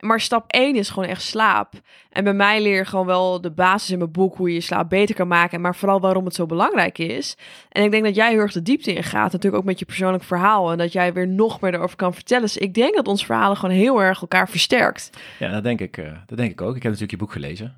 Maar 0.00 0.20
stap 0.20 0.44
1 0.52 0.76
is 0.76 0.90
gewoon 0.90 1.08
echt 1.08 1.22
slaap. 1.22 1.72
En 2.10 2.24
bij 2.24 2.32
mij 2.32 2.62
leer 2.62 2.76
je 2.76 2.84
gewoon 2.84 3.06
wel 3.06 3.40
de 3.40 3.50
basis 3.50 3.90
in 3.90 3.98
mijn 3.98 4.10
boek 4.10 4.36
hoe 4.36 4.48
je 4.48 4.54
je 4.54 4.60
slaap 4.60 4.88
beter 4.88 5.14
kan 5.14 5.28
maken. 5.28 5.60
Maar 5.60 5.76
vooral 5.76 6.00
waarom 6.00 6.24
het 6.24 6.34
zo 6.34 6.46
belangrijk 6.46 6.98
is. 6.98 7.36
En 7.68 7.84
ik 7.84 7.90
denk 7.90 8.04
dat 8.04 8.14
jij 8.14 8.30
heel 8.30 8.38
erg 8.38 8.52
de 8.52 8.62
diepte 8.62 8.92
in 8.92 9.02
gaat. 9.02 9.32
Natuurlijk 9.32 9.62
ook 9.62 9.68
met 9.68 9.78
je 9.78 9.84
persoonlijk 9.84 10.24
verhaal. 10.24 10.70
En 10.70 10.78
dat 10.78 10.92
jij 10.92 11.12
weer 11.12 11.28
nog 11.28 11.60
meer 11.60 11.74
erover 11.74 11.96
kan 11.96 12.14
vertellen. 12.14 12.42
Dus 12.42 12.56
ik 12.56 12.74
denk 12.74 12.94
dat 12.94 13.08
ons 13.08 13.24
verhalen 13.24 13.56
gewoon 13.56 13.74
heel 13.74 14.02
erg 14.02 14.20
elkaar 14.20 14.48
versterkt. 14.48 15.10
Ja, 15.38 15.50
dat 15.50 15.62
denk, 15.62 15.80
ik, 15.80 15.96
uh, 15.96 16.12
dat 16.26 16.38
denk 16.38 16.50
ik 16.50 16.60
ook. 16.60 16.76
Ik 16.76 16.82
heb 16.82 16.92
natuurlijk 16.92 17.10
je 17.10 17.16
boek 17.16 17.32
gelezen. 17.32 17.76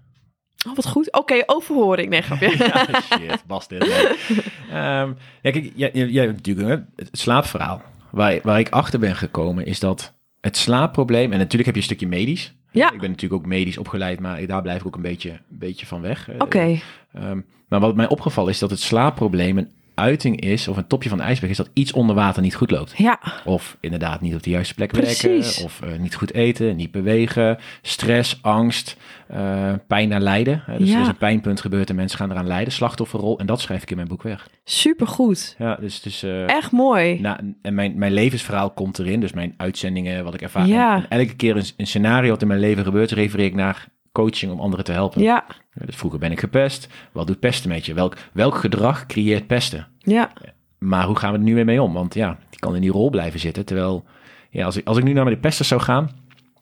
Oh, 0.68 0.76
wat 0.76 0.86
goed. 0.86 1.06
Oké, 1.06 1.18
okay, 1.18 1.42
overhoring. 1.46 2.08
Nee, 2.08 2.22
grapje. 2.22 2.56
ja, 2.58 3.00
shit, 3.00 3.44
bastard. 3.46 3.86
um, 3.90 5.16
ja, 5.42 5.50
kijk, 5.50 5.72
jij, 5.74 6.26
natuurlijk 6.26 6.82
het 6.96 7.08
slaapverhaal. 7.12 7.82
Waar, 8.10 8.38
waar 8.42 8.58
ik 8.58 8.68
achter 8.68 8.98
ben 8.98 9.16
gekomen 9.16 9.66
is 9.66 9.80
dat 9.80 10.12
het 10.42 10.56
slaapprobleem... 10.56 11.32
En 11.32 11.38
natuurlijk 11.38 11.64
heb 11.64 11.74
je 11.74 11.80
een 11.80 11.86
stukje 11.86 12.08
medisch. 12.08 12.54
Ja. 12.70 12.92
Ik 12.92 13.00
ben 13.00 13.10
natuurlijk 13.10 13.42
ook 13.42 13.48
medisch 13.48 13.78
opgeleid, 13.78 14.20
maar 14.20 14.46
daar 14.46 14.62
blijf 14.62 14.80
ik 14.80 14.86
ook 14.86 14.96
een 14.96 15.02
beetje, 15.02 15.30
een 15.30 15.58
beetje 15.58 15.86
van 15.86 16.00
weg. 16.00 16.28
Oké. 16.28 16.44
Okay. 16.44 16.82
Um, 17.16 17.44
maar 17.68 17.80
wat 17.80 17.96
mij 17.96 18.08
opgevallen 18.08 18.52
is 18.52 18.58
dat 18.58 18.70
het 18.70 18.80
slaapprobleem 18.80 19.58
een 19.58 19.70
uiting 19.94 20.40
is, 20.40 20.68
of 20.68 20.76
een 20.76 20.86
topje 20.86 21.08
van 21.08 21.18
de 21.18 21.24
ijsberg 21.24 21.50
is 21.50 21.56
dat 21.56 21.70
iets 21.72 21.92
onder 21.92 22.14
water 22.14 22.42
niet 22.42 22.54
goed 22.54 22.70
loopt. 22.70 22.94
Ja, 22.96 23.18
Of 23.44 23.76
inderdaad 23.80 24.20
niet 24.20 24.34
op 24.34 24.42
de 24.42 24.50
juiste 24.50 24.74
plek 24.74 24.92
werken. 24.92 25.38
Of 25.38 25.80
eh, 25.82 25.98
niet 25.98 26.14
goed 26.14 26.34
eten, 26.34 26.76
niet 26.76 26.90
bewegen. 26.90 27.58
Stress, 27.82 28.38
angst, 28.42 28.96
eh, 29.28 29.72
pijn 29.86 30.08
naar 30.08 30.20
lijden. 30.20 30.62
Dus 30.78 30.88
Ja. 30.88 30.94
er 30.94 31.00
is 31.02 31.08
een 31.08 31.16
pijnpunt 31.16 31.60
gebeurd 31.60 31.90
en 31.90 31.96
mensen 31.96 32.18
gaan 32.18 32.30
eraan 32.30 32.46
lijden. 32.46 32.72
Slachtofferrol. 32.72 33.38
En 33.38 33.46
dat 33.46 33.60
schrijf 33.60 33.82
ik 33.82 33.90
in 33.90 33.96
mijn 33.96 34.08
boek 34.08 34.22
weg. 34.22 34.48
supergoed. 34.64 35.54
Ja, 35.58 35.74
dus, 35.80 36.00
dus 36.00 36.22
eh, 36.22 36.48
Echt 36.48 36.72
mooi. 36.72 37.20
nou, 37.20 37.54
en 37.62 37.74
mijn, 37.74 37.98
mijn 37.98 38.12
levensverhaal 38.12 38.70
komt 38.70 38.98
erin. 38.98 39.20
Dus 39.20 39.32
mijn 39.32 39.54
uitzendingen, 39.56 40.24
wat 40.24 40.34
ik 40.34 40.42
ervaar. 40.42 40.66
Ja. 40.66 41.06
En 41.08 41.18
elke 41.18 41.34
keer 41.36 41.56
een, 41.56 41.64
een 41.76 41.86
scenario 41.86 42.30
wat 42.30 42.42
in 42.42 42.48
mijn 42.48 42.60
leven 42.60 42.84
gebeurt, 42.84 43.10
refereer 43.10 43.46
ik 43.46 43.54
naar 43.54 43.88
coaching 44.12 44.52
om 44.52 44.60
anderen 44.60 44.84
te 44.84 44.92
helpen. 44.92 45.22
Ja, 45.22 45.44
Dus 45.74 45.96
vroeger 45.96 46.18
ben 46.18 46.30
ik 46.32 46.40
gepest. 46.40 46.88
Wat 47.12 47.26
doet 47.26 47.38
pesten 47.40 47.68
met 47.68 47.86
je? 47.86 47.94
Welk, 47.94 48.16
welk 48.32 48.54
gedrag 48.54 49.06
creëert 49.06 49.46
pesten? 49.46 49.86
ja, 49.98 50.32
Maar 50.78 51.04
hoe 51.06 51.16
gaan 51.16 51.32
we 51.32 51.38
er 51.38 51.44
nu 51.44 51.54
weer 51.54 51.64
mee 51.64 51.82
om? 51.82 51.92
Want 51.92 52.14
ja, 52.14 52.38
die 52.50 52.58
kan 52.58 52.74
in 52.74 52.80
die 52.80 52.90
rol 52.90 53.10
blijven 53.10 53.40
zitten. 53.40 53.64
Terwijl, 53.64 54.04
ja, 54.50 54.64
als 54.64 54.76
ik, 54.76 54.86
als 54.86 54.96
ik 54.98 55.04
nu 55.04 55.12
naar 55.12 55.24
de 55.24 55.36
pesters 55.36 55.68
zou 55.68 55.80
gaan 55.80 56.10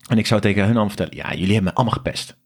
en 0.09 0.19
ik 0.19 0.27
zou 0.27 0.41
tegen 0.41 0.61
hun 0.61 0.71
allemaal 0.71 0.89
vertellen, 0.89 1.17
ja, 1.17 1.31
jullie 1.31 1.47
hebben 1.55 1.65
me 1.65 1.75
allemaal 1.75 1.95
gepest. 1.95 2.37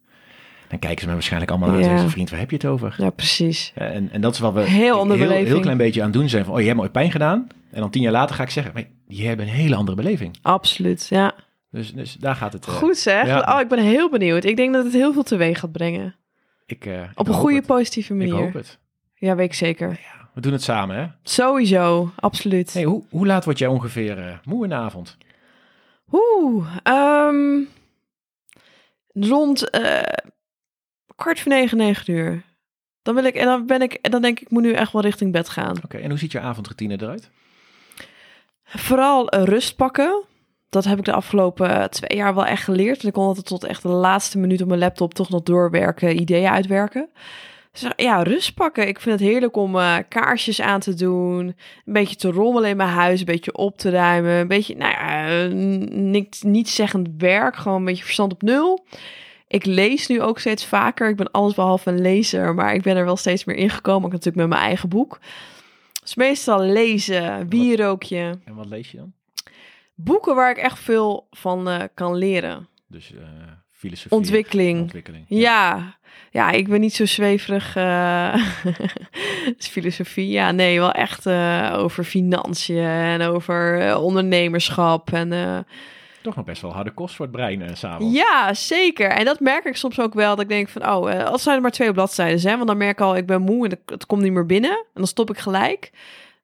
Dan 0.68 0.79
kijken 0.79 1.00
ze 1.00 1.07
me 1.07 1.12
waarschijnlijk 1.12 1.50
allemaal 1.50 1.68
aan 1.68 1.74
en 1.74 1.81
Ja. 1.81 1.87
zeggen 1.88 2.07
ze, 2.07 2.12
vriend, 2.14 2.31
waar 2.31 2.38
heb 2.38 2.50
je 2.50 2.57
het 2.57 2.66
over? 2.66 2.94
ja, 2.98 3.11
precies. 3.11 3.72
En, 3.74 4.11
en 4.12 4.20
dat 4.20 4.33
is 4.35 4.38
wat 4.38 4.53
we 4.55 4.61
Heel 4.61 5.11
heel, 5.11 5.61
klein 5.61 5.77
beetje 5.77 6.00
aan 6.00 6.11
het 6.11 6.16
doen 6.16 6.29
zijn. 6.29 6.44
Van, 6.44 6.55
oh, 6.55 6.59
je 6.61 6.64
hebt 6.66 6.77
me 6.77 6.83
ooit 6.83 6.92
pijn 6.92 7.11
gedaan. 7.11 7.46
En 7.70 7.81
dan 7.81 7.90
tien 7.90 8.03
jaar 8.03 8.12
later 8.12 8.37
ga 8.37 8.42
ik 8.42 8.50
zeggen, 8.50 8.72
maar 8.74 8.85
die 9.09 9.27
hebben 9.27 9.46
een 9.46 9.53
hele 9.53 9.74
andere 9.74 9.96
beleving. 9.96 10.37
Absoluut, 10.42 11.07
ja. 11.11 11.35
Dus, 11.70 11.92
dus 11.94 12.12
daar 12.14 12.35
gaat 12.37 12.53
het. 12.53 12.66
eh, 12.66 12.72
Goed 12.72 12.96
zeg. 12.96 13.27
ja. 13.27 13.53
Oh, 13.55 13.61
ik 13.61 13.68
ben 13.68 13.79
heel 13.79 14.11
benieuwd. 14.11 14.44
Ik 14.44 14.57
denk 14.57 14.72
dat 14.74 14.85
het 14.85 14.92
heel 14.92 15.12
veel 15.12 15.22
teweeg 15.22 15.59
gaat 15.59 15.72
brengen. 15.72 16.14
Ik, 16.66 16.85
ik 16.85 17.11
Op 17.14 17.29
een 17.29 17.35
goede, 17.35 17.57
het. 17.57 17.66
positieve 17.66 18.12
Ik 18.12 18.18
manier. 18.18 18.35
hoop 18.35 18.53
het. 18.53 18.79
Ja, 19.14 19.35
weet 19.35 19.46
ik 19.46 19.55
zeker. 19.55 20.00
We 20.35 20.40
doen 20.40 20.53
het 20.53 20.62
samen, 20.62 20.96
hè? 20.96 21.07
Sowieso, 21.22 22.12
absoluut. 22.16 22.72
Hey, 22.72 22.83
hoe, 22.85 23.05
hoe 23.11 23.27
laat 23.27 23.44
word 23.44 23.59
jij 23.59 23.68
ongeveer 23.68 24.18
eh, 24.18 24.38
moe 24.44 24.62
in 24.64 24.68
de 24.68 24.74
avond? 24.74 25.16
Oeh, 26.12 26.77
ehm, 26.83 27.61
rond 29.12 29.70
eh, 29.70 30.03
kwart 31.16 31.40
voor 31.40 31.53
negen, 31.53 31.77
negen 31.77 32.14
uur. 32.14 32.42
Dan 33.03 33.14
wil 33.14 33.24
ik, 33.24 33.35
en 33.35 33.44
dan 33.44 33.66
ben 33.66 33.83
ik, 33.83 33.92
en 33.92 34.11
dan 34.11 34.22
denk 34.22 34.37
ik, 34.38 34.44
ik 34.44 34.50
moet 34.50 34.62
nu 34.62 34.72
echt 34.72 34.92
wel 34.92 35.03
richting 35.03 35.33
bed 35.33 35.48
gaan. 35.48 35.77
Oké, 35.85 35.96
en 35.98 36.09
hoe 36.11 36.18
ziet 36.18 36.33
je 36.33 36.40
avondroutine 36.40 37.03
eruit? 37.03 37.31
Vooral 38.64 39.35
rust 39.35 39.77
pakken. 39.77 40.22
Dat 40.74 40.84
heb 40.84 40.98
ik 40.98 41.04
de 41.04 41.12
afgelopen 41.12 41.70
eh, 41.70 41.84
twee 41.84 42.18
jaar 42.18 42.34
wel 42.34 42.46
echt 42.46 42.64
geleerd. 42.64 42.96
Want 42.96 43.04
ik 43.04 43.12
kon 43.12 43.24
altijd 43.24 43.46
tot 43.46 43.64
echt 43.64 43.82
de 43.82 43.88
laatste 43.88 44.38
minuut 44.38 44.62
op 44.62 44.68
mijn 44.68 44.80
laptop 44.80 45.14
toch 45.14 45.30
nog 45.30 45.42
doorwerken, 45.42 46.20
ideeën 46.20 46.50
uitwerken. 46.50 47.08
Dus 47.72 47.90
ja, 47.96 48.22
rust 48.22 48.54
pakken. 48.54 48.88
Ik 48.88 49.00
vind 49.00 49.20
het 49.20 49.28
heerlijk 49.28 49.56
om 49.56 49.76
eh, 49.76 49.96
kaarsjes 50.08 50.60
aan 50.60 50.80
te 50.80 50.94
doen. 50.94 51.46
Een 51.84 51.92
beetje 51.92 52.16
te 52.16 52.30
rommelen 52.30 52.70
in 52.70 52.76
mijn 52.76 52.88
huis. 52.88 53.20
Een 53.20 53.26
beetje 53.26 53.54
op 53.54 53.78
te 53.78 53.90
ruimen. 53.90 54.32
Een 54.32 54.48
beetje, 54.48 54.76
nou 54.76 54.90
ja, 54.90 55.28
eh, 55.28 55.52
niks, 55.90 56.42
niet 56.42 56.68
zeggend 56.68 57.08
werk. 57.18 57.56
Gewoon 57.56 57.78
een 57.78 57.84
beetje 57.84 58.04
verstand 58.04 58.32
op 58.32 58.42
nul. 58.42 58.87
Ik 59.48 59.64
lees 59.64 60.06
nu 60.06 60.22
ook 60.22 60.38
steeds 60.38 60.66
vaker. 60.66 61.08
Ik 61.08 61.16
ben 61.16 61.30
alles 61.30 61.54
behalve 61.54 61.90
een 61.90 62.00
lezer. 62.00 62.54
Maar 62.54 62.74
ik 62.74 62.82
ben 62.82 62.96
er 62.96 63.04
wel 63.04 63.16
steeds 63.16 63.44
meer 63.44 63.56
ingekomen. 63.56 64.04
Ook 64.04 64.12
natuurlijk 64.12 64.48
met 64.48 64.48
mijn 64.48 64.66
eigen 64.66 64.88
boek. 64.88 65.18
Dus 66.02 66.14
meestal 66.14 66.60
lezen, 66.60 67.48
wierookje. 67.48 68.38
En 68.44 68.54
wat 68.54 68.66
lees 68.66 68.90
je 68.90 68.96
dan? 68.96 69.12
Boeken 69.94 70.35
waar 70.35 70.50
ik 70.50 70.57
echt 70.57 70.78
veel 70.78 71.26
van 71.30 71.68
eh, 71.68 71.83
kan 71.94 72.14
leren. 72.16 72.68
Dus 72.88 73.12
eh, 73.14 73.22
filosofie. 73.72 74.11
Ontwikkeling. 74.18 74.80
Ontwikkeling. 74.80 75.24
Ja, 75.28 75.96
ja, 76.30 76.50
ik 76.50 76.68
ben 76.68 76.80
niet 76.80 76.94
zo 76.94 77.07
zweverig. 77.07 77.76
eh 77.76 78.35
filosofie, 79.59 80.28
ja, 80.28 80.50
nee, 80.50 80.78
wel 80.78 80.92
echt 80.92 81.28
over 81.72 82.04
financiën 82.04 82.85
en 82.87 83.22
over 83.22 83.96
ondernemerschap. 83.96 85.12
En 85.12 85.66
Toch 86.22 86.37
nog 86.37 86.44
best 86.44 86.62
wel 86.62 86.72
harde 86.72 86.90
kost 86.90 87.14
voor 87.14 87.26
het 87.26 87.35
brein 87.35 87.76
s'avonds. 87.76 88.14
ja, 88.14 88.54
zeker. 88.54 89.11
En 89.11 89.24
dat 89.24 89.40
merk 89.40 89.64
ik 89.64 89.76
soms 89.76 90.00
ook 90.00 90.14
wel. 90.14 90.30
Dat 90.30 90.44
ik 90.44 90.48
denk 90.48 90.68
van, 90.68 90.83
oh, 90.83 91.24
als 91.24 91.42
zijn 91.42 91.57
er 91.57 91.62
maar 91.62 91.70
twee 91.70 91.92
bladzijden 91.92 92.38
zijn, 92.38 92.57
want 92.57 92.68
dan 92.68 92.76
merk 92.76 92.98
ik 92.98 93.00
al, 93.00 93.16
ik 93.16 93.26
ben 93.26 93.42
moe 93.42 93.64
en 93.64 93.70
het, 93.70 93.80
het 93.87 94.07
komt 94.07 94.22
niet 94.22 94.33
meer 94.33 94.46
binnen. 94.46 94.70
En 94.70 94.85
dan 94.94 95.07
stop 95.07 95.30
ik 95.30 95.38
gelijk. 95.38 95.90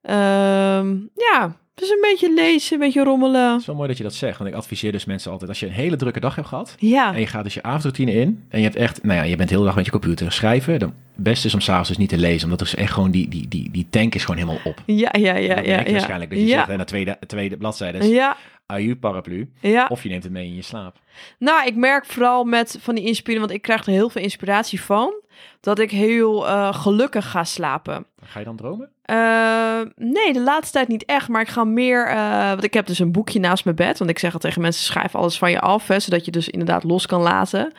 Ehm, 0.02 0.96
ja, 1.14 1.56
dus 1.80 1.90
een 1.90 2.00
beetje 2.00 2.34
lezen, 2.34 2.72
een 2.72 2.78
beetje 2.80 3.04
rommelen. 3.04 3.50
Het 3.50 3.60
is 3.60 3.66
wel 3.66 3.76
mooi 3.76 3.88
dat 3.88 3.96
je 3.96 4.02
dat 4.02 4.14
zegt, 4.14 4.38
want 4.38 4.50
ik 4.50 4.56
adviseer 4.56 4.92
dus 4.92 5.04
mensen 5.04 5.30
altijd, 5.30 5.50
als 5.50 5.60
je 5.60 5.66
een 5.66 5.72
hele 5.72 5.96
drukke 5.96 6.20
dag 6.20 6.34
hebt 6.34 6.48
gehad, 6.48 6.74
Ja, 6.78 7.14
en 7.14 7.20
je 7.20 7.26
gaat 7.26 7.44
dus 7.44 7.54
je 7.54 7.62
avondroutine 7.62 8.12
in, 8.12 8.44
en 8.48 8.58
je 8.58 8.64
hebt 8.64 8.76
echt, 8.76 9.02
nou 9.02 9.18
ja, 9.18 9.24
je 9.24 9.36
bent 9.36 9.48
de 9.48 9.54
hele 9.54 9.66
dag 9.66 9.76
met 9.76 9.84
je 9.84 9.90
computer 9.90 10.32
schrijven, 10.32 10.78
dan 10.78 10.94
het 11.14 11.22
beste 11.24 11.46
is 11.46 11.54
om 11.54 11.60
s'avonds 11.60 11.88
dus 11.88 11.98
niet 11.98 12.08
te 12.08 12.18
lezen, 12.18 12.44
omdat 12.44 12.60
er 12.60 12.66
is 12.66 12.74
echt 12.74 12.92
gewoon, 12.92 13.10
die, 13.10 13.28
die, 13.28 13.48
die, 13.48 13.70
die 13.70 13.86
tank 13.90 14.14
is 14.14 14.24
gewoon 14.24 14.40
helemaal 14.40 14.60
op. 14.64 14.82
ja, 14.86 15.10
ja, 15.18 15.36
ja, 15.36 15.54
Dan 15.54 15.64
ja. 15.64 15.80
ja. 15.84 15.90
waarschijnlijk 15.90 16.30
dat 16.30 16.38
je 16.38 16.46
ja. 16.46 16.56
zegt, 16.56 16.68
en 16.68 16.78
na 16.78 16.84
tweede, 16.84 17.18
tweede 17.26 17.56
bladzijde 17.56 17.98
is 17.98 18.08
Ja, 18.08 18.36
aju 18.66 18.96
paraplu, 18.96 19.50
ja. 19.60 19.86
of 19.90 20.02
je 20.02 20.08
neemt 20.08 20.22
het 20.22 20.32
mee 20.32 20.46
in 20.46 20.54
je 20.54 20.62
slaap. 20.62 20.96
Nou, 21.38 21.66
ik 21.66 21.74
merk 21.76 22.06
vooral 22.06 22.44
met 22.44 22.78
van 22.80 22.94
die 22.94 23.04
inspiratie, 23.04 23.40
want 23.40 23.52
ik 23.52 23.62
krijg 23.62 23.86
er 23.86 23.92
heel 23.92 24.10
veel 24.10 24.22
inspiratie 24.22 24.80
van, 24.80 25.14
dat 25.60 25.78
ik 25.78 25.90
heel 25.90 26.48
eh, 26.48 26.74
gelukkig 26.74 27.30
ga 27.30 27.44
slapen. 27.44 28.06
Ga 28.22 28.38
je 28.38 28.44
dan 28.44 28.56
dromen? 28.56 28.90
Eh, 29.02 29.80
nee, 29.96 30.32
de 30.32 30.40
laatste 30.40 30.72
tijd 30.72 30.88
niet 30.88 31.04
echt, 31.04 31.28
maar 31.28 31.40
ik 31.40 31.48
ga 31.48 31.64
meer, 31.64 32.06
eh, 32.06 32.48
want 32.48 32.64
ik 32.64 32.74
heb 32.74 32.86
dus 32.86 32.98
een 32.98 33.12
boekje 33.12 33.40
naast 33.40 33.64
mijn 33.64 33.76
bed, 33.76 33.98
want 33.98 34.10
ik 34.10 34.18
zeg 34.18 34.32
al 34.32 34.38
tegen 34.38 34.62
mensen, 34.62 34.84
schrijf 34.84 35.14
alles 35.14 35.38
van 35.38 35.50
je 35.50 35.60
af, 35.60 35.88
hè, 35.88 36.00
zodat 36.00 36.24
je 36.24 36.30
dus 36.30 36.48
inderdaad 36.48 36.84
los 36.84 37.06
kan 37.06 37.22
laten. 37.22 37.72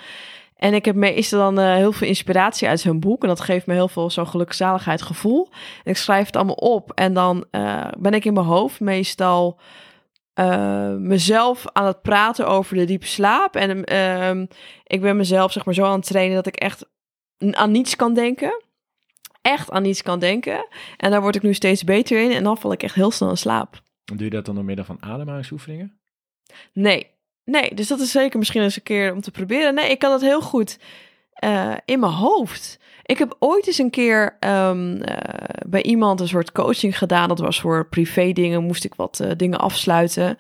En 0.56 0.74
ik 0.74 0.86
heb 0.86 0.96
meestal 0.96 1.54
dan 1.54 1.66
heel 1.66 1.92
veel 1.92 2.08
inspiratie 2.08 2.68
uit 2.68 2.80
zo'n 2.80 3.00
boek. 3.00 3.22
En 3.22 3.28
dat 3.28 3.42
geeft 3.42 3.66
me 3.66 3.74
heel 3.74 3.88
veel 3.88 4.10
zo'n 4.10 4.28
gelukzaligheid 4.28 5.02
gevoel. 5.02 5.50
En 5.84 5.92
ik 5.92 5.98
schrijf 5.98 6.26
het 6.26 6.36
allemaal 6.36 6.56
op. 6.56 6.92
En 6.92 7.14
dan 7.14 7.46
ben 8.00 8.14
ik 8.14 8.26
in 8.26 8.34
mijn 8.34 8.46
hoofd 8.46 8.80
meestal 8.80 9.60
mezelf 10.98 11.66
aan 11.74 11.86
het 11.86 12.02
praten 12.02 12.48
over 12.48 12.76
de 12.76 12.86
diepe 12.86 13.06
slaap. 13.06 13.56
En 13.56 13.84
ehm, 13.84 14.46
ik 14.84 15.02
ben 15.02 15.18
mezelf 15.18 15.52
zeg 15.52 15.66
maar 15.66 15.74
zo 15.74 15.84
aan 15.84 16.00
het 16.00 16.08
trainen 16.08 16.36
dat 16.36 16.48
ik 16.48 16.56
echt 16.56 16.86
aan 17.52 17.72
niets 17.72 17.96
kan 17.96 18.14
denken. 18.14 18.64
Echt 19.42 19.72
aan 19.72 19.82
niets 19.82 20.02
kan 20.02 20.20
denken. 20.20 20.68
En 20.98 21.12
daar 21.12 21.22
word 21.22 21.36
ik 21.36 21.42
nu 21.42 21.54
steeds 21.54 21.84
beter 21.84 22.24
in. 22.24 22.32
En 22.32 22.44
dan 22.44 22.58
val 22.58 22.72
ik 22.72 22.84
echt 22.84 22.96
heel 22.96 23.12
snel 23.12 23.30
in 23.30 23.38
slaap. 23.38 23.82
Doe 24.04 24.24
je 24.24 24.30
dat 24.30 24.46
dan 24.46 24.56
door 24.56 24.64
middel 24.64 24.86
van 24.86 24.98
ademhalingsoefeningen? 25.00 26.00
Nee, 26.74 27.08
nee. 27.44 27.74
Dus 27.74 27.88
dat 27.88 28.00
is 28.00 28.12
zeker 28.12 28.40
misschien 28.40 28.62
eens 28.62 28.76
een 28.76 28.84
keer 28.84 29.14
om 29.14 29.22
te 29.22 29.32
proberen. 29.32 29.74
Nee, 29.74 29.90
ik 29.90 30.00
kan 30.00 30.12
dat 30.12 30.22
heel 30.22 30.42
goed 30.42 30.80
eh, 31.34 31.74
in 31.86 32.00
mijn 32.00 32.12
hoofd. 32.12 32.80
Ik 33.04 33.18
heb 33.18 33.36
ooit 33.40 33.68
eens 33.68 33.78
een 33.78 33.90
keer 33.90 34.38
ehm, 34.40 35.02
eh, 35.02 35.68
bij 35.68 35.84
iemand 35.84 36.20
een 36.20 36.28
soort 36.28 36.52
coaching 36.52 36.98
gedaan. 36.98 37.28
Dat 37.28 37.40
was 37.40 37.62
voor 37.62 37.88
privé 37.88 38.32
dingen. 38.32 38.64
Moest 38.64 38.84
ik 38.84 38.96
wat 38.96 39.20
eh, 39.20 39.32
dingen 39.38 39.60
afsluiten. 39.60 40.38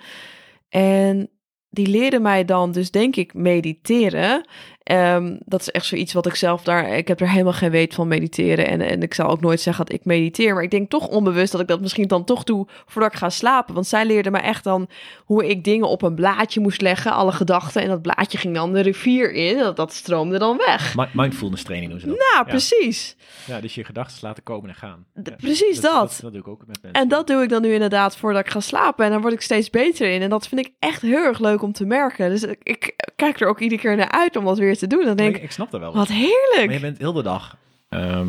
En 0.69 1.29
die 1.69 1.87
leerde 1.87 2.19
mij 2.19 2.45
dan 2.45 2.71
dus 2.71 2.91
denk 2.91 3.15
ik 3.15 3.33
mediteren. 3.33 4.45
Ehm, 4.83 5.35
dat 5.45 5.61
is 5.61 5.69
echt 5.69 5.85
zoiets 5.85 6.13
wat 6.13 6.25
ik 6.25 6.35
zelf 6.35 6.63
daar... 6.63 6.97
Ik 6.97 7.07
heb 7.07 7.19
er 7.21 7.29
helemaal 7.29 7.53
geen 7.53 7.71
weet 7.71 7.93
van 7.93 8.07
mediteren. 8.07 8.67
En, 8.67 8.81
en 8.81 9.01
ik 9.01 9.13
zal 9.13 9.29
ook 9.29 9.41
nooit 9.41 9.61
zeggen 9.61 9.85
dat 9.85 9.93
ik 9.93 10.05
mediteer. 10.05 10.53
Maar 10.53 10.63
ik 10.63 10.71
denk 10.71 10.89
toch 10.89 11.07
onbewust 11.07 11.51
dat 11.51 11.61
ik 11.61 11.67
dat 11.67 11.81
misschien 11.81 12.07
dan 12.07 12.23
toch 12.23 12.43
doe 12.43 12.67
voordat 12.85 13.11
ik 13.11 13.17
ga 13.17 13.29
slapen. 13.29 13.73
Want 13.73 13.87
zij 13.87 14.05
leerde 14.05 14.31
mij 14.31 14.41
echt 14.41 14.63
dan 14.63 14.87
hoe 15.25 15.49
ik 15.49 15.63
dingen 15.63 15.87
op 15.87 16.01
een 16.01 16.15
blaadje 16.15 16.59
moest 16.59 16.81
leggen. 16.81 17.11
Alle 17.11 17.31
gedachten. 17.31 17.81
En 17.81 17.87
dat 17.87 18.01
blaadje 18.01 18.37
ging 18.37 18.55
dan 18.55 18.73
de 18.73 18.79
rivier 18.81 19.31
in. 19.33 19.57
Dat, 19.57 19.75
dat 19.75 19.93
stroomde 19.93 20.37
dan 20.39 20.57
weg. 20.65 20.95
Mi- 20.95 21.05
Mindfulness 21.13 21.63
training 21.63 21.91
doen 21.91 21.99
ze 21.99 22.07
dat. 22.07 22.17
Nou, 22.17 22.29
Ja. 22.35 22.43
precies. 22.43 23.15
Ja, 23.45 23.61
dus 23.61 23.75
je 23.75 23.83
gedachten 23.83 24.17
laten 24.21 24.43
komen 24.43 24.69
en 24.69 24.75
gaan. 24.75 25.05
Ja, 25.23 25.35
precies 25.37 25.81
dat. 25.81 26.19
dat. 26.21 26.31
doe 26.31 26.41
ik 26.41 26.47
ook 26.47 26.63
met 26.67 26.81
mensen. 26.81 27.01
En 27.01 27.07
dat 27.07 27.27
doe 27.27 27.43
ik 27.43 27.49
dan 27.49 27.61
nu 27.61 27.73
inderdaad 27.73 28.17
voordat 28.17 28.45
ik 28.45 28.51
ga 28.51 28.59
slapen. 28.59 29.05
En 29.05 29.11
dan 29.11 29.21
word 29.21 29.33
ik 29.33 29.41
steeds 29.41 29.69
beter 29.69 30.09
in. 30.11 30.21
En 30.21 30.29
dat 30.29 30.47
vind 30.47 30.65
ik 30.65 30.73
echt 30.79 31.01
heel 31.01 31.23
erg 31.23 31.39
leuk 31.39 31.61
om 31.61 31.71
te 31.71 31.85
merken. 31.85 32.29
Dus 32.29 32.43
ik, 32.43 32.59
ik 32.63 32.95
kijk 33.15 33.39
er 33.39 33.47
ook 33.47 33.59
iedere 33.59 33.81
keer 33.81 33.95
naar 33.95 34.11
uit 34.11 34.35
om 34.35 34.45
dat 34.45 34.57
weer 34.57 34.70
te 34.79 34.87
doen. 34.87 34.99
Dan 34.99 35.07
Maar 35.07 35.15
denk 35.15 35.35
ik, 35.35 35.43
ik, 35.43 35.51
snap 35.51 35.71
dat 35.71 35.79
wel. 35.79 35.93
wat 35.93 36.07
Maar 36.09 36.17
heerlijk. 36.17 36.71
je 36.71 36.79
bent 36.79 36.97
heel 36.97 37.13
de 37.13 37.23
dag 37.23 37.57
ehm, 37.89 38.27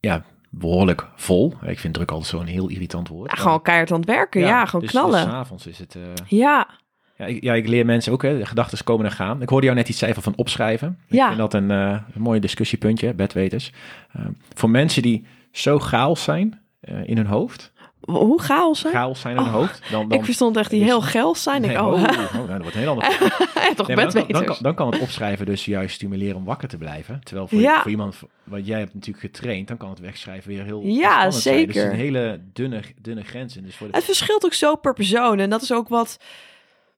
ja, 0.00 0.22
behoorlijk 0.50 1.06
vol. 1.16 1.54
Ik 1.66 1.78
vind 1.78 1.94
druk 1.94 2.10
altijd 2.10 2.28
zo'n 2.30 2.46
heel 2.46 2.68
irritant 2.68 3.08
woord. 3.08 3.30
Ja, 3.30 3.36
gewoon 3.42 3.62
keihard 3.62 3.92
aan 3.92 4.00
het 4.00 4.08
werken. 4.08 4.40
Ja, 4.40 4.64
gewoon 4.66 4.80
dus, 4.80 4.90
knallen. 4.90 5.24
Dus 5.24 5.32
's 5.32 5.34
avonds 5.36 5.66
is 5.66 5.78
het... 5.78 5.94
eh, 5.94 6.02
ja, 6.26 6.68
ja, 7.16 7.24
ik, 7.26 7.42
ja, 7.42 7.54
ik 7.54 7.68
leer 7.68 7.84
mensen 7.86 8.12
ook, 8.12 8.22
hè, 8.22 8.38
de 8.38 8.46
gedachten 8.46 8.84
komen 8.84 9.04
en 9.06 9.12
gaan. 9.12 9.42
Ik 9.42 9.48
hoorde 9.48 9.66
jou 9.66 9.78
net 9.78 9.88
iets 9.88 9.98
zeggen 9.98 10.22
van 10.22 10.32
opschrijven. 10.36 10.98
Ik 11.08 11.14
Ja. 11.14 11.26
vind 11.26 11.38
dat 11.38 11.54
een, 11.54 11.70
een 11.70 12.02
mooi 12.16 12.40
discussiepuntje, 12.40 13.14
bedweters. 13.14 13.72
Ehm, 14.12 14.30
voor 14.54 14.70
mensen 14.70 15.02
die 15.02 15.26
zo 15.50 15.78
chaos 15.78 16.22
zijn 16.22 16.60
eh, 16.80 17.08
in 17.08 17.16
hun 17.16 17.26
hoofd, 17.26 17.72
hoe 18.04 18.42
chaos 18.42 18.82
hè? 18.82 18.90
chaos 18.90 19.20
zijn 19.20 19.36
in 19.36 19.42
Oh, 19.42 19.52
hoofd, 19.52 19.80
dan... 19.90 20.08
dan 20.08 20.18
Ik 20.18 20.24
verstond 20.24 20.56
echt 20.56 20.70
die 20.70 20.78
dus- 20.78 20.88
heel 20.88 21.00
geil 21.00 21.34
zijn. 21.34 21.60
Nee, 21.60 21.70
ik, 21.70 21.76
oh, 21.80 21.86
oh, 21.86 21.92
oh, 21.92 22.02
nou, 22.34 22.46
dat 22.48 22.60
wordt 22.60 22.74
een 22.74 22.80
heel 22.80 22.90
ander 22.90 23.04
toch 23.76 23.86
Nee, 23.86 23.96
dan, 23.96 24.10
kan, 24.12 24.24
dan, 24.28 24.44
kan, 24.44 24.56
dan 24.60 24.74
kan 24.74 24.90
het 24.92 25.00
opschrijven 25.00 25.46
dus 25.46 25.64
juist 25.64 25.94
stimuleren 25.94 26.36
om 26.36 26.44
wakker 26.44 26.68
te 26.68 26.76
blijven. 26.76 27.20
Terwijl 27.24 27.48
voor, 27.48 27.58
Ja. 27.58 27.80
voor 27.82 27.90
iemand, 27.90 28.16
wat 28.44 28.66
jij 28.66 28.78
hebt 28.78 28.94
natuurlijk 28.94 29.24
getraind, 29.24 29.68
dan 29.68 29.76
kan 29.76 29.90
het 29.90 29.98
wegschrijven 29.98 30.48
weer 30.50 30.64
heel 30.64 30.82
Ja, 30.84 31.10
zijn. 31.10 31.26
Dus 31.30 31.36
er 31.36 31.40
zeker. 31.52 31.74
is 31.76 31.82
een 31.82 31.96
hele 31.98 32.40
dunne, 32.52 32.80
dunne 33.00 33.22
grens. 33.24 33.54
Dus 33.54 33.76
voor 33.76 33.86
de, 33.86 33.96
Het 33.96 34.04
verschilt 34.04 34.44
ook 34.44 34.54
zo 34.54 34.76
per 34.76 34.92
persoon. 34.94 35.38
En 35.38 35.50
dat 35.50 35.62
is 35.62 35.72
ook 35.72 35.88
wat, 35.88 36.16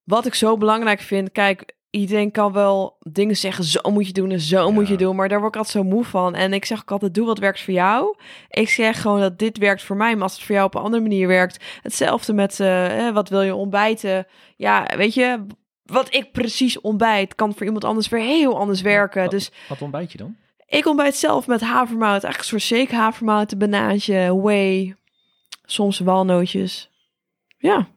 wat 0.05 0.27
ik 0.27 0.35
zo 0.35 0.57
belangrijk 0.57 1.01
vind. 1.01 1.33
Kijk, 1.33 1.75
iedereen 1.97 2.31
kan 2.31 2.53
wel 2.53 2.97
dingen 3.01 3.37
zeggen, 3.37 3.65
zo 3.65 3.81
moet 3.91 4.07
je 4.07 4.13
doen 4.13 4.31
en 4.31 4.41
zo 4.41 4.73
moet 4.73 4.89
je 4.89 4.97
doen, 4.97 5.17
maar 5.17 5.29
daar 5.29 5.41
word 5.41 5.55
ik 5.55 5.61
altijd 5.61 5.85
zo 5.85 5.91
moe 5.91 6.05
van. 6.05 6.35
En 6.35 6.53
ik 6.53 6.65
zeg 6.65 6.81
ook 6.81 6.91
altijd, 6.91 7.15
doe 7.15 7.27
wat 7.27 7.39
werkt 7.39 7.61
voor 7.63 7.75
jou. 7.75 8.17
Ik 8.51 8.69
zeg 8.69 9.01
gewoon 9.01 9.21
dat 9.21 9.39
dit 9.39 9.59
werkt 9.59 9.83
voor 9.83 9.97
mij, 9.97 10.15
maar 10.15 10.23
als 10.23 10.35
het 10.35 10.43
voor 10.43 10.55
jou 10.55 10.67
op 10.67 10.75
een 10.75 10.83
andere 10.83 11.03
manier 11.03 11.27
werkt, 11.29 11.65
hetzelfde 11.83 12.33
met, 12.33 12.61
eh, 12.61 13.11
wat 13.13 13.29
wil 13.29 13.43
je 13.43 13.55
ontbijten? 13.55 14.27
Ja, 14.57 14.87
weet 14.97 15.15
je, 15.15 15.47
wat 15.85 16.15
ik 16.15 16.33
precies 16.33 16.81
ontbijt, 16.81 17.35
kan 17.35 17.55
voor 17.55 17.65
iemand 17.67 17.85
anders 17.85 18.09
weer 18.09 18.21
heel 18.21 18.59
anders 18.59 18.81
werken. 18.81 19.23
Wat- 19.23 19.31
Dus 19.31 19.51
Wat 19.69 19.83
ontbijt 19.83 20.13
je 20.13 20.19
dan? 20.19 20.37
ik 20.67 20.87
ontbijt 20.87 21.17
zelf 21.17 21.47
met 21.47 21.61
havermout, 21.61 22.25
eigenlijk 22.25 22.39
een 22.39 22.45
soort 22.45 22.63
shake 22.63 22.95
havermout, 22.95 23.53
een 23.53 23.59
banaantje, 23.59 24.41
whey, 24.43 24.95
soms 25.65 25.99
walnootjes. 25.99 26.91
Ja, 27.67 27.89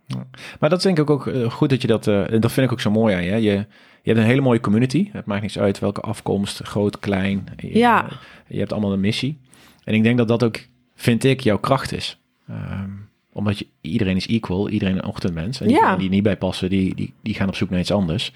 Maar 0.60 0.70
dat 0.70 0.82
denk 0.82 1.00
ik 1.00 1.10
ook 1.10 1.28
eh, 1.28 1.52
goed 1.52 1.70
dat 1.70 1.82
je 1.82 1.88
dat... 1.88 2.08
en 2.08 2.40
dat 2.40 2.52
vind 2.52 2.66
ik 2.66 2.72
ook 2.72 2.82
zo 2.82 2.92
mooi 2.92 3.16
aan 3.16 3.24
je. 3.24 3.32
Je, 3.32 3.66
je 4.02 4.16
hebt 4.16 4.18
een 4.18 4.24
hele 4.24 4.42
mooie 4.42 4.60
community. 4.60 5.10
Het 5.12 5.26
maakt 5.26 5.42
niks 5.42 5.60
uit 5.60 5.80
welke 5.80 6.02
afkomst, 6.02 6.62
groot, 6.64 7.00
klein. 7.00 7.48
Je, 7.58 7.78
Ja. 7.78 8.08
Je 8.48 8.60
hebt 8.60 8.72
allemaal 8.72 8.94
een 8.94 9.00
missie. 9.00 9.38
En 9.84 9.94
ik 9.94 10.04
denk 10.04 10.18
dat 10.18 10.28
dat 10.28 10.44
ook, 10.44 10.60
vind 10.96 11.24
ik, 11.24 11.40
jouw 11.42 11.58
kracht 11.60 11.92
is. 11.92 12.20
Ehm, 12.48 12.90
omdat 13.34 13.60
je, 13.60 13.68
iedereen 13.82 14.16
is 14.16 14.28
equal, 14.28 14.70
iedereen 14.70 14.96
een 14.96 15.06
ochtendmens. 15.06 15.62
En 15.62 15.68
die, 15.68 15.76
Ja. 15.76 15.96
die 15.96 16.10
niet 16.10 16.24
bij 16.24 16.38
passen, 16.38 16.70
die, 16.70 16.96
die, 16.96 17.14
die 17.22 17.34
gaan 17.34 17.48
op 17.48 17.56
zoek 17.56 17.70
naar 17.70 17.80
iets 17.80 17.92
anders. 17.92 18.34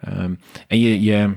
Ehm, 0.00 0.34
en 0.66 0.78
je, 0.78 1.00
je, 1.02 1.32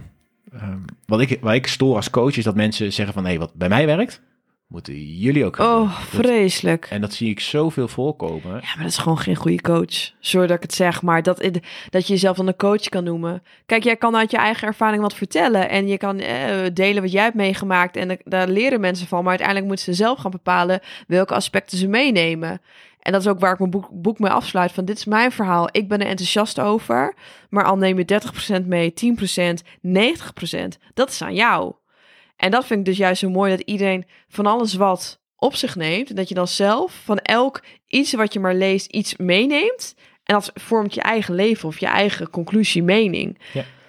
ehm, 0.54 0.78
wat 1.06 1.20
ik, 1.22 1.38
waar 1.42 1.56
ik 1.56 1.68
stoor 1.68 1.96
als 1.96 2.10
coach 2.10 2.38
is 2.38 2.44
dat 2.44 2.56
mensen 2.56 2.94
zeggen 2.94 3.14
van... 3.14 3.24
hé, 3.24 3.30
hey, 3.30 3.40
wat 3.40 3.54
bij 3.54 3.70
mij 3.70 3.86
werkt, 3.86 4.22
moeten 4.67 5.17
jullie 5.17 5.45
ook 5.45 5.60
oh, 5.60 5.80
Dat- 5.80 6.08
vreselijk. 6.23 6.86
en 6.89 7.01
dat 7.01 7.13
zie 7.13 7.30
ik 7.30 7.39
zoveel 7.39 7.88
voorkomen. 7.88 8.51
Ja, 8.53 8.67
maar 8.75 8.77
dat 8.84 8.86
is 8.91 8.97
gewoon 8.97 9.17
geen 9.17 9.36
goede 9.36 9.62
coach. 9.62 10.12
Sorry 10.19 10.47
dat 10.47 10.56
ik 10.56 10.62
het 10.62 10.73
zeg, 10.73 11.01
maar 11.01 11.23
dat, 11.23 11.38
dat 11.89 12.08
je 12.08 12.13
jezelf 12.13 12.38
dan 12.38 12.47
een 12.47 12.56
coach 12.56 12.82
kan 12.89 13.03
noemen. 13.03 13.43
Kijk, 13.65 13.84
jij 13.84 13.95
kan 13.95 14.15
uit 14.15 14.32
je 14.32 14.38
eigen 14.38 14.67
ervaring 14.67 15.01
wat 15.01 15.13
vertellen. 15.15 15.69
En 15.69 15.88
je 15.88 15.97
kan 15.97 16.19
eh, 16.19 16.65
delen 16.73 17.01
wat 17.01 17.12
jij 17.12 17.23
hebt 17.23 17.36
meegemaakt. 17.36 17.95
En 17.95 18.08
da- 18.08 18.17
daar 18.23 18.47
leren 18.47 18.80
mensen 18.80 19.08
van. 19.08 19.19
Maar 19.19 19.30
uiteindelijk 19.30 19.67
moeten 19.67 19.86
ze 19.86 19.93
zelf 19.93 20.19
gaan 20.19 20.32
bepalen 20.32 20.80
welke 21.08 21.34
aspecten 21.34 21.77
ze 21.77 21.88
meenemen. 21.88 22.62
En 22.99 23.12
dat 23.12 23.21
is 23.21 23.27
ook 23.27 23.39
waar 23.39 23.53
ik 23.53 23.60
mijn 23.60 23.71
boek, 23.71 23.89
boek 23.91 24.19
mee 24.19 24.32
afsluit. 24.32 24.71
Van 24.71 24.86
dit 24.86 24.97
is 24.97 25.06
mijn 25.06 25.32
verhaal. 25.32 25.69
Ik 25.71 25.88
ben 25.88 25.99
er 26.01 26.08
enthousiast 26.08 26.60
over. 26.60 27.13
Maar 27.49 27.63
al 27.63 27.77
neem 27.77 27.97
je 27.97 28.06
30% 28.62 28.65
mee, 28.65 28.93
10%, 28.93 29.63
90%. 29.82 30.77
Dat 30.93 31.10
is 31.10 31.21
aan 31.21 31.34
jou. 31.36 31.73
En 32.38 32.52
dat 32.52 32.65
vind 32.65 32.80
ik 32.80 32.86
dus 32.86 32.97
juist 32.97 33.19
zo 33.19 33.30
mooi. 33.30 33.52
Dat 33.52 33.65
iedereen 33.65 34.06
van 34.28 34.45
alles 34.45 34.73
wat 34.73 35.21
op 35.36 35.56
zich 35.56 35.76
neemt. 35.76 36.10
En 36.10 36.15
dat 36.15 36.30
je 36.30 36.36
dan 36.36 36.47
zelf 36.47 37.02
van 37.04 37.17
elk 37.17 37.63
iets 37.88 38.13
wat 38.13 38.34
je 38.34 38.39
maar 38.39 38.56
leest, 38.56 38.91
iets 38.91 39.15
meeneemt. 39.15 39.95
En 40.23 40.34
dat 40.34 40.52
vormt 40.54 40.93
je 40.93 41.02
eigen 41.02 41.36
leven 41.36 41.67
of 41.67 41.80
je 41.80 41.88
eigen 41.88 42.30
conclusie, 42.30 42.84
mening. 42.84 43.39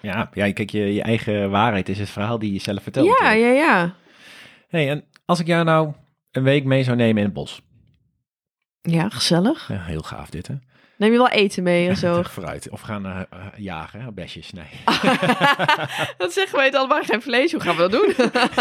Ja, 0.00 0.30
ja 0.32 0.52
kijk, 0.52 0.70
je, 0.70 0.94
je 0.94 1.02
eigen 1.02 1.50
waarheid 1.50 1.88
is 1.88 1.98
het 1.98 2.10
verhaal 2.10 2.38
die 2.38 2.52
je 2.52 2.60
zelf 2.60 2.82
vertelt. 2.82 3.06
Ja, 3.06 3.22
natuurlijk. 3.22 3.56
ja, 3.56 3.64
ja. 3.64 3.94
Hey, 4.68 4.90
en 4.90 5.04
als 5.24 5.40
ik 5.40 5.46
jou 5.46 5.64
nou 5.64 5.92
een 6.30 6.42
week 6.42 6.64
mee 6.64 6.84
zou 6.84 6.96
nemen 6.96 7.16
in 7.16 7.24
het 7.24 7.32
bos. 7.32 7.60
Ja, 8.82 9.08
gezellig. 9.08 9.68
Ja, 9.68 9.82
heel 9.82 10.00
gaaf 10.00 10.30
dit, 10.30 10.46
hè? 10.46 10.54
Neem 10.98 11.12
je 11.12 11.18
wel 11.18 11.28
eten 11.28 11.62
mee 11.62 11.88
en 11.88 11.96
zo. 11.96 12.22
Vooruit. 12.22 12.70
Of 12.70 12.80
gaan 12.80 13.06
eh, 13.06 13.20
eh, 13.30 13.46
jagen, 13.56 14.00
hè, 14.00 14.12
besjes. 14.12 14.52
Nee. 14.52 14.66
dat 16.18 16.32
zeggen 16.32 16.58
we, 16.58 16.64
eten 16.64 16.78
allemaal 16.78 17.02
geen 17.02 17.22
vlees. 17.22 17.52
Hoe 17.52 17.60
gaan 17.60 17.76
we 17.76 17.88
dat 17.88 17.90
doen? 17.90 18.14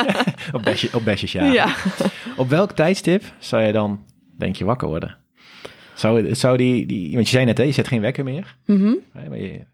op, 0.60 0.64
besje, 0.64 0.90
op 0.94 1.04
besjes 1.04 1.32
jagen. 1.32 1.54
ja. 1.54 1.76
Op 2.36 2.50
welk 2.50 2.72
tijdstip 2.72 3.24
zou 3.40 3.64
je 3.64 3.72
dan, 3.72 4.06
denk 4.38 4.56
je, 4.56 4.66
wakker 4.66 4.88
worden? 4.88 5.18
Zou, 5.94 6.36
zou 6.36 6.58
die, 6.58 6.86
die... 6.86 7.14
Want 7.14 7.26
je 7.26 7.34
zei 7.34 7.46
net, 7.46 7.58
hè, 7.58 7.64
je 7.64 7.72
zet 7.72 7.88
geen 7.88 8.02
wekker 8.02 8.24
meer. 8.24 8.58
Nee, 8.66 9.30
maar 9.30 9.38
je, 9.38 9.66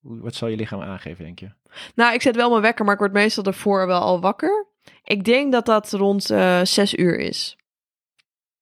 wat 0.00 0.34
zou 0.34 0.50
je 0.50 0.56
lichaam 0.56 0.80
aangeven, 0.82 1.24
denk 1.24 1.38
je? 1.38 1.48
Nou, 1.94 2.14
ik 2.14 2.22
zet 2.22 2.36
wel 2.36 2.50
mijn 2.50 2.62
wekker, 2.62 2.84
maar 2.84 2.94
ik 2.94 3.00
word 3.00 3.12
meestal 3.12 3.44
ervoor 3.44 3.86
wel 3.86 4.00
al 4.00 4.20
wakker. 4.20 4.66
Ik 5.04 5.24
denk 5.24 5.52
dat 5.52 5.66
dat 5.66 5.92
rond 5.92 6.30
eh 6.30 6.60
zes 6.62 6.94
uur 6.94 7.18
is. 7.18 7.56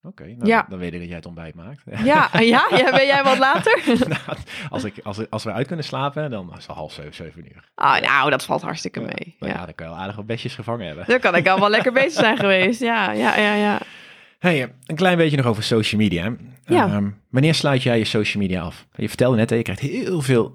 Oké, 0.06 0.24
nou, 0.24 0.46
Ja. 0.46 0.66
dan 0.68 0.78
weet 0.78 0.92
ik 0.92 0.98
dat 0.98 1.08
jij 1.08 1.16
het 1.16 1.26
ontbijt 1.26 1.54
maakt. 1.54 1.82
Ja, 2.04 2.28
ja, 2.38 2.66
ja 2.70 2.90
ben 2.90 3.06
jij 3.06 3.22
wat 3.24 3.38
later? 3.38 3.80
Nou, 4.08 4.38
als, 4.70 4.84
ik, 4.84 4.94
als, 5.02 5.30
als 5.30 5.44
we 5.44 5.52
uit 5.52 5.66
kunnen 5.66 5.84
slapen, 5.84 6.30
dan 6.30 6.50
is 6.58 6.66
het 6.66 6.76
half 6.76 6.92
zeven, 6.92 7.14
zeven 7.14 7.44
uur. 7.44 7.64
Ah, 7.74 8.00
nou, 8.00 8.30
dat 8.30 8.44
valt 8.44 8.62
hartstikke 8.62 9.00
mee. 9.00 9.36
Ja, 9.40 9.46
Ja. 9.46 9.64
dan 9.64 9.74
kan 9.74 9.86
je 9.86 9.92
wel 9.92 10.00
aardig 10.00 10.16
wat 10.16 10.26
besjes 10.26 10.54
gevangen 10.54 10.86
hebben. 10.86 11.04
Dan 11.06 11.20
kan 11.20 11.34
ik 11.34 11.48
al 11.48 11.60
wel 11.60 11.70
lekker 11.70 11.92
bezig 12.02 12.12
zijn 12.12 12.36
geweest. 12.38 12.80
Ja, 12.80 13.12
ja, 13.12 13.38
ja, 13.38 13.54
ja. 13.54 13.78
Hey, 14.38 14.72
een 14.86 14.96
klein 14.96 15.16
beetje 15.16 15.36
nog 15.36 15.46
over 15.46 15.62
social 15.62 16.00
media. 16.00 16.34
Ja. 16.64 16.86
Ehm, 16.86 17.08
wanneer 17.30 17.54
sluit 17.54 17.82
jij 17.82 17.98
je 17.98 18.04
social 18.04 18.42
media 18.42 18.62
af? 18.62 18.86
Je 18.94 19.08
vertelde 19.08 19.36
net, 19.36 19.50
je 19.50 19.62
krijgt 19.62 19.80
heel 19.80 20.20
veel 20.20 20.52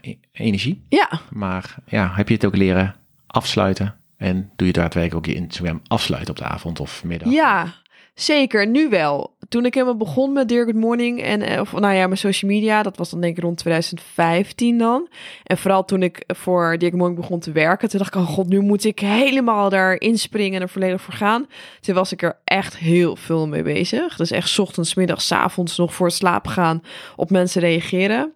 e- 0.00 0.14
energie. 0.32 0.82
Ja, 0.88 1.20
Maar 1.30 1.74
ja, 1.86 2.10
heb 2.14 2.28
je 2.28 2.34
het 2.34 2.44
ook 2.44 2.56
leren 2.56 2.94
afsluiten? 3.26 3.94
En 4.16 4.50
doe 4.56 4.66
je 4.66 4.72
daadwerkelijk 4.72 5.26
ook 5.26 5.34
je 5.34 5.40
Instagram 5.40 5.80
afsluiten 5.86 6.30
op 6.30 6.36
de 6.36 6.44
avond 6.44 6.80
of 6.80 7.04
middag? 7.04 7.30
Ja, 7.32 7.66
zeker. 8.14 8.66
Nu 8.66 8.88
wel. 8.88 9.32
Toen 9.48 9.64
ik 9.64 9.74
helemaal 9.74 9.96
begon 9.96 10.32
met 10.32 10.48
Dear 10.48 10.64
Good 10.64 10.74
Morning 10.74 11.22
en 11.22 11.42
eh, 11.42 11.60
of 11.60 11.72
nou 11.72 11.94
ja, 11.94 12.06
mijn 12.06 12.18
social 12.18 12.50
media, 12.50 12.82
dat 12.82 12.96
was 12.96 13.10
dan 13.10 13.20
denk 13.20 13.36
ik 13.36 13.42
rond 13.42 13.56
2015 13.56 14.78
dan. 14.78 15.08
En 15.44 15.58
vooral 15.58 15.84
toen 15.84 16.02
ik 16.02 16.24
voor 16.26 16.78
Dear 16.78 16.90
Good 16.90 17.00
Morning 17.00 17.20
begon 17.20 17.40
te 17.40 17.52
werken, 17.52 17.88
toen 17.88 17.98
dacht 17.98 18.14
ik, 18.14 18.20
oh 18.20 18.28
god, 18.28 18.48
nu 18.48 18.60
moet 18.60 18.84
ik 18.84 18.98
helemaal 18.98 19.68
daar 19.68 20.00
inspringen 20.00 20.56
en 20.56 20.62
er 20.62 20.68
volledig 20.68 21.00
voor 21.00 21.14
gaan. 21.14 21.46
Toen 21.80 21.94
was 21.94 22.12
ik 22.12 22.22
er 22.22 22.38
echt 22.44 22.76
heel 22.76 23.16
veel 23.16 23.48
mee 23.48 23.62
bezig. 23.62 24.16
Dus 24.16 24.30
echt 24.30 24.58
ochtends, 24.58 24.94
middags, 24.94 25.32
avonds 25.32 25.76
nog 25.76 25.94
voor 25.94 26.06
het 26.06 26.14
slapen 26.14 26.50
gaan 26.50 26.82
op 27.16 27.30
mensen 27.30 27.60
reageren. 27.60 28.34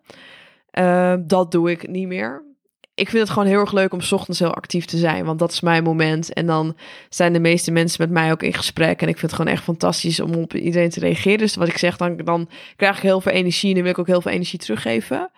Eh, 0.70 1.14
dat 1.20 1.52
doe 1.52 1.70
ik 1.70 1.88
niet 1.88 2.06
meer. 2.06 2.47
Ik 2.98 3.08
vind 3.08 3.22
het 3.22 3.30
gewoon 3.30 3.48
heel 3.48 3.60
erg 3.60 3.72
leuk 3.72 3.92
om 3.92 4.00
ochtends 4.10 4.38
heel 4.38 4.54
actief 4.54 4.84
te 4.84 4.96
zijn, 4.96 5.24
want 5.24 5.38
dat 5.38 5.52
is 5.52 5.60
mijn 5.60 5.82
moment. 5.82 6.32
En 6.32 6.46
dan 6.46 6.76
zijn 7.08 7.32
de 7.32 7.40
meeste 7.40 7.70
mensen 7.70 8.02
met 8.02 8.10
mij 8.10 8.32
ook 8.32 8.42
in 8.42 8.54
gesprek. 8.54 9.02
En 9.02 9.08
ik 9.08 9.18
vind 9.18 9.30
het 9.30 9.40
gewoon 9.40 9.52
echt 9.52 9.62
fantastisch 9.62 10.20
om 10.20 10.34
op 10.34 10.54
iedereen 10.54 10.90
te 10.90 11.00
reageren. 11.00 11.38
Dus 11.38 11.54
wat 11.54 11.68
ik 11.68 11.78
zeg, 11.78 11.96
dan, 11.96 12.16
dan 12.16 12.48
krijg 12.76 12.96
ik 12.96 13.02
heel 13.02 13.20
veel 13.20 13.32
energie 13.32 13.68
en 13.68 13.74
dan 13.74 13.82
wil 13.82 13.92
ik 13.92 13.98
ook 13.98 14.06
heel 14.06 14.20
veel 14.20 14.32
energie 14.32 14.58
teruggeven. 14.58 15.30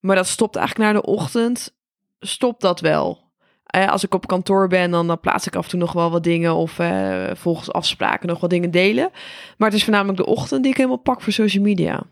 Maar 0.00 0.16
dat 0.16 0.26
stopt 0.26 0.56
eigenlijk 0.56 0.92
naar 0.92 1.02
de 1.02 1.08
ochtend. 1.08 1.76
Stopt 2.18 2.60
dat 2.60 2.80
wel. 2.80 3.26
Eh, 3.66 3.88
als 3.88 4.04
ik 4.04 4.14
op 4.14 4.26
kantoor 4.26 4.68
ben, 4.68 4.90
dan, 4.90 5.06
dan 5.06 5.20
plaats 5.20 5.46
ik 5.46 5.56
af 5.56 5.64
en 5.64 5.70
toe 5.70 5.78
nog 5.78 5.92
wel 5.92 6.10
wat 6.10 6.24
dingen. 6.24 6.54
Of 6.54 6.78
eh, 6.78 7.30
volgens 7.34 7.72
afspraken 7.72 8.28
nog 8.28 8.40
wat 8.40 8.50
dingen 8.50 8.70
delen. 8.70 9.10
Maar 9.56 9.68
het 9.68 9.76
is 9.76 9.84
voornamelijk 9.84 10.18
de 10.18 10.26
ochtend 10.26 10.62
die 10.62 10.70
ik 10.70 10.76
helemaal 10.76 10.98
pak 10.98 11.22
voor 11.22 11.32
social 11.32 11.62
media. 11.62 12.02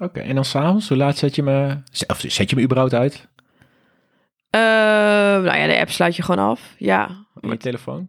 Oké, 0.00 0.20
en 0.20 0.34
dan 0.34 0.44
s'avonds, 0.44 0.88
hoe 0.88 0.96
laat 0.96 1.16
zet 1.16 1.34
je 1.34 1.42
me... 1.42 1.76
Of 2.06 2.24
zet 2.26 2.50
je 2.50 2.56
me 2.56 2.62
überhaupt 2.62 2.94
uit? 2.94 3.28
Eh, 4.50 4.60
nou 5.44 5.56
ja, 5.56 5.66
de 5.66 5.78
app 5.78 5.90
sluit 5.90 6.16
je 6.16 6.22
gewoon 6.22 6.48
af. 6.48 6.74
Ja, 6.78 7.26
je 7.40 7.56
telefoon? 7.56 8.08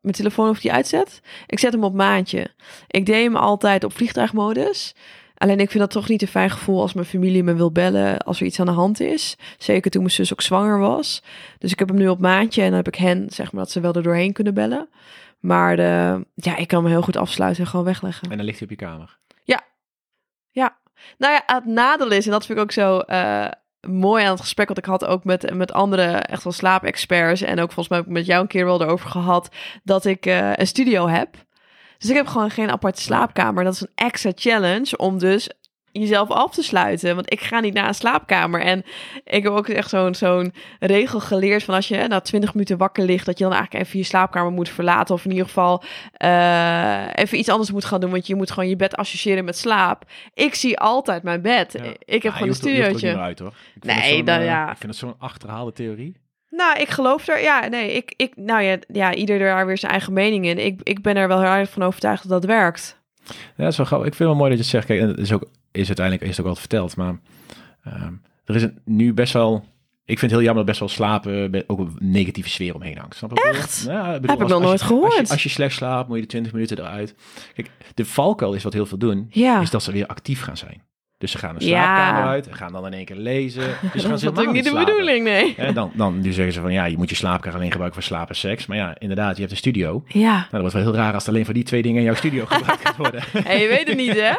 mijn 0.00 0.18
telefoon 0.18 0.48
of 0.48 0.60
die 0.60 0.72
uitzet. 0.72 1.20
Ik 1.46 1.58
zet 1.58 1.72
hem 1.72 1.84
op 1.84 1.94
maandje. 1.94 2.50
Ik 2.86 3.06
deed 3.06 3.24
hem 3.24 3.36
altijd 3.36 3.84
op 3.84 3.92
vliegtuigmodus. 3.92 4.94
Alleen 5.36 5.60
ik 5.60 5.70
vind 5.70 5.82
dat 5.82 5.90
toch 5.90 6.08
niet 6.08 6.22
een 6.22 6.28
fijn 6.28 6.50
gevoel 6.50 6.80
als 6.80 6.92
mijn 6.92 7.06
familie 7.06 7.42
me 7.42 7.54
wil 7.54 7.72
bellen 7.72 8.18
als 8.18 8.40
er 8.40 8.46
iets 8.46 8.60
aan 8.60 8.66
de 8.66 8.72
hand 8.72 9.00
is. 9.00 9.36
Zeker 9.58 9.90
toen 9.90 10.02
mijn 10.02 10.14
zus 10.14 10.32
ook 10.32 10.40
zwanger 10.40 10.78
was. 10.78 11.22
Dus 11.58 11.72
ik 11.72 11.78
heb 11.78 11.88
hem 11.88 11.96
nu 11.96 12.08
op 12.08 12.20
maandje 12.20 12.60
en 12.62 12.68
dan 12.68 12.76
heb 12.76 12.86
ik 12.86 12.94
hen, 12.94 13.26
zeg 13.30 13.52
maar, 13.52 13.62
dat 13.62 13.72
ze 13.72 13.80
wel 13.80 13.94
er 13.94 14.02
doorheen 14.02 14.32
kunnen 14.32 14.54
bellen. 14.54 14.88
Maar 15.40 15.76
de, 15.76 16.26
ja, 16.34 16.56
ik 16.56 16.68
kan 16.68 16.82
hem 16.82 16.92
heel 16.92 17.02
goed 17.02 17.16
afsluiten 17.16 17.64
en 17.64 17.70
gewoon 17.70 17.84
wegleggen. 17.84 18.30
En 18.30 18.36
dan 18.36 18.46
ligt 18.46 18.58
hij 18.58 18.68
op 18.68 18.78
je 18.78 18.84
kamer. 18.86 19.18
Nou 21.18 21.32
ja, 21.32 21.42
het 21.46 21.64
nadeel 21.64 22.10
is, 22.10 22.24
en 22.24 22.30
dat 22.30 22.46
vind 22.46 22.58
ik 22.58 22.64
ook 22.64 22.72
zo 22.72 22.98
eh, 22.98 23.50
mooi 23.88 24.24
aan 24.24 24.30
het 24.30 24.40
gesprek 24.40 24.68
wat 24.68 24.78
ik 24.78 24.84
had 24.84 25.04
ook 25.04 25.24
met, 25.24 25.54
met 25.54 25.72
andere 25.72 26.04
echt 26.06 26.44
wel 26.44 26.52
slaapexperts. 26.52 27.42
En 27.42 27.60
ook 27.60 27.72
volgens 27.72 27.88
mij 27.88 27.98
heb 27.98 28.06
ik 28.06 28.12
met 28.12 28.26
jou 28.26 28.40
een 28.40 28.48
keer 28.48 28.64
wel 28.64 28.82
erover 28.82 29.10
gehad 29.10 29.48
dat 29.84 30.04
ik 30.04 30.26
eh, 30.26 30.52
een 30.52 30.66
studio 30.66 31.08
heb. 31.08 31.28
Dus 31.98 32.10
ik 32.10 32.16
heb 32.16 32.26
gewoon 32.26 32.50
geen 32.50 32.70
aparte 32.70 33.02
slaapkamer. 33.02 33.64
Dat 33.64 33.74
is 33.74 33.80
een 33.80 33.90
extra 33.94 34.32
challenge 34.34 34.96
om 34.96 35.18
dus 35.18 35.50
jezelf 36.00 36.30
af 36.30 36.54
te 36.54 36.62
sluiten. 36.62 37.14
Want 37.14 37.32
ik 37.32 37.40
ga 37.40 37.60
niet 37.60 37.74
naar 37.74 37.88
een 37.88 37.94
slaapkamer. 37.94 38.60
En 38.60 38.84
ik 39.24 39.42
heb 39.42 39.52
ook 39.52 39.68
echt 39.68 39.90
zo'n 39.90 40.14
zo'n 40.14 40.52
regel 40.78 41.20
geleerd 41.20 41.62
van 41.62 41.74
als 41.74 41.88
je 41.88 42.04
na 42.08 42.20
20 42.20 42.54
minuten 42.54 42.76
wakker 42.78 43.04
ligt, 43.04 43.26
dat 43.26 43.38
je 43.38 43.44
dan 43.44 43.52
eigenlijk 43.52 43.84
even 43.84 43.98
je 43.98 44.04
slaapkamer 44.04 44.52
moet 44.52 44.68
verlaten. 44.68 45.14
Of 45.14 45.24
in 45.24 45.30
ieder 45.30 45.46
geval 45.46 45.82
eh, 46.12 47.06
even 47.14 47.38
iets 47.38 47.48
anders 47.48 47.70
moet 47.70 47.84
gaan 47.84 48.00
doen. 48.00 48.10
Want 48.10 48.26
je 48.26 48.34
moet 48.34 48.50
gewoon 48.50 48.68
je 48.68 48.76
bed 48.76 48.96
associëren 48.96 49.44
met 49.44 49.58
slaap. 49.58 50.04
Ik 50.34 50.54
zie 50.54 50.78
altijd 50.78 51.22
mijn 51.22 51.42
bed. 51.42 51.72
Ja. 51.72 51.82
Ik 51.98 52.22
heb 52.22 52.32
gewoon 52.32 52.40
een 52.40 52.46
hoeft 52.48 52.60
studiootje. 52.60 53.18
uit, 53.18 53.38
hoor. 53.38 53.52
Ik 53.74 53.82
vind 53.84 53.98
Nee, 53.98 54.24
dan 54.24 54.38
eh, 54.38 54.44
ja. 54.44 54.70
Ik 54.70 54.76
vind 54.76 54.90
het 54.90 55.00
zo'n 55.00 55.14
achterhaalde 55.18 55.72
theorie. 55.72 56.24
Nou, 56.50 56.80
ik 56.80 56.88
geloof 56.88 57.28
er. 57.28 57.42
Ja, 57.42 57.68
nee, 57.68 57.92
ik, 57.92 58.14
ik, 58.16 58.36
nou 58.36 58.62
ja, 58.62 58.78
ja, 58.88 59.14
ieder 59.14 59.38
daar 59.38 59.66
weer 59.66 59.78
zijn 59.78 59.92
eigen 59.92 60.12
mening 60.12 60.46
in. 60.46 60.58
Ik, 60.58 60.80
ik 60.82 61.02
ben 61.02 61.16
er 61.16 61.28
wel 61.28 61.40
heel 61.40 61.50
erg 61.50 61.70
van 61.70 61.82
overtuigd 61.82 62.22
dat 62.22 62.42
dat 62.42 62.50
werkt. 62.50 63.00
Ja, 63.24 63.34
dat 63.56 63.72
is 63.72 63.76
wel 63.76 63.86
grappig. 63.86 64.08
Ik 64.08 64.14
vind 64.14 64.28
het 64.28 64.38
wel 64.38 64.46
mooi 64.46 64.56
dat 64.56 64.58
je 64.58 64.64
het 64.64 64.72
zegt. 64.72 64.86
Kijk, 64.86 65.00
en 65.00 65.08
het 65.08 65.18
is 65.18 65.32
ook 65.32 65.48
is 65.76 65.86
uiteindelijk 65.86 66.26
is 66.30 66.36
het 66.36 66.46
ook 66.46 66.52
al 66.52 66.58
verteld, 66.58 66.96
maar 66.96 67.18
ehm, 67.84 68.12
er 68.44 68.54
is 68.54 68.62
een, 68.62 68.78
nu 68.84 69.14
best 69.14 69.32
wel. 69.32 69.64
Ik 70.04 70.18
vind 70.18 70.30
het 70.30 70.40
heel 70.40 70.48
jammer 70.48 70.66
dat 70.66 70.66
best 70.66 70.78
wel 70.78 70.88
slapen 70.88 71.64
ook 71.66 71.78
een 71.78 71.96
negatieve 71.98 72.48
sfeer 72.48 72.74
omheen 72.74 72.98
hangt. 72.98 73.16
Snap 73.16 73.30
je? 73.38 73.48
Echt? 73.48 73.82
Ja, 73.86 74.12
bedoel, 74.12 74.36
Heb 74.36 74.40
ik 74.42 74.48
nog 74.48 74.60
nooit 74.60 74.72
Als 74.72 74.82
gehoord. 74.82 75.12
je, 75.26 75.28
als 75.28 75.42
je 75.42 75.48
slecht 75.48 75.74
slaapt, 75.74 76.08
moet 76.08 76.16
je 76.16 76.22
de 76.22 76.28
20 76.28 76.52
minuten 76.52 76.78
eruit. 76.78 77.14
Kijk, 77.54 77.70
de 77.94 78.04
valkuil 78.04 78.52
is 78.52 78.62
wat 78.62 78.72
heel 78.72 78.86
veel 78.86 78.98
doen. 78.98 79.26
Ja. 79.30 79.60
Is 79.60 79.70
dat 79.70 79.82
ze 79.82 79.92
weer 79.92 80.06
actief 80.06 80.40
gaan 80.42 80.56
zijn. 80.56 80.82
Dus 81.18 81.30
ze 81.30 81.38
gaan 81.38 81.56
de 81.58 81.64
Ja. 81.66 81.82
slaapkamer 81.84 82.28
uit 82.30 82.48
en 82.48 82.54
gaan 82.54 82.72
dan 82.72 82.86
in 82.86 82.92
één 82.92 83.04
keer 83.04 83.16
lezen. 83.16 83.62
Dus 83.92 84.02
ze 84.02 84.08
Dat 84.32 84.38
is 84.38 84.46
niet 84.52 84.64
de 84.64 84.70
slapen. 84.70 84.84
bedoeling, 84.84 85.24
nee. 85.24 85.72
Dan, 85.72 85.90
dan 85.94 86.20
nu 86.20 86.32
zeggen 86.32 86.54
ze 86.54 86.60
van 86.60 86.72
ja, 86.72 86.84
je 86.84 86.96
moet 86.96 87.10
je 87.10 87.16
slaapkamer 87.16 87.56
alleen 87.58 87.70
gebruiken 87.70 88.02
voor 88.02 88.10
slaap 88.10 88.28
en 88.28 88.34
seks. 88.36 88.66
Maar 88.66 88.76
ja, 88.76 88.96
inderdaad, 88.98 89.34
je 89.34 89.40
hebt 89.40 89.50
een 89.52 89.56
studio. 89.58 90.04
Nou, 90.08 90.24
Ja, 90.24 90.46
dat 90.50 90.60
wordt 90.60 90.74
wel 90.74 90.82
heel 90.82 90.94
raar 90.94 91.12
als 91.14 91.24
het 91.26 91.34
alleen 91.34 91.44
voor 91.44 91.54
die 91.54 91.64
twee 91.64 91.82
dingen 91.82 91.98
in 91.98 92.04
jouw 92.04 92.14
studio 92.14 92.44
gebruikt 92.50 92.86
gaat 92.86 92.96
worden. 92.96 93.22
hey, 93.44 93.62
je 93.62 93.68
weet 93.68 93.86
het 93.88 93.96
niet, 93.96 94.20
hè? 94.20 94.32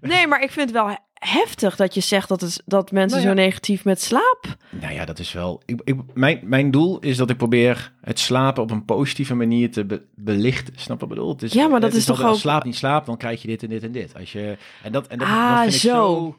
Nee, 0.00 0.26
maar 0.26 0.42
ik 0.42 0.50
vind 0.50 0.70
het 0.70 0.78
wel 0.84 0.96
heftig 1.24 1.76
dat 1.76 1.94
je 1.94 2.00
zegt 2.00 2.28
dat, 2.28 2.40
het, 2.40 2.62
dat 2.66 2.90
mensen 2.90 3.18
Nou 3.18 3.30
ja. 3.30 3.36
zo 3.36 3.42
negatief 3.42 3.84
met 3.84 4.02
slaap... 4.02 4.40
Nou 4.70 4.94
ja, 4.94 5.04
dat 5.04 5.18
is 5.18 5.32
wel. 5.32 5.62
Ik, 5.64 5.80
ik, 5.84 5.96
mijn, 6.14 6.40
mijn 6.42 6.70
doel 6.70 6.98
is 6.98 7.16
dat 7.16 7.30
ik 7.30 7.36
probeer 7.36 7.92
het 8.00 8.18
slapen 8.18 8.62
op 8.62 8.70
een 8.70 8.84
positieve 8.84 9.34
manier 9.34 9.70
te 9.70 9.84
be- 9.84 10.02
belichten. 10.14 10.74
Snap 10.76 11.00
je 11.00 11.06
wat 11.06 11.08
ik 11.08 11.08
bedoel? 11.08 11.28
Het 11.32 11.42
is, 11.42 11.52
Ja, 11.52 11.68
maar 11.68 11.80
dat 11.80 11.90
het 11.90 11.98
is 11.98 12.04
toch 12.04 12.16
altijd, 12.16 12.28
Als 12.34 12.36
ook- 12.44 12.50
slaap 12.50 12.64
niet 12.64 12.76
slaapt, 12.76 13.06
dan 13.06 13.16
krijg 13.16 13.42
je 13.42 13.48
dit 13.48 13.62
en 13.62 13.68
dit 13.68 13.82
en 13.82 13.92
dit. 13.92 14.14
Als 14.18 14.32
je, 14.32 14.56
en 14.82 14.92
dat, 14.92 15.06
en 15.06 15.18
dat, 15.18 15.28
ah, 15.28 15.48
dat 15.50 15.60
vind 15.62 15.74
ik 15.74 15.80
zo. 15.80 15.88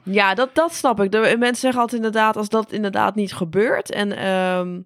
zo. 0.03 0.11
Ja, 0.11 0.33
dat, 0.33 0.49
dat 0.55 0.73
snap 0.73 1.01
ik. 1.01 1.11
De, 1.11 1.35
mensen 1.39 1.55
zeggen 1.61 1.81
altijd 1.81 2.01
inderdaad, 2.03 2.37
als 2.37 2.49
dat 2.49 2.71
inderdaad 2.71 3.15
niet 3.15 3.33
gebeurt... 3.33 3.91
en 3.91 4.17
ehm, 4.17 4.79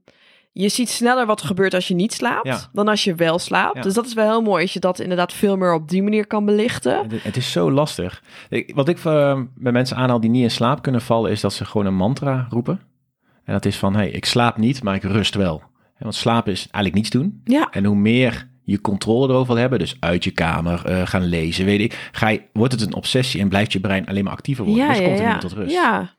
je 0.62 0.70
ziet 0.70 0.90
sneller 0.90 1.26
wat 1.26 1.40
er 1.42 1.48
gebeurt 1.48 1.74
als 1.74 1.88
je 1.88 1.94
niet 1.96 2.14
slaapt... 2.14 2.48
Ja. 2.48 2.60
dan 2.74 2.88
als 2.88 3.04
je 3.04 3.16
wel 3.16 3.40
slaapt. 3.40 3.76
Ja. 3.76 3.82
Dus 3.82 3.94
dat 3.94 4.06
is 4.06 4.14
wel 4.14 4.26
heel 4.30 4.42
mooi 4.42 4.62
als 4.62 4.74
je 4.74 4.80
dat 4.80 5.00
inderdaad 5.00 5.34
veel 5.34 5.58
meer 5.58 5.74
op 5.74 5.90
die 5.90 6.04
manier 6.04 6.28
kan 6.28 6.46
belichten. 6.46 6.98
Het, 7.10 7.24
het 7.24 7.38
is 7.38 7.52
zo 7.52 7.72
lastig. 7.72 8.24
Ik- 8.50 8.72
wat 8.76 8.88
ik 8.88 8.98
eh, 9.06 9.42
bij 9.56 9.72
mensen 9.72 9.98
aanhaal 9.98 10.20
die 10.20 10.30
niet 10.30 10.44
in 10.44 10.52
slaap 10.52 10.82
kunnen 10.82 11.02
vallen, 11.02 11.32
is 11.32 11.42
dat 11.42 11.54
ze 11.54 11.66
gewoon 11.66 11.86
een 11.88 11.96
mantra 11.96 12.48
roepen. 12.50 12.82
En 13.44 13.54
dat 13.54 13.66
is 13.66 13.78
van: 13.78 13.96
hey, 13.96 14.10
ik 14.10 14.26
slaap 14.26 14.58
niet, 14.58 14.84
maar 14.84 14.96
ik 14.96 15.04
rust 15.04 15.36
wel. 15.36 15.64
Want 16.00 16.16
slapen 16.16 16.52
is 16.52 16.60
eigenlijk 16.60 16.94
niets 16.96 17.10
doen. 17.10 17.42
Ja, 17.44 17.68
En 17.72 17.86
hoe 17.86 17.96
meer 17.96 18.48
je 18.64 18.82
controle 18.82 19.28
erover 19.28 19.48
wil 19.54 19.62
hebben, 19.62 19.80
dus 19.80 19.98
uit 20.00 20.24
je 20.24 20.32
kamer 20.32 20.86
eh, 20.86 21.02
gaan 21.08 21.24
lezen, 21.24 21.66
weet 21.66 21.80
ik, 21.82 22.10
ga 22.12 22.28
je, 22.28 22.42
wordt 22.54 22.74
het 22.74 22.82
een 22.82 22.96
obsessie 22.96 23.42
en 23.42 23.50
blijft 23.50 23.74
je 23.74 23.80
brein 23.80 24.06
alleen 24.08 24.24
maar 24.24 24.34
actiever 24.34 24.66
worden. 24.66 24.84
ja, 24.86 24.92
dus 24.94 25.02
komt 25.02 25.20
er 25.20 25.32
niet 25.32 25.42
tot 25.42 25.54
rust. 25.54 25.72
Ja. 25.74 26.16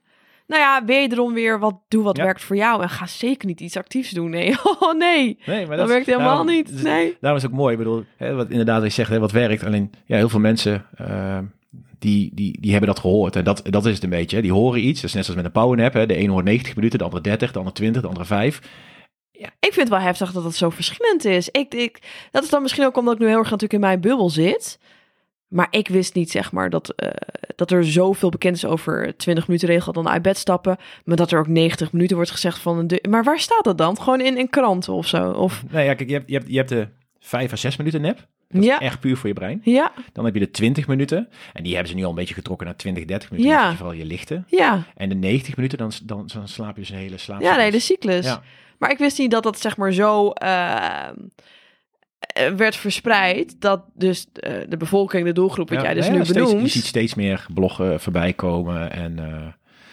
Nou 0.49 0.61
ja, 0.63 0.85
wederom 0.85 1.33
weer, 1.35 1.59
wat, 1.59 1.81
doe 1.89 2.03
wat 2.03 2.17
Ja. 2.17 2.25
werkt 2.25 2.43
voor 2.43 2.57
jou. 2.57 2.83
En 2.83 2.89
ga 2.91 3.07
zeker 3.07 3.47
niet 3.49 3.61
iets 3.61 3.77
actiefs 3.77 4.11
doen. 4.11 4.31
Nee, 4.31 4.55
oh 4.81 4.95
nee. 4.99 5.39
Nee, 5.47 5.67
maar 5.67 5.77
Dat 5.77 5.89
werkt 5.89 6.07
helemaal 6.07 6.45
niet. 6.45 6.69
dus- 6.73 6.83
Nee. 6.83 7.17
Daarom 7.21 7.39
is 7.39 7.43
het 7.45 7.53
ook 7.53 7.59
mooi. 7.59 7.73
Ik 7.73 7.79
bedoel, 7.79 8.05
hè, 8.17 8.35
wat 8.35 8.51
inderdaad 8.51 8.79
wat 8.79 8.89
je 8.89 8.95
zegt, 8.95 9.11
hè, 9.11 9.19
wat 9.19 9.33
werkt. 9.33 9.65
Alleen, 9.65 9.91
ja, 10.07 10.17
heel 10.17 10.29
veel 10.29 10.41
mensen 10.41 10.85
eh, 10.97 11.39
die, 11.99 12.31
die, 12.35 12.61
die 12.61 12.71
hebben 12.71 12.89
dat 12.89 12.99
gehoord. 12.99 13.37
En 13.37 13.45
dat, 13.45 13.63
dat 13.65 13.87
is 13.87 13.95
het 13.95 14.03
een 14.03 14.11
beetje. 14.11 14.37
Hè. 14.37 14.43
Die 14.43 14.53
horen 14.53 14.87
iets. 14.87 15.01
Dat 15.01 15.11
is 15.11 15.15
net 15.17 15.25
zoals 15.25 15.43
met 15.43 15.55
een 15.55 15.61
powernap. 15.61 15.93
Hè. 15.93 16.07
De 16.07 16.15
ene 16.15 16.33
hoort 16.33 16.45
90 16.45 16.75
minuten, 16.77 16.99
de 16.99 17.05
andere 17.05 17.23
30, 17.23 17.53
de 17.53 17.59
andere 17.59 17.77
20, 17.77 18.03
de 18.03 18.09
andere 18.09 18.27
5. 18.27 18.61
Ik 19.39 19.73
vind 19.73 19.77
het 19.77 19.89
wel 19.89 19.99
heftig 20.07 20.33
dat 20.33 20.45
het 20.45 20.55
zo 20.55 20.71
verschillend 20.71 21.25
is. 21.25 21.49
Ik, 21.49 21.75
ik, 21.75 22.27
dat 22.31 22.43
is 22.43 22.51
dan 22.51 22.63
misschien 22.63 22.85
ook 22.85 22.97
omdat 22.97 23.15
ik 23.15 23.21
nu 23.21 23.27
heel 23.27 23.35
erg 23.39 23.45
natuurlijk 23.45 23.73
in 23.73 23.81
mijn 23.81 24.01
bubbel 24.01 24.31
zit. 24.31 24.79
Maar 25.49 25.67
ik 25.71 25.89
wist 25.89 26.15
niet, 26.15 26.31
zeg 26.31 26.53
maar, 26.53 26.71
dat, 26.71 26.91
eh, 26.95 27.11
dat 27.57 27.71
er 27.71 27.85
zoveel 27.85 28.29
bekend 28.29 28.57
is 28.57 28.65
over 28.65 29.17
20 29.17 29.47
minuten 29.49 29.69
regel 29.69 29.93
dan 29.93 30.09
uit 30.09 30.23
bed 30.23 30.37
stappen. 30.39 30.77
Maar 31.05 31.17
dat 31.17 31.31
er 31.33 31.39
ook 31.39 31.47
90 31.49 31.93
minuten 31.93 32.17
wordt 32.17 32.31
gezegd 32.31 32.59
van 32.59 32.79
een... 32.79 32.87
de- 32.87 33.05
Maar 33.11 33.25
waar 33.25 33.39
staat 33.39 33.65
dat 33.65 33.79
dan? 33.79 34.01
Gewoon 34.01 34.21
in, 34.21 34.37
in 34.39 34.51
kranten 34.51 34.93
of 34.93 35.07
zo? 35.07 35.31
Of, 35.31 35.63
Nee, 35.71 35.85
ja, 35.85 35.95
kijk, 35.95 36.09
je 36.09 36.15
hebt, 36.15 36.29
je 36.29 36.35
hebt, 36.37 36.49
je 36.51 36.57
hebt 36.57 36.69
de 36.69 36.89
5 37.21 37.53
à 37.53 37.57
6 37.57 37.77
minuten. 37.77 38.03
Dat 38.03 38.65
ja, 38.65 38.79
is 38.81 38.87
echt 38.87 39.01
puur 39.01 39.17
voor 39.17 39.29
je 39.29 39.35
brein. 39.35 39.61
ja, 39.65 39.93
Dan 40.13 40.25
heb 40.25 40.35
je 40.35 40.41
de 40.41 40.51
20 40.51 40.87
minuten. 40.87 41.29
En 41.53 41.63
die 41.63 41.73
hebben 41.73 41.91
ze 41.91 41.97
nu 41.97 42.05
al 42.05 42.09
een 42.11 42.15
beetje 42.15 42.35
getrokken 42.35 42.67
naar 42.67 42.77
20, 42.77 43.05
30 43.05 43.31
minuten. 43.31 43.53
Ja. 43.53 43.63
Ja. 43.69 43.75
vooral 43.77 43.95
je 43.95 44.05
lichten. 44.05 44.45
ja. 44.49 44.83
En 44.97 45.09
de 45.09 45.15
90 45.15 45.57
minuten, 45.57 45.79
dan, 45.79 45.93
dan, 46.05 46.31
dan 46.35 46.49
slaap 46.49 46.75
je 46.75 46.81
dus 46.81 46.91
een 46.91 46.97
hele 46.97 47.19
slaap. 47.19 47.41
Ja, 47.41 47.57
nee, 47.57 47.71
de 47.71 47.79
cyclus. 47.79 48.25
Ja. 48.25 48.43
Maar 48.79 48.91
ik 48.91 48.99
wist 48.99 49.19
niet 49.19 49.31
dat 49.31 49.43
dat 49.43 49.61
zeg 49.61 49.77
maar 49.77 49.93
zo 49.93 50.31
eh, 50.31 51.09
werd 52.57 52.77
verspreid. 52.77 53.61
Dat 53.61 53.83
dus 53.95 54.27
eh, 54.33 54.53
de 54.69 54.77
bevolking, 54.77 55.25
de 55.25 55.33
doelgroep, 55.33 55.69
wat 55.69 55.79
Ja, 55.79 55.85
jij 55.85 55.95
dus 55.95 56.07
ja, 56.07 56.13
nu 56.13 56.25
steeds- 56.25 56.39
benoemt. 56.39 56.61
Je 56.61 56.69
ziet 56.69 56.85
steeds 56.87 57.15
meer 57.15 57.47
bloggen 57.55 58.01
voorbij 58.01 58.33
komen. 58.33 58.93
En 58.93 59.19
eh, 59.19 59.47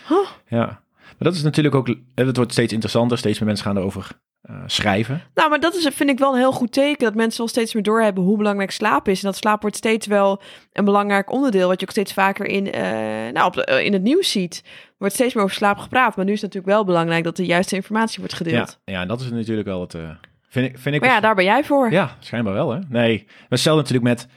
Huh. 0.07 0.27
ja, 0.47 0.65
maar 0.99 1.15
dat 1.19 1.33
is 1.35 1.43
natuurlijk 1.43 1.75
ook, 1.75 1.87
eh, 1.87 1.95
het 2.15 2.35
wordt 2.37 2.51
steeds 2.51 2.73
interessanter. 2.73 3.17
Steeds 3.17 3.37
meer 3.39 3.47
mensen 3.47 3.65
gaan 3.65 3.77
erover 3.77 4.07
eh, 4.41 4.55
schrijven. 4.65 5.21
Nou, 5.33 5.49
maar 5.49 5.59
dat 5.59 5.75
is, 5.75 5.87
vind 5.93 6.09
ik 6.09 6.19
wel 6.19 6.31
een 6.33 6.37
heel 6.39 6.51
goed 6.51 6.71
teken. 6.71 7.03
Dat 7.05 7.15
mensen 7.15 7.37
wel 7.39 7.47
steeds 7.47 7.73
meer 7.73 7.83
doorhebben 7.83 8.23
hoe 8.23 8.37
belangrijk 8.37 8.71
slaap 8.71 9.07
is. 9.07 9.19
En 9.19 9.25
dat 9.25 9.35
slaap 9.35 9.61
wordt 9.61 9.75
steeds 9.75 10.07
wel 10.07 10.41
een 10.73 10.85
belangrijk 10.85 11.31
onderdeel. 11.31 11.67
Wat 11.67 11.79
je 11.79 11.85
ook 11.85 11.91
steeds 11.91 12.13
vaker 12.13 12.45
in, 12.45 12.71
eh, 12.71 12.81
nou, 13.33 13.45
op 13.45 13.53
de- 13.53 13.65
eh, 13.65 13.85
in 13.85 13.93
het 13.93 14.01
nieuws 14.01 14.31
ziet. 14.31 14.61
Er 14.65 14.93
wordt 14.97 15.13
steeds 15.13 15.33
meer 15.33 15.43
over 15.43 15.55
slaap 15.55 15.77
gepraat. 15.77 16.15
Maar 16.15 16.25
nu 16.25 16.31
is 16.31 16.41
het 16.41 16.53
natuurlijk 16.53 16.75
wel 16.77 16.85
belangrijk 16.85 17.23
dat 17.23 17.35
de 17.35 17.45
juiste 17.45 17.75
informatie 17.75 18.19
wordt 18.19 18.31
Ja, 18.31 18.37
gedeeld. 18.37 18.79
ja, 18.85 19.01
en 19.01 19.07
dat 19.07 19.21
is 19.21 19.29
natuurlijk 19.31 19.67
wel 19.67 19.81
het, 19.81 19.93
eh, 19.93 20.09
vind 20.61 20.65
ik, 20.73 20.79
vind 20.79 20.95
ik 20.95 21.01
Maar 21.01 21.09
ja, 21.09 21.19
daar 21.19 21.35
ben 21.35 21.43
jij 21.43 21.63
voor. 21.63 21.91
Ja, 21.91 22.15
schijnbaar 22.19 22.53
wel, 22.53 22.69
hè? 22.71 22.79
Nee, 22.89 23.25
hetzelfde 23.49 23.81
natuurlijk 23.81 24.07
met... 24.07 24.27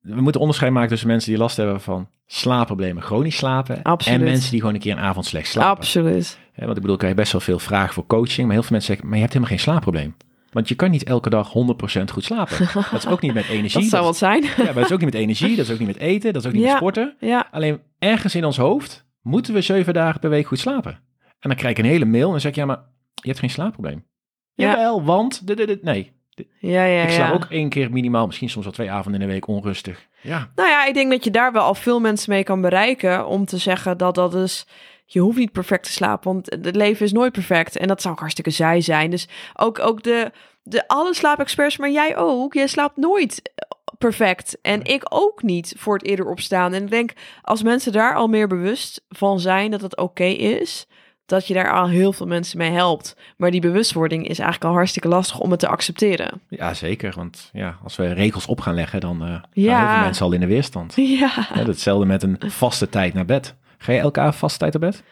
We 0.00 0.20
moeten 0.20 0.40
onderscheid 0.40 0.72
maken 0.72 0.88
tussen 0.88 1.08
mensen 1.08 1.30
die 1.30 1.38
last 1.38 1.56
hebben 1.56 1.80
van 1.80 2.08
slaapproblemen, 2.26 3.02
chronisch 3.02 3.36
slapen. 3.36 3.82
Absoluut. 3.82 4.18
En 4.18 4.24
mensen 4.24 4.50
die 4.50 4.60
gewoon 4.60 4.74
een 4.74 4.80
keer 4.80 4.92
een 4.92 4.98
avond 4.98 5.26
slecht 5.26 5.48
slapen. 5.48 5.70
Absoluut. 5.70 6.38
Hè, 6.52 6.64
want 6.64 6.76
ik 6.76 6.80
bedoel, 6.80 6.92
ik 6.92 6.98
krijg 6.98 7.14
best 7.14 7.32
wel 7.32 7.40
veel 7.40 7.58
vragen 7.58 7.94
voor 7.94 8.06
coaching. 8.06 8.46
Maar 8.46 8.52
heel 8.56 8.62
veel 8.62 8.70
mensen 8.72 8.86
zeggen, 8.88 9.06
maar 9.06 9.14
je 9.16 9.22
hebt 9.22 9.32
helemaal 9.32 9.56
geen 9.56 9.64
slaapprobleem. 9.64 10.16
Want 10.50 10.68
je 10.68 10.74
kan 10.74 10.90
niet 10.90 11.04
elke 11.04 11.30
dag 11.30 11.48
100% 11.48 11.52
goed 12.12 12.24
slapen. 12.24 12.56
dat 12.90 12.92
is 12.92 13.06
ook 13.06 13.20
niet 13.20 13.34
met 13.34 13.48
energie. 13.48 13.80
Dat 13.80 13.90
zou 13.90 14.04
wat 14.04 14.16
zijn. 14.16 14.42
ja, 14.42 14.50
maar 14.56 14.74
dat 14.74 14.84
is 14.84 14.92
ook 14.92 15.00
niet 15.00 15.12
met 15.12 15.22
energie, 15.22 15.56
dat 15.56 15.66
is 15.66 15.72
ook 15.72 15.78
niet 15.78 15.88
met 15.88 15.96
eten, 15.98 16.32
dat 16.32 16.42
is 16.42 16.48
ook 16.48 16.54
niet 16.54 16.62
Ja. 16.62 16.68
met 16.68 16.76
sporten. 16.76 17.14
ja. 17.20 17.48
Alleen 17.50 17.80
ergens 17.98 18.34
in 18.34 18.44
ons 18.44 18.56
hoofd 18.56 19.06
moeten 19.22 19.54
we 19.54 19.60
zeven 19.60 19.94
dagen 19.94 20.20
per 20.20 20.30
week 20.30 20.46
goed 20.46 20.58
slapen. 20.58 20.92
En 21.20 21.48
dan 21.48 21.54
krijg 21.54 21.76
ik 21.76 21.84
een 21.84 21.90
hele 21.90 22.04
mail 22.04 22.24
en 22.24 22.30
dan 22.30 22.40
zeg 22.40 22.50
ik, 22.50 22.56
ja, 22.56 22.64
maar 22.64 22.80
je 23.14 23.28
hebt 23.28 23.38
geen 23.38 23.50
slaapprobleem. 23.50 24.04
Ja. 24.54 24.70
Jawel, 24.70 25.04
want... 25.04 25.46
dit, 25.46 25.56
dit, 25.56 25.66
dit. 25.66 25.82
Nee, 25.82 26.12
Ja, 26.58 26.84
ja, 26.84 27.02
ik 27.02 27.10
sla 27.10 27.26
ja. 27.26 27.32
ook 27.32 27.44
één 27.44 27.68
keer 27.68 27.90
minimaal, 27.90 28.26
misschien 28.26 28.50
soms 28.50 28.64
wel 28.64 28.74
twee 28.74 28.90
avonden 28.90 29.20
in 29.20 29.26
de 29.26 29.32
week 29.32 29.46
onrustig. 29.46 30.08
Ja, 30.20 30.50
Nou 30.54 30.68
ja, 30.68 30.84
ik 30.84 30.94
denk 30.94 31.10
dat 31.10 31.24
je 31.24 31.30
daar 31.30 31.52
wel 31.52 31.62
al 31.62 31.74
veel 31.74 32.00
mensen 32.00 32.32
mee 32.32 32.42
kan 32.42 32.60
bereiken 32.60 33.26
om 33.26 33.44
te 33.44 33.58
zeggen 33.58 33.98
dat 33.98 34.14
dat 34.14 34.34
is. 34.34 34.66
Je 35.06 35.20
hoeft 35.20 35.38
niet 35.38 35.52
perfect 35.52 35.84
te 35.84 35.92
slapen, 35.92 36.32
want 36.32 36.50
het 36.50 36.76
leven 36.76 37.04
is 37.04 37.12
nooit 37.12 37.32
perfect. 37.32 37.76
En 37.76 37.88
dat 37.88 38.00
zou 38.00 38.14
ook 38.14 38.20
hartstikke 38.20 38.50
zij 38.50 38.80
zijn. 38.80 39.10
Dus 39.10 39.28
ook, 39.54 39.78
ook 39.78 40.02
de, 40.02 40.32
de 40.62 40.88
alle 40.88 41.14
slaapexperts, 41.14 41.76
maar 41.76 41.90
jij 41.90 42.16
ook. 42.16 42.54
Jij 42.54 42.66
slaapt 42.66 42.96
nooit 42.96 43.42
eh, 43.54 43.68
perfect. 43.98 44.58
En 44.62 44.84
ik 44.84 45.02
ook 45.08 45.42
niet 45.42 45.74
voor 45.78 45.94
het 45.94 46.06
eerder 46.06 46.26
opstaan. 46.26 46.72
En 46.72 46.82
ik 46.82 46.90
denk, 46.90 47.12
als 47.42 47.62
mensen 47.62 47.92
daar 47.92 48.14
al 48.14 48.28
meer 48.28 48.48
bewust 48.48 49.04
van 49.08 49.40
zijn 49.40 49.70
dat 49.70 49.80
het 49.80 49.96
oké 49.96 50.24
is, 50.24 50.86
dat 51.30 51.46
je 51.46 51.54
daar 51.54 51.72
al 51.72 51.88
heel 51.88 52.12
veel 52.12 52.26
mensen 52.26 52.58
mee 52.58 52.70
helpt. 52.70 53.16
Maar 53.36 53.50
die 53.50 53.60
bewustwording 53.60 54.22
is 54.28 54.38
eigenlijk 54.38 54.70
al 54.70 54.76
hartstikke 54.76 55.08
lastig 55.08 55.38
om 55.38 55.50
het 55.50 55.60
te 55.60 55.68
accepteren. 55.68 56.40
ja 56.48 56.74
zeker. 56.74 57.12
Want 57.16 57.50
ja, 57.52 57.76
als 57.82 57.96
we 57.96 58.12
regels 58.12 58.46
op 58.46 58.60
gaan 58.60 58.74
leggen, 58.74 59.00
dan 59.00 59.22
eh 59.22 59.28
gaan 59.28 59.42
Ja. 59.52 59.78
heel 59.78 59.88
veel 59.94 60.04
mensen 60.04 60.24
al 60.24 60.32
in 60.32 60.40
de 60.40 60.46
weerstand. 60.46 60.94
Ja. 61.20 61.30
Ja, 61.54 61.64
hetzelfde 61.64 62.06
met 62.06 62.22
een 62.22 62.36
vaste 62.46 62.88
tijd 62.88 63.14
naar 63.14 63.24
bed. 63.24 63.54
Ga 63.78 63.92
je 63.92 63.98
elke 63.98 64.20
avond 64.20 64.36
vaste 64.36 64.58
tijd 64.58 64.72
naar 64.78 64.90
bed? 64.90 65.02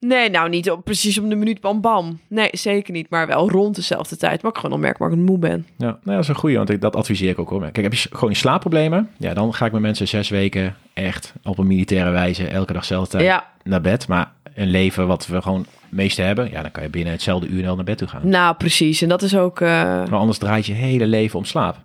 Nee, 0.00 0.30
nou 0.30 0.48
niet 0.48 0.70
op, 0.70 0.84
precies 0.84 1.18
om 1.18 1.28
de 1.28 1.34
minuut 1.34 1.60
bam 1.60 1.80
bam. 1.80 2.20
Nee, 2.28 2.48
zeker 2.52 2.92
niet. 2.92 3.10
Maar 3.10 3.26
wel 3.26 3.50
rond 3.50 3.74
dezelfde 3.74 4.16
tijd. 4.16 4.42
Maar 4.42 4.50
ik 4.50 4.56
gewoon 4.56 4.72
al 4.72 4.78
merk 4.78 4.98
waar 4.98 5.10
ik 5.10 5.16
moe 5.16 5.38
ben. 5.38 5.66
Ja, 5.76 5.86
nou, 5.86 5.98
dat 6.04 6.18
is 6.18 6.28
een 6.28 6.34
goeie, 6.34 6.56
want 6.56 6.70
ik, 6.70 6.80
dat 6.80 6.96
adviseer 6.96 7.28
ik 7.30 7.38
ook 7.38 7.50
hoor. 7.50 7.60
Kijk, 7.60 7.76
heb 7.82 7.94
je 7.94 8.08
gewoon 8.12 8.34
slaapproblemen? 8.34 9.10
Ja, 9.16 9.34
dan 9.34 9.54
ga 9.54 9.66
ik 9.66 9.72
met 9.72 9.80
mensen 9.80 10.08
zes 10.08 10.28
weken 10.28 10.76
echt 10.94 11.34
op 11.44 11.58
een 11.58 11.66
militaire 11.66 12.10
wijze 12.10 12.46
elke 12.48 12.72
dag 12.72 12.82
dezelfde 12.82 13.10
tijd 13.10 13.24
Ja, 13.24 13.46
naar 13.62 13.80
bed. 13.80 14.08
Maar 14.08 14.32
een 14.54 14.70
leven 14.70 15.06
wat 15.06 15.26
we 15.26 15.42
gewoon 15.42 15.66
meeste 15.88 16.22
hebben, 16.22 16.50
ja, 16.50 16.62
dan 16.62 16.70
kan 16.70 16.82
je 16.82 16.88
binnen 16.88 17.12
hetzelfde 17.12 17.46
uur 17.48 17.68
al 17.68 17.74
naar 17.76 17.84
bed 17.84 17.98
toe 17.98 18.08
gaan. 18.08 18.28
nou 18.28 18.54
precies. 18.56 19.02
En 19.02 19.08
dat 19.08 19.22
is 19.22 19.36
ook... 19.36 19.60
eh 19.60 19.68
Maar 19.68 20.14
anders 20.14 20.38
draait 20.38 20.66
je 20.66 20.72
hele 20.72 21.06
leven 21.06 21.38
om 21.38 21.44
slaap. 21.44 21.76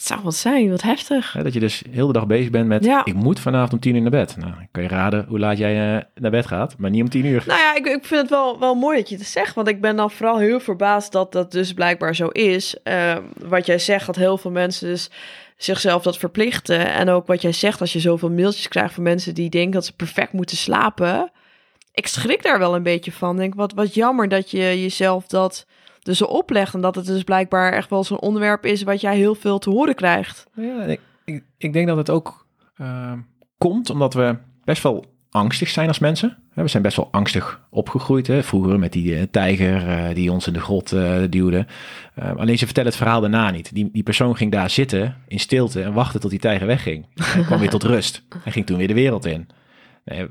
Het 0.00 0.08
zou 0.08 0.20
wat 0.22 0.34
zijn, 0.34 0.70
wat 0.70 0.82
heftig. 0.82 1.36
Dat 1.42 1.52
je 1.52 1.60
dus 1.60 1.82
heel 1.90 2.06
de 2.06 2.12
dag 2.12 2.26
bezig 2.26 2.50
bent 2.50 2.66
met, 2.66 2.84
Ja. 2.84 3.04
ik 3.04 3.14
moet 3.14 3.40
vanavond 3.40 3.72
om 3.72 3.80
tien 3.80 3.94
uur 3.94 4.00
naar 4.00 4.10
bed. 4.10 4.36
Nou, 4.36 4.52
kan 4.70 4.82
je 4.82 4.88
raden 4.88 5.24
hoe 5.28 5.38
laat 5.38 5.58
jij 5.58 5.96
eh, 5.96 6.02
naar 6.14 6.30
bed 6.30 6.46
gaat, 6.46 6.74
maar 6.78 6.90
niet 6.90 7.02
om 7.02 7.08
tien 7.08 7.24
uur. 7.24 7.42
Nou 7.46 7.60
ja, 7.60 7.74
ik, 7.76 7.86
ik 7.86 8.04
vind 8.04 8.20
het 8.20 8.30
wel, 8.30 8.58
wel 8.58 8.74
mooi 8.74 8.98
dat 8.98 9.08
je 9.08 9.16
het 9.16 9.26
zegt. 9.26 9.54
Want 9.54 9.68
ik 9.68 9.80
ben 9.80 9.96
dan 9.96 10.10
vooral 10.10 10.38
heel 10.38 10.60
verbaasd 10.60 11.12
dat 11.12 11.32
dat 11.32 11.52
dus 11.52 11.72
blijkbaar 11.72 12.14
zo 12.14 12.26
is. 12.26 12.76
Eh, 12.82 13.16
wat 13.44 13.66
jij 13.66 13.78
zegt, 13.78 14.06
dat 14.06 14.16
heel 14.16 14.38
veel 14.38 14.50
mensen 14.50 14.88
dus 14.88 15.10
zichzelf 15.56 16.02
dat 16.02 16.18
verplichten. 16.18 16.92
En 16.92 17.08
ook 17.08 17.26
wat 17.26 17.42
jij 17.42 17.52
zegt, 17.52 17.80
als 17.80 17.92
je 17.92 18.00
zoveel 18.00 18.30
mailtjes 18.30 18.68
krijgt 18.68 18.94
van 18.94 19.02
mensen 19.02 19.34
die 19.34 19.50
denken 19.50 19.70
dat 19.72 19.84
ze 19.86 19.92
perfect 19.92 20.32
moeten 20.32 20.56
slapen. 20.56 21.30
Ik 21.94 22.06
schrik 22.06 22.42
daar 22.42 22.58
wel 22.58 22.74
een 22.74 22.82
beetje 22.82 23.12
van. 23.12 23.36
Denk, 23.36 23.54
wat, 23.54 23.72
wat 23.72 23.94
jammer 23.94 24.28
dat 24.28 24.50
je 24.50 24.58
jezelf 24.82 25.26
dat 25.26 25.66
dus 26.10 26.18
zo 26.18 26.24
oplegt. 26.24 26.74
En 26.74 26.80
dat 26.80 26.94
het 26.94 27.06
dus 27.06 27.22
blijkbaar 27.22 27.72
echt 27.72 27.90
wel 27.90 28.04
zo'n 28.04 28.20
onderwerp 28.20 28.64
is 28.66 28.82
wat 28.82 29.00
jij 29.00 29.16
heel 29.16 29.34
veel 29.34 29.58
te 29.58 29.70
horen 29.70 29.94
krijgt. 29.94 30.46
Ja, 30.54 30.82
ik, 30.82 31.00
ik, 31.24 31.42
ik 31.58 31.72
denk 31.72 31.86
dat 31.86 31.96
het 31.96 32.10
ook 32.10 32.46
eh, 32.76 33.12
komt 33.58 33.90
omdat 33.90 34.14
we 34.14 34.36
best 34.64 34.82
wel 34.82 35.04
angstig 35.30 35.68
zijn 35.68 35.88
als 35.88 35.98
mensen. 35.98 36.36
We 36.54 36.68
zijn 36.68 36.82
best 36.82 36.96
wel 36.96 37.08
angstig 37.10 37.60
opgegroeid. 37.70 38.26
Hè? 38.26 38.42
Vroeger 38.42 38.78
met 38.78 38.92
die 38.92 39.16
eh, 39.16 39.22
tijger 39.30 39.88
eh, 39.88 40.14
die 40.14 40.32
ons 40.32 40.46
in 40.46 40.52
de 40.52 40.60
grot 40.60 40.92
eh, 40.92 41.16
duwde. 41.30 41.66
Eh, 42.14 42.36
alleen 42.36 42.58
ze 42.58 42.64
vertellen 42.64 42.88
het 42.90 42.98
verhaal 42.98 43.20
daarna 43.20 43.50
niet. 43.50 43.74
Die, 43.74 43.88
die 43.92 44.02
persoon 44.02 44.36
ging 44.36 44.52
daar 44.52 44.70
zitten 44.70 45.16
in 45.28 45.40
stilte 45.40 45.82
en 45.82 45.92
wachtte 45.92 46.18
tot 46.18 46.30
die 46.30 46.38
tijger 46.38 46.66
wegging. 46.66 47.06
Hij 47.22 47.42
kwam 47.44 47.58
weer 47.58 47.70
tot 47.70 47.82
rust 47.82 48.22
en 48.44 48.52
ging 48.52 48.66
toen 48.66 48.76
weer 48.76 48.88
de 48.88 48.94
wereld 48.94 49.24
in. 49.26 49.48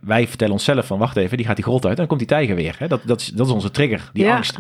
Wij 0.02 0.28
vertellen 0.28 0.54
onszelf 0.54 0.86
van 0.88 1.00
wacht 1.00 1.16
even, 1.16 1.38
die 1.38 1.46
gaat 1.46 1.56
die 1.56 1.66
grot 1.66 1.84
uit 1.84 1.92
en 1.92 1.98
dan 1.98 2.08
komt 2.08 2.20
die 2.20 2.28
tijger 2.28 2.56
weer. 2.56 2.76
Hè? 2.78 2.88
Dat, 2.88 3.02
dat, 3.06 3.20
is, 3.22 3.28
dat 3.28 3.48
is 3.48 3.54
onze 3.54 3.72
trigger, 3.72 4.10
die 4.14 4.24
Ja. 4.26 4.36
angst. 4.36 4.58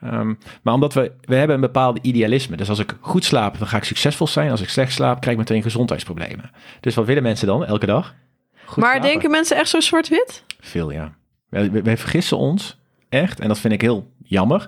Ehm, 0.00 0.34
maar 0.62 0.74
omdat 0.74 0.94
we, 0.94 1.12
we 1.20 1.34
hebben 1.34 1.54
een 1.56 1.62
bepaalde 1.62 1.98
idealisme. 2.02 2.56
Dus 2.56 2.68
als 2.68 2.78
ik 2.78 2.96
goed 3.00 3.24
slaap, 3.24 3.58
dan 3.58 3.66
ga 3.68 3.76
ik 3.76 3.84
succesvol 3.84 4.26
zijn. 4.26 4.50
Als 4.50 4.60
ik 4.60 4.68
slecht 4.68 4.92
slaap, 4.92 5.20
krijg 5.20 5.36
ik 5.38 5.42
meteen 5.48 5.62
gezondheidsproblemen. 5.62 6.50
Dus 6.80 6.94
wat 6.94 7.06
willen 7.06 7.22
mensen 7.22 7.46
dan 7.46 7.64
elke 7.64 7.86
dag? 7.86 8.14
Goed 8.64 8.76
maar 8.82 8.90
slapen. 8.92 9.10
denken 9.10 9.30
mensen 9.30 9.56
echt 9.56 9.68
zo 9.68 9.80
zwart-wit? 9.80 10.44
Veel, 10.60 10.90
ja. 10.90 11.12
Wij, 11.48 11.70
wij- 11.82 11.96
vergissen 11.96 12.36
ons 12.36 12.78
echt, 13.08 13.40
en 13.40 13.48
dat 13.48 13.58
vind 13.58 13.72
ik 13.74 13.80
heel 13.80 14.10
jammer. 14.24 14.66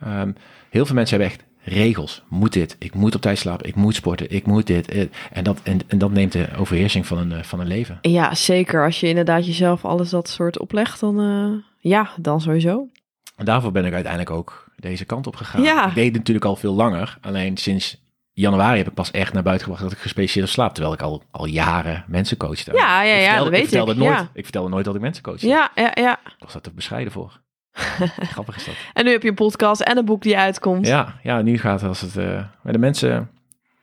Ehm, 0.00 0.32
heel 0.70 0.86
veel 0.86 0.94
mensen 0.94 1.20
hebben 1.20 1.36
echt 1.36 1.44
regels. 1.74 2.22
Moet 2.28 2.52
dit, 2.52 2.76
ik 2.78 2.94
moet 2.94 3.14
op 3.14 3.20
tijd 3.20 3.38
slapen, 3.38 3.68
ik 3.68 3.74
moet 3.74 3.94
sporten, 3.94 4.30
ik 4.30 4.46
moet 4.46 4.66
dit. 4.66 4.88
eh, 4.88 5.06
En 5.32 5.44
dat, 5.44 5.60
en, 5.62 5.78
en 5.86 5.98
dat 5.98 6.10
neemt 6.10 6.32
de 6.32 6.48
overheersing 6.58 7.06
van 7.06 7.18
een, 7.18 7.32
eh, 7.32 7.42
van 7.42 7.60
een 7.60 7.66
leven. 7.66 7.98
Ja, 8.00 8.34
zeker. 8.34 8.84
Als 8.84 9.00
je 9.00 9.08
inderdaad 9.08 9.46
jezelf 9.46 9.84
alles 9.84 10.10
dat 10.10 10.28
soort 10.28 10.58
oplegt, 10.58 11.00
dan 11.00 11.20
eh, 11.20 11.62
ja, 11.90 12.10
dan 12.20 12.40
sowieso. 12.40 12.88
En 13.36 13.44
daarvoor 13.44 13.72
ben 13.72 13.84
ik 13.84 13.92
uiteindelijk 13.92 14.30
ook 14.30 14.63
deze 14.84 15.04
kant 15.04 15.26
op 15.26 15.36
gegaan. 15.36 15.62
Ja. 15.62 15.88
Ik 15.88 15.94
deed 15.94 16.06
het 16.06 16.14
natuurlijk 16.16 16.46
al 16.46 16.56
veel 16.56 16.74
langer. 16.74 17.18
Alleen 17.20 17.56
sinds 17.56 18.02
januari 18.32 18.78
heb 18.78 18.86
ik 18.88 18.94
pas 18.94 19.10
echt 19.10 19.32
naar 19.32 19.42
buiten 19.42 19.64
gebracht 19.66 19.84
dat 19.88 19.92
ik 19.96 20.02
gespecialiseerd 20.02 20.48
slaap. 20.48 20.72
Terwijl 20.74 20.94
ik 20.94 21.02
al, 21.02 21.22
al 21.30 21.46
jaren 21.46 22.04
mensen 22.08 22.36
coachte. 22.36 22.72
Ja, 22.72 23.02
ja, 23.02 23.14
ik 23.14 23.20
ja, 23.20 23.24
vertelde, 23.26 23.42
dat 23.42 23.50
weet 23.50 23.60
ik. 23.62 23.68
Vertelde 23.68 23.92
ik, 23.92 23.98
Nooit, 23.98 24.12
ja. 24.18 24.28
Ik 24.34 24.42
vertelde 24.44 24.68
nooit 24.68 24.84
dat 24.84 24.94
ik 24.94 25.00
mensen 25.00 25.22
coachte. 25.22 25.46
Ja, 25.46 25.70
ja, 25.74 25.90
ja. 25.94 26.12
Ik 26.24 26.34
was 26.38 26.52
daar 26.52 26.62
te 26.62 26.70
bescheiden 26.74 27.12
voor. 27.12 27.40
Grappig 28.32 28.56
is 28.56 28.64
dat. 28.64 28.74
En 28.92 29.04
nu 29.04 29.10
heb 29.10 29.22
je 29.22 29.28
een 29.28 29.34
podcast 29.34 29.80
en 29.80 29.96
een 29.96 30.04
boek 30.04 30.22
die 30.22 30.38
uitkomt. 30.38 30.86
Ja, 30.86 31.14
ja, 31.22 31.42
nu 31.42 31.58
gaat 31.58 31.80
het 31.80 31.88
als 31.88 32.00
het... 32.00 32.16
eh 32.16 32.44
bij 32.62 32.72
de 32.72 32.78
mensen... 32.78 33.30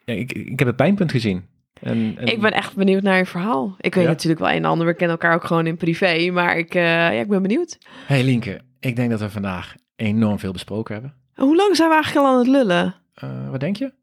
Ja, 0.06 0.14
ik, 0.14 0.32
ik 0.32 0.60
heb 0.60 0.68
het 0.68 0.76
pijnpunt 0.78 1.12
gezien. 1.12 1.46
En, 1.82 2.14
en- 2.18 2.28
Ik 2.28 2.42
ben 2.42 2.52
echt 2.52 2.76
benieuwd 2.76 3.04
naar 3.04 3.18
je 3.18 3.26
verhaal. 3.26 3.76
Ik 3.80 3.96
weet 3.96 4.04
Ja? 4.04 4.10
natuurlijk 4.10 4.42
wel 4.42 4.50
een 4.50 4.56
en 4.56 4.66
ander. 4.66 4.86
We 4.88 4.94
kennen 4.94 5.18
elkaar 5.20 5.36
ook 5.36 5.44
gewoon 5.44 5.68
in 5.68 5.78
privé. 5.78 6.30
Maar 6.32 6.58
ik, 6.58 6.76
eh, 6.76 6.84
ja, 6.84 7.10
ik 7.12 7.28
ben 7.28 7.42
benieuwd. 7.42 7.78
Hey 8.06 8.24
Linke, 8.24 8.62
ik 8.80 8.96
denk 8.96 9.10
dat 9.10 9.20
we 9.20 9.30
vandaag 9.30 9.76
enorm 10.02 10.40
veel 10.40 10.52
besproken 10.52 10.94
hebben. 10.94 11.14
Hoe 11.36 11.56
lang 11.56 11.76
zijn 11.76 11.88
we 11.90 11.94
eigenlijk 11.96 12.26
al 12.26 12.32
aan 12.34 12.40
het 12.40 12.48
lullen? 12.48 12.96
Eh, 13.14 13.50
wat 13.50 13.60
denk 13.60 13.76
je? 13.76 13.94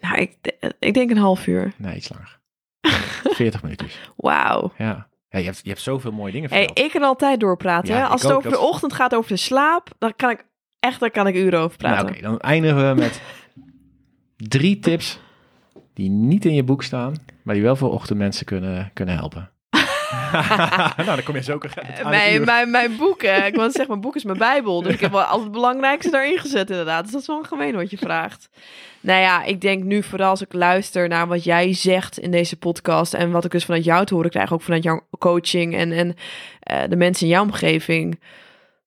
Nou, 0.00 0.16
ik, 0.20 0.36
ik 0.78 0.94
denk 0.94 1.10
een 1.10 1.16
half 1.16 1.46
uur. 1.46 1.72
Nee, 1.76 1.96
iets 1.96 2.08
langer. 2.08 2.38
40 3.36 3.62
minuutjes. 3.62 4.10
Wauw. 4.16 4.72
Ja. 4.78 5.08
ja 5.28 5.38
je, 5.38 5.44
hebt, 5.44 5.60
je 5.62 5.68
hebt 5.68 5.80
zoveel 5.80 6.12
mooie 6.12 6.32
dingen 6.32 6.50
Hey, 6.50 6.64
verteld. 6.64 6.86
ik 6.86 6.92
kan 6.92 7.02
altijd 7.02 7.40
doorpraten. 7.40 7.94
Ja, 7.94 7.98
hè? 8.00 8.04
ik 8.04 8.10
Als 8.10 8.22
het 8.22 8.32
over 8.32 8.50
Dat- 8.50 8.60
de 8.60 8.66
ochtend 8.66 8.92
gaat 8.92 9.14
over 9.14 9.30
de 9.30 9.36
slaap, 9.36 9.90
dan 9.98 10.16
kan 10.16 10.30
ik 10.30 10.44
echt 10.78 11.00
daar 11.00 11.10
kan 11.10 11.26
ik 11.26 11.34
uren 11.34 11.60
over 11.60 11.78
Nou, 11.82 11.94
praten. 11.94 12.10
Oké, 12.14 12.22
dan 12.22 12.38
eindigen 12.40 12.88
we 12.88 13.00
met 13.00 13.20
drie 14.36 14.78
tips 14.78 15.20
die 15.94 16.10
niet 16.10 16.44
in 16.44 16.54
je 16.54 16.64
boek 16.64 16.82
staan, 16.82 17.14
maar 17.42 17.54
die 17.54 17.64
wel 17.64 17.76
voor 17.76 17.92
ochtendmensen 17.92 18.46
kunnen, 18.46 18.90
kunnen 18.94 19.14
helpen. 19.14 19.50
nou, 20.96 21.04
dan 21.04 21.22
kom 21.22 21.34
je 21.34 21.42
zo 21.42 21.58
aan 22.02 22.10
mijn, 22.10 22.44
mijn, 22.44 22.70
mijn 22.70 22.96
boek, 22.96 23.22
hè. 23.22 23.46
ik 23.46 23.54
wil 23.54 23.64
zeggen, 23.64 23.88
mijn 23.88 24.00
boek 24.00 24.16
is 24.16 24.24
mijn 24.24 24.38
bijbel. 24.38 24.82
Dus 24.82 24.94
ik 24.94 25.00
heb 25.00 25.10
wel 25.10 25.20
altijd 25.20 25.42
het 25.42 25.52
belangrijkste 25.52 26.10
daarin 26.10 26.38
gezet 26.38 26.70
inderdaad. 26.70 27.02
Dus 27.02 27.12
dat 27.12 27.20
is 27.20 27.26
wel 27.26 27.42
gemeen 27.42 27.74
wat 27.74 27.90
je 27.90 27.98
vraagt. 27.98 28.48
Nou 29.00 29.20
ja, 29.20 29.44
ik 29.44 29.60
denk 29.60 29.84
nu 29.84 30.02
vooral 30.02 30.30
als 30.30 30.42
ik 30.42 30.52
luister 30.52 31.08
naar 31.08 31.26
wat 31.26 31.44
jij 31.44 31.74
zegt 31.74 32.18
in 32.18 32.30
deze 32.30 32.56
podcast... 32.56 33.14
en 33.14 33.30
wat 33.30 33.44
ik 33.44 33.50
dus 33.50 33.64
vanuit 33.64 33.84
jou 33.84 34.04
te 34.04 34.14
horen 34.14 34.30
krijg, 34.30 34.52
ook 34.52 34.62
vanuit 34.62 34.82
jouw 34.82 35.06
coaching... 35.18 35.74
en, 35.74 35.92
en 35.92 36.14
eh, 36.60 36.82
de 36.88 36.96
mensen 36.96 37.26
in 37.26 37.32
jouw 37.32 37.42
omgeving... 37.42 38.20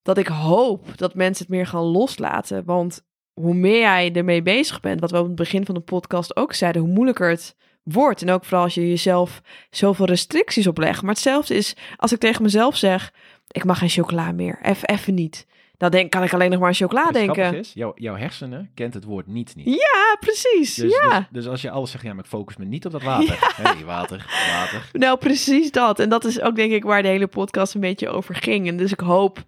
dat 0.02 0.18
ik 0.18 0.28
hoop 0.28 0.88
dat 0.96 1.16
mensen 1.16 1.46
het 1.46 1.56
meer 1.56 1.68
gaan 1.68 1.84
loslaten. 1.84 2.66
Want 2.66 3.02
hoe 3.34 3.54
meer 3.54 3.80
jij 3.80 4.12
ermee 4.14 4.42
bezig 4.42 4.80
bent... 4.80 5.00
wat 5.00 5.12
we 5.12 5.20
op 5.20 5.26
het 5.26 5.36
begin 5.36 5.66
van 5.66 5.76
de 5.76 5.82
podcast 5.82 6.36
ook 6.36 6.54
zeiden... 6.54 6.82
hoe 6.82 6.92
moeilijker 6.92 7.30
het 7.30 7.56
wordt. 7.92 8.22
En 8.22 8.30
ook 8.30 8.46
vooral 8.46 8.64
als 8.64 8.74
je 8.74 8.90
jezelf 8.90 9.42
zoveel 9.70 10.06
restricties 10.06 10.68
oplegt. 10.68 11.02
Maar 11.02 11.12
hetzelfde 11.12 11.56
is 11.56 11.76
als 11.96 12.12
ik 12.12 12.20
tegen 12.20 12.44
mezelf 12.44 12.78
zeg... 12.78 13.14
ik 13.48 13.64
mag 13.64 13.78
geen 13.78 13.90
chocola 13.90 14.32
meer, 14.32 14.60
even, 14.86 15.14
niet. 15.14 15.48
Dan 15.78 15.92
denk, 15.92 16.12
kan 16.12 16.24
ik 16.24 16.34
alleen 16.34 16.50
nog 16.50 16.60
maar 16.60 16.68
aan 16.68 16.74
chocola 16.74 17.12
denken. 17.12 17.56
is, 17.56 17.72
jouw, 17.74 17.92
jouw 17.96 18.16
hersenen 18.16 18.72
kent 18.74 18.94
het 18.94 19.04
woord 19.04 19.28
niet 19.28 19.56
niet. 19.56 19.66
Ja, 19.66 20.18
precies. 20.20 20.76
Dus, 20.76 20.94
ja. 20.94 21.18
dus, 21.18 21.28
dus 21.32 21.48
als 21.48 21.62
je 21.62 21.70
alles 21.70 21.92
zegt, 21.92 22.04
ja, 22.04 22.14
maar 22.14 22.24
ik 22.24 22.30
focus 22.30 22.58
me 22.58 22.66
niet 22.66 22.86
op 22.86 22.92
dat 22.92 23.04
water. 23.04 23.38
Hey, 23.56 23.86
water, 23.86 24.26
water. 24.52 24.90
Nou, 25.02 25.18
precies 25.18 25.72
dat. 25.72 26.00
En 26.00 26.10
dat 26.10 26.26
is 26.26 26.42
ook 26.42 26.56
denk 26.56 26.72
ik 26.72 26.84
waar 26.84 27.02
de 27.02 27.08
hele 27.08 27.28
podcast 27.28 27.74
een 27.74 27.82
beetje 27.82 28.10
over 28.10 28.36
ging. 28.36 28.68
En 28.68 28.78
dus 28.78 28.92
ik 28.92 29.00
hoop 29.00 29.44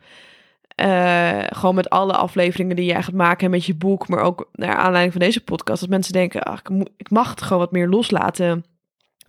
eh, 0.76 1.40
gewoon 1.50 1.76
met 1.76 1.90
alle 1.90 2.14
afleveringen 2.14 2.76
die 2.76 2.86
jij 2.86 3.04
gaat 3.04 3.14
maken 3.14 3.46
en 3.46 3.52
met 3.52 3.66
je 3.66 3.76
boek, 3.76 4.08
maar 4.08 4.20
ook 4.20 4.50
naar 4.52 4.76
aanleiding 4.76 5.12
van 5.12 5.22
deze 5.22 5.44
podcast, 5.44 5.80
dat 5.80 5.90
mensen 5.90 6.14
denken, 6.14 6.44
ach, 6.44 6.62
ik, 6.98 7.10
mag 7.10 7.30
het 7.30 7.42
gewoon 7.42 7.62
wat 7.62 7.72
meer 7.72 7.88
loslaten. 7.88 8.66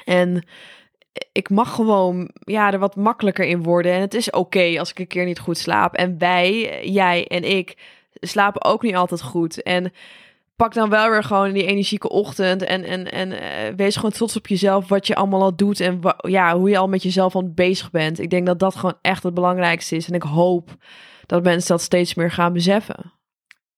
En 0.04 0.46
ik 1.32 1.50
mag 1.50 1.74
gewoon 1.74 2.30
ja, 2.40 2.72
er 2.72 2.78
wat 2.78 2.96
makkelijker 2.96 3.44
in 3.44 3.62
worden. 3.62 3.92
En 3.92 4.00
het 4.00 4.14
is 4.14 4.30
oké 4.30 4.78
als 4.78 4.90
ik 4.90 4.98
een 4.98 5.06
keer 5.06 5.24
niet 5.24 5.38
goed 5.38 5.58
slaap. 5.58 5.94
En 5.94 6.18
wij, 6.18 6.80
jij 6.88 7.26
en 7.26 7.44
ik, 7.44 7.76
slapen 8.20 8.64
ook 8.64 8.82
niet 8.82 8.96
altijd 8.96 9.22
goed. 9.22 9.62
En 9.62 9.92
pak 10.56 10.74
dan 10.74 10.90
wel 10.90 11.10
weer 11.10 11.24
gewoon 11.24 11.52
die 11.52 11.66
energieke 11.66 12.08
ochtend. 12.08 12.62
En, 12.62 12.84
en, 12.84 13.12
en 13.12 13.32
eh, 13.32 13.74
wees 13.76 13.96
gewoon 13.96 14.10
trots 14.10 14.36
op 14.36 14.46
jezelf, 14.46 14.88
wat 14.88 15.06
je 15.06 15.14
allemaal 15.14 15.42
al 15.42 15.56
doet. 15.56 15.80
En 15.80 16.00
ja, 16.16 16.56
hoe 16.58 16.70
je 16.70 16.78
al 16.78 16.88
met 16.88 17.02
jezelf 17.02 17.36
aan 17.36 17.54
bezig 17.54 17.90
bent. 17.90 18.18
Ik 18.18 18.30
denk 18.30 18.46
dat 18.46 18.58
dat 18.58 18.76
gewoon 18.76 18.98
echt 19.00 19.22
het 19.22 19.34
belangrijkste 19.34 19.96
is. 19.96 20.08
En 20.08 20.14
ik 20.14 20.22
hoop 20.22 20.76
dat 21.26 21.42
mensen 21.42 21.68
dat 21.68 21.82
steeds 21.82 22.14
meer 22.14 22.30
gaan 22.30 22.52
beseffen. 22.52 23.12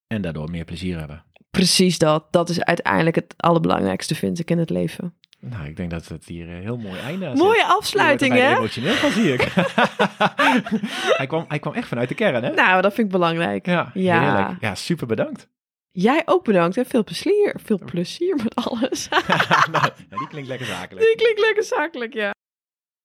En 0.06 0.22
daardoor 0.22 0.50
meer 0.50 0.64
plezier 0.64 0.98
hebben. 0.98 1.24
Precies 1.50 1.98
dat. 1.98 2.32
Dat 2.32 2.48
is 2.48 2.62
uiteindelijk 2.62 3.16
het 3.16 3.34
allerbelangrijkste, 3.36 4.14
vind 4.14 4.38
ik, 4.38 4.50
in 4.50 4.58
het 4.58 4.70
leven. 4.70 5.14
Nou, 5.40 5.66
ik 5.66 5.76
denk 5.76 5.90
dat 5.90 6.08
het 6.08 6.24
hier 6.24 6.48
een 6.48 6.62
heel 6.62 6.76
mooi 6.76 7.00
einde 7.00 7.26
aan 7.26 7.36
Mooie 7.36 7.64
afsluiting, 7.64 8.32
hè? 8.34 8.56
emotioneel 8.56 8.94
van, 8.94 9.10
zie 9.10 9.32
ik. 9.32 9.42
hij, 11.20 11.26
kwam, 11.26 11.44
hij 11.48 11.58
kwam 11.58 11.72
echt 11.74 11.88
vanuit 11.88 12.08
de 12.08 12.14
kern, 12.14 12.44
hè? 12.44 12.50
Nou, 12.50 12.82
dat 12.82 12.94
vind 12.94 13.06
ik 13.06 13.12
belangrijk. 13.12 13.66
Ja, 13.66 13.90
Ja. 13.94 14.20
heerlijk. 14.20 14.60
Ja, 14.60 14.74
super 14.74 15.06
bedankt. 15.06 15.48
Jij 15.90 16.22
ook 16.24 16.44
bedankt 16.44 16.76
en 16.76 16.86
veel 16.86 17.04
plezier. 17.04 17.54
Veel 17.64 17.78
plezier 17.84 18.36
met 18.36 18.54
alles. 18.54 19.08
nou, 19.72 19.90
die 20.08 20.28
klinkt 20.28 20.48
lekker 20.48 20.66
zakelijk. 20.66 21.06
Die 21.06 21.16
klinkt 21.16 21.40
lekker 21.40 21.62
zakelijk, 21.64 22.14
ja. 22.14 22.30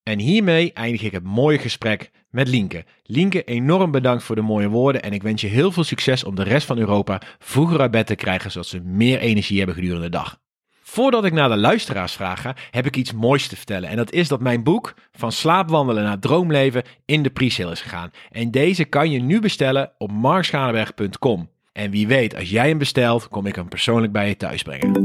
En 0.03 0.19
hiermee 0.19 0.73
eindig 0.73 1.01
ik 1.01 1.11
het 1.11 1.23
mooie 1.23 1.57
gesprek 1.57 2.11
met 2.31 2.47
Lienke. 2.47 2.85
Lienke, 3.03 3.43
enorm 3.43 3.91
bedankt 3.91 4.23
voor 4.23 4.35
de 4.35 4.41
mooie 4.41 4.67
woorden 4.67 5.01
en 5.01 5.13
ik 5.13 5.23
wens 5.23 5.41
je 5.41 5.47
heel 5.47 5.71
veel 5.71 5.83
succes 5.83 6.23
om 6.23 6.35
de 6.35 6.43
rest 6.43 6.67
van 6.67 6.77
Europa 6.77 7.21
vroeger 7.39 7.79
uit 7.79 7.91
bed 7.91 8.07
te 8.07 8.15
krijgen, 8.15 8.51
zodat 8.51 8.67
ze 8.67 8.79
meer 8.79 9.19
energie 9.19 9.57
hebben 9.57 9.75
gedurende 9.75 10.05
de 10.05 10.17
dag. 10.17 10.39
Voordat 10.83 11.25
ik 11.25 11.33
naar 11.33 11.49
de 11.49 11.57
luisteraarsvraag 11.57 12.41
ga, 12.41 12.55
heb 12.71 12.85
ik 12.85 12.95
iets 12.95 13.13
moois 13.13 13.47
te 13.47 13.55
vertellen. 13.55 13.89
En 13.89 13.95
dat 13.95 14.11
is 14.11 14.27
dat 14.27 14.39
mijn 14.39 14.63
boek 14.63 14.93
Van 15.11 15.31
slaapwandelen 15.31 16.03
naar 16.03 16.19
droomleven 16.19 16.83
in 17.05 17.23
de 17.23 17.29
pre-sale 17.29 17.71
is 17.71 17.81
gegaan. 17.81 18.11
En 18.31 18.51
deze 18.51 18.83
kan 18.83 19.11
je 19.11 19.19
nu 19.19 19.39
bestellen 19.39 19.91
op 19.97 20.11
markschalenberg.com. 20.11 21.49
En 21.73 21.91
wie 21.91 22.07
weet, 22.07 22.35
als 22.35 22.49
jij 22.49 22.67
hem 22.67 22.77
bestelt, 22.77 23.27
kom 23.27 23.45
ik 23.45 23.55
hem 23.55 23.67
persoonlijk 23.67 24.13
bij 24.13 24.27
je 24.27 24.37
thuis 24.37 24.61
brengen. 24.61 25.03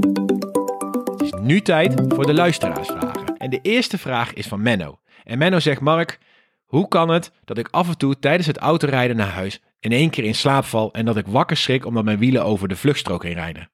Het 1.04 1.20
is 1.20 1.32
nu 1.40 1.60
tijd 1.60 2.02
voor 2.08 2.26
de 2.26 2.34
luisteraarsvragen. 2.34 3.36
En 3.38 3.50
de 3.50 3.60
eerste 3.62 3.98
vraag 3.98 4.32
is 4.32 4.46
van 4.46 4.62
Menno. 4.62 4.98
En 5.24 5.38
Menno 5.38 5.58
zegt: 5.58 5.80
Mark, 5.80 6.18
hoe 6.66 6.88
kan 6.88 7.08
het 7.08 7.32
dat 7.44 7.58
ik 7.58 7.68
af 7.70 7.88
en 7.88 7.98
toe 7.98 8.18
tijdens 8.18 8.46
het 8.46 8.58
autorijden 8.58 9.16
naar 9.16 9.32
huis 9.32 9.60
in 9.80 9.92
één 9.92 10.10
keer 10.10 10.24
in 10.24 10.34
slaap 10.34 10.64
val 10.64 10.92
en 10.92 11.04
dat 11.04 11.16
ik 11.16 11.26
wakker 11.26 11.56
schrik 11.56 11.86
omdat 11.86 12.04
mijn 12.04 12.18
wielen 12.18 12.44
over 12.44 12.68
de 12.68 12.76
vluchtstrook 12.76 13.22
heen 13.22 13.34
rijden? 13.34 13.70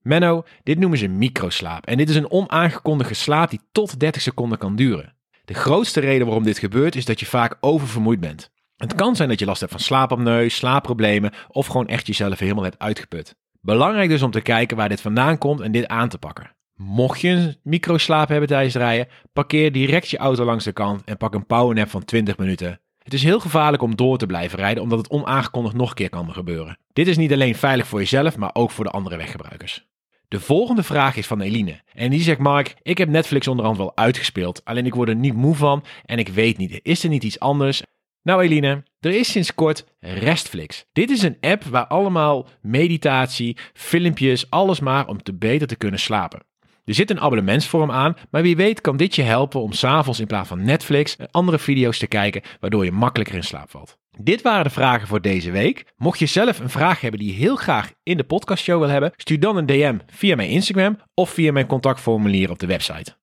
Menno, 0.00 0.44
dit 0.62 0.78
noemen 0.78 0.98
ze 0.98 1.08
microslaap. 1.08 1.86
En 1.86 1.96
dit 1.96 2.08
is 2.08 2.16
een 2.16 2.30
onaangekondigde 2.30 3.14
slaap 3.14 3.50
die 3.50 3.60
tot 3.72 4.00
30 4.00 4.22
seconden 4.22 4.58
kan 4.58 4.76
duren. 4.76 5.14
De 5.44 5.54
grootste 5.54 6.00
reden 6.00 6.26
waarom 6.26 6.44
dit 6.44 6.58
gebeurt 6.58 6.96
is 6.96 7.04
dat 7.04 7.20
je 7.20 7.26
vaak 7.26 7.56
oververmoeid 7.60 8.20
bent. 8.20 8.50
Het 8.76 8.94
kan 8.94 9.16
zijn 9.16 9.28
dat 9.28 9.38
je 9.38 9.46
last 9.46 9.60
hebt 9.60 9.72
van 9.72 9.80
slaapapneu, 9.80 10.48
slaapproblemen 10.48 11.32
of 11.48 11.66
gewoon 11.66 11.88
echt 11.88 12.06
jezelf 12.06 12.38
helemaal 12.38 12.64
hebt 12.64 12.78
uitgeput. 12.78 13.34
Belangrijk 13.60 14.08
dus 14.08 14.22
om 14.22 14.30
te 14.30 14.40
kijken 14.40 14.76
waar 14.76 14.88
dit 14.88 15.00
vandaan 15.00 15.38
komt 15.38 15.60
en 15.60 15.72
dit 15.72 15.86
aan 15.86 16.08
te 16.08 16.18
pakken. 16.18 16.55
Mocht 16.76 17.20
je 17.20 17.28
een 17.28 17.56
microslaap 17.62 18.28
hebben 18.28 18.48
tijdens 18.48 18.74
rijden, 18.74 19.08
parkeer 19.32 19.72
direct 19.72 20.08
je 20.08 20.16
auto 20.16 20.44
langs 20.44 20.64
de 20.64 20.72
kant 20.72 21.04
en 21.04 21.16
pak 21.16 21.34
een 21.34 21.46
powernap 21.46 21.88
van 21.88 22.04
20 22.04 22.36
minuten. 22.36 22.80
Het 23.02 23.14
is 23.14 23.22
heel 23.22 23.40
gevaarlijk 23.40 23.82
om 23.82 23.96
door 23.96 24.18
te 24.18 24.26
blijven 24.26 24.58
rijden, 24.58 24.82
omdat 24.82 24.98
het 24.98 25.10
onaangekondigd 25.10 25.76
nog 25.76 25.88
een 25.88 25.94
keer 25.94 26.08
kan 26.08 26.32
gebeuren. 26.32 26.78
Dit 26.92 27.06
is 27.06 27.16
niet 27.16 27.32
alleen 27.32 27.54
veilig 27.54 27.86
voor 27.86 27.98
jezelf, 27.98 28.36
maar 28.36 28.50
ook 28.52 28.70
voor 28.70 28.84
de 28.84 28.90
andere 28.90 29.16
weggebruikers. 29.16 29.86
De 30.28 30.40
volgende 30.40 30.82
vraag 30.82 31.16
is 31.16 31.26
van 31.26 31.40
Eline. 31.40 31.80
En 31.94 32.10
die 32.10 32.22
zegt: 32.22 32.38
Mark, 32.38 32.74
ik 32.82 32.98
heb 32.98 33.08
Netflix 33.08 33.48
onderhand 33.48 33.78
wel 33.78 33.96
uitgespeeld. 33.96 34.64
Alleen 34.64 34.86
ik 34.86 34.94
word 34.94 35.08
er 35.08 35.16
niet 35.16 35.34
moe 35.34 35.54
van 35.54 35.84
en 36.04 36.18
ik 36.18 36.28
weet 36.28 36.56
niet, 36.58 36.80
is 36.82 37.02
er 37.02 37.08
niet 37.08 37.24
iets 37.24 37.40
anders? 37.40 37.82
Nou 38.22 38.42
Eline, 38.42 38.82
er 39.00 39.14
is 39.14 39.30
sinds 39.30 39.54
kort 39.54 39.84
Restflix. 40.00 40.84
Dit 40.92 41.10
is 41.10 41.22
een 41.22 41.36
app 41.40 41.64
waar 41.64 41.86
allemaal 41.86 42.48
meditatie, 42.60 43.56
filmpjes, 43.72 44.50
alles 44.50 44.80
maar 44.80 45.08
om 45.08 45.22
te 45.22 45.34
beter 45.34 45.66
te 45.66 45.76
kunnen 45.76 46.00
slapen. 46.00 46.40
Er 46.86 46.94
zit 46.94 47.10
een 47.10 47.20
abonnementsvorm 47.20 47.90
aan, 47.90 48.16
maar 48.30 48.42
wie 48.42 48.56
weet 48.56 48.80
kan 48.80 48.96
dit 48.96 49.14
je 49.14 49.22
helpen 49.22 49.60
om 49.60 49.72
s'avonds 49.72 50.20
in 50.20 50.26
plaats 50.26 50.48
van 50.48 50.64
Netflix 50.64 51.16
andere 51.30 51.58
video's 51.58 51.98
te 51.98 52.06
kijken, 52.06 52.42
waardoor 52.60 52.84
je 52.84 52.92
makkelijker 52.92 53.34
in 53.34 53.42
slaap 53.42 53.70
valt. 53.70 53.98
Dit 54.18 54.42
waren 54.42 54.64
de 54.64 54.70
vragen 54.70 55.08
voor 55.08 55.20
deze 55.20 55.50
week. 55.50 55.84
Mocht 55.96 56.18
je 56.18 56.26
zelf 56.26 56.58
een 56.58 56.70
vraag 56.70 57.00
hebben 57.00 57.20
die 57.20 57.32
je 57.32 57.38
heel 57.38 57.56
graag 57.56 57.92
in 58.02 58.16
de 58.16 58.24
podcastshow 58.24 58.78
wil 58.78 58.88
hebben, 58.88 59.12
stuur 59.16 59.40
dan 59.40 59.56
een 59.56 59.66
DM 59.66 59.98
via 60.06 60.36
mijn 60.36 60.48
Instagram 60.48 60.98
of 61.14 61.30
via 61.30 61.52
mijn 61.52 61.66
contactformulier 61.66 62.50
op 62.50 62.58
de 62.58 62.66
website. 62.66 63.16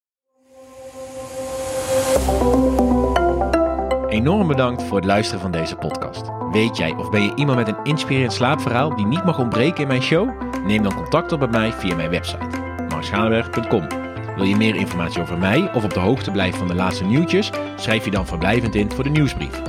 Enorm 4.10 4.48
bedankt 4.48 4.84
voor 4.84 4.98
het 4.98 5.06
luisteren 5.06 5.42
van 5.42 5.52
deze 5.52 5.76
podcast. 5.76 6.26
Weet 6.52 6.78
jij 6.78 6.92
of 6.92 7.10
ben 7.10 7.22
je 7.22 7.36
iemand 7.36 7.58
met 7.58 7.68
een 7.68 7.84
inspirerend 7.84 8.34
slaapverhaal 8.34 8.96
die 8.96 9.06
niet 9.06 9.24
mag 9.24 9.40
ontbreken 9.40 9.82
in 9.82 9.88
mijn 9.88 10.02
show? 10.02 10.30
Neem 10.66 10.84
dan 10.84 10.96
contact 10.96 11.32
op 11.32 11.40
met 11.40 11.52
mij 11.52 11.72
via 11.72 11.96
mijn 11.96 12.10
website, 12.10 12.73
marschalenberg.com. 13.04 13.88
Wil 14.36 14.46
je 14.46 14.56
meer 14.56 14.76
informatie 14.76 15.22
over 15.22 15.38
mij 15.38 15.74
of 15.74 15.84
op 15.84 15.94
de 15.94 16.00
hoogte 16.00 16.32
blijven 16.32 16.60
van 16.60 16.68
de 16.68 16.76
laatste 16.76 17.04
nieuwtjes? 17.04 17.52
Schrijf 17.76 18.06
je 18.06 18.12
dan 18.12 18.28
verblijvend 18.28 18.76
in 18.76 18.92
voor 18.92 19.04
de 19.04 19.10
nieuwsbrief. 19.10 19.62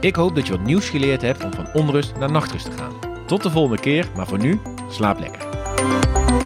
Ik 0.00 0.16
hoop 0.16 0.34
dat 0.34 0.46
je 0.46 0.52
wat 0.52 0.66
nieuws 0.66 0.88
geleerd 0.88 1.22
hebt 1.22 1.44
om 1.44 1.54
van 1.54 1.72
onrust 1.72 2.16
naar 2.18 2.30
nachtrust 2.30 2.64
te 2.64 2.76
gaan. 2.76 2.92
Tot 3.26 3.42
de 3.42 3.50
volgende 3.50 3.80
keer, 3.80 4.08
maar 4.16 4.26
voor 4.26 4.38
nu, 4.38 4.60
slaap 4.88 5.18
lekker. 5.18 6.19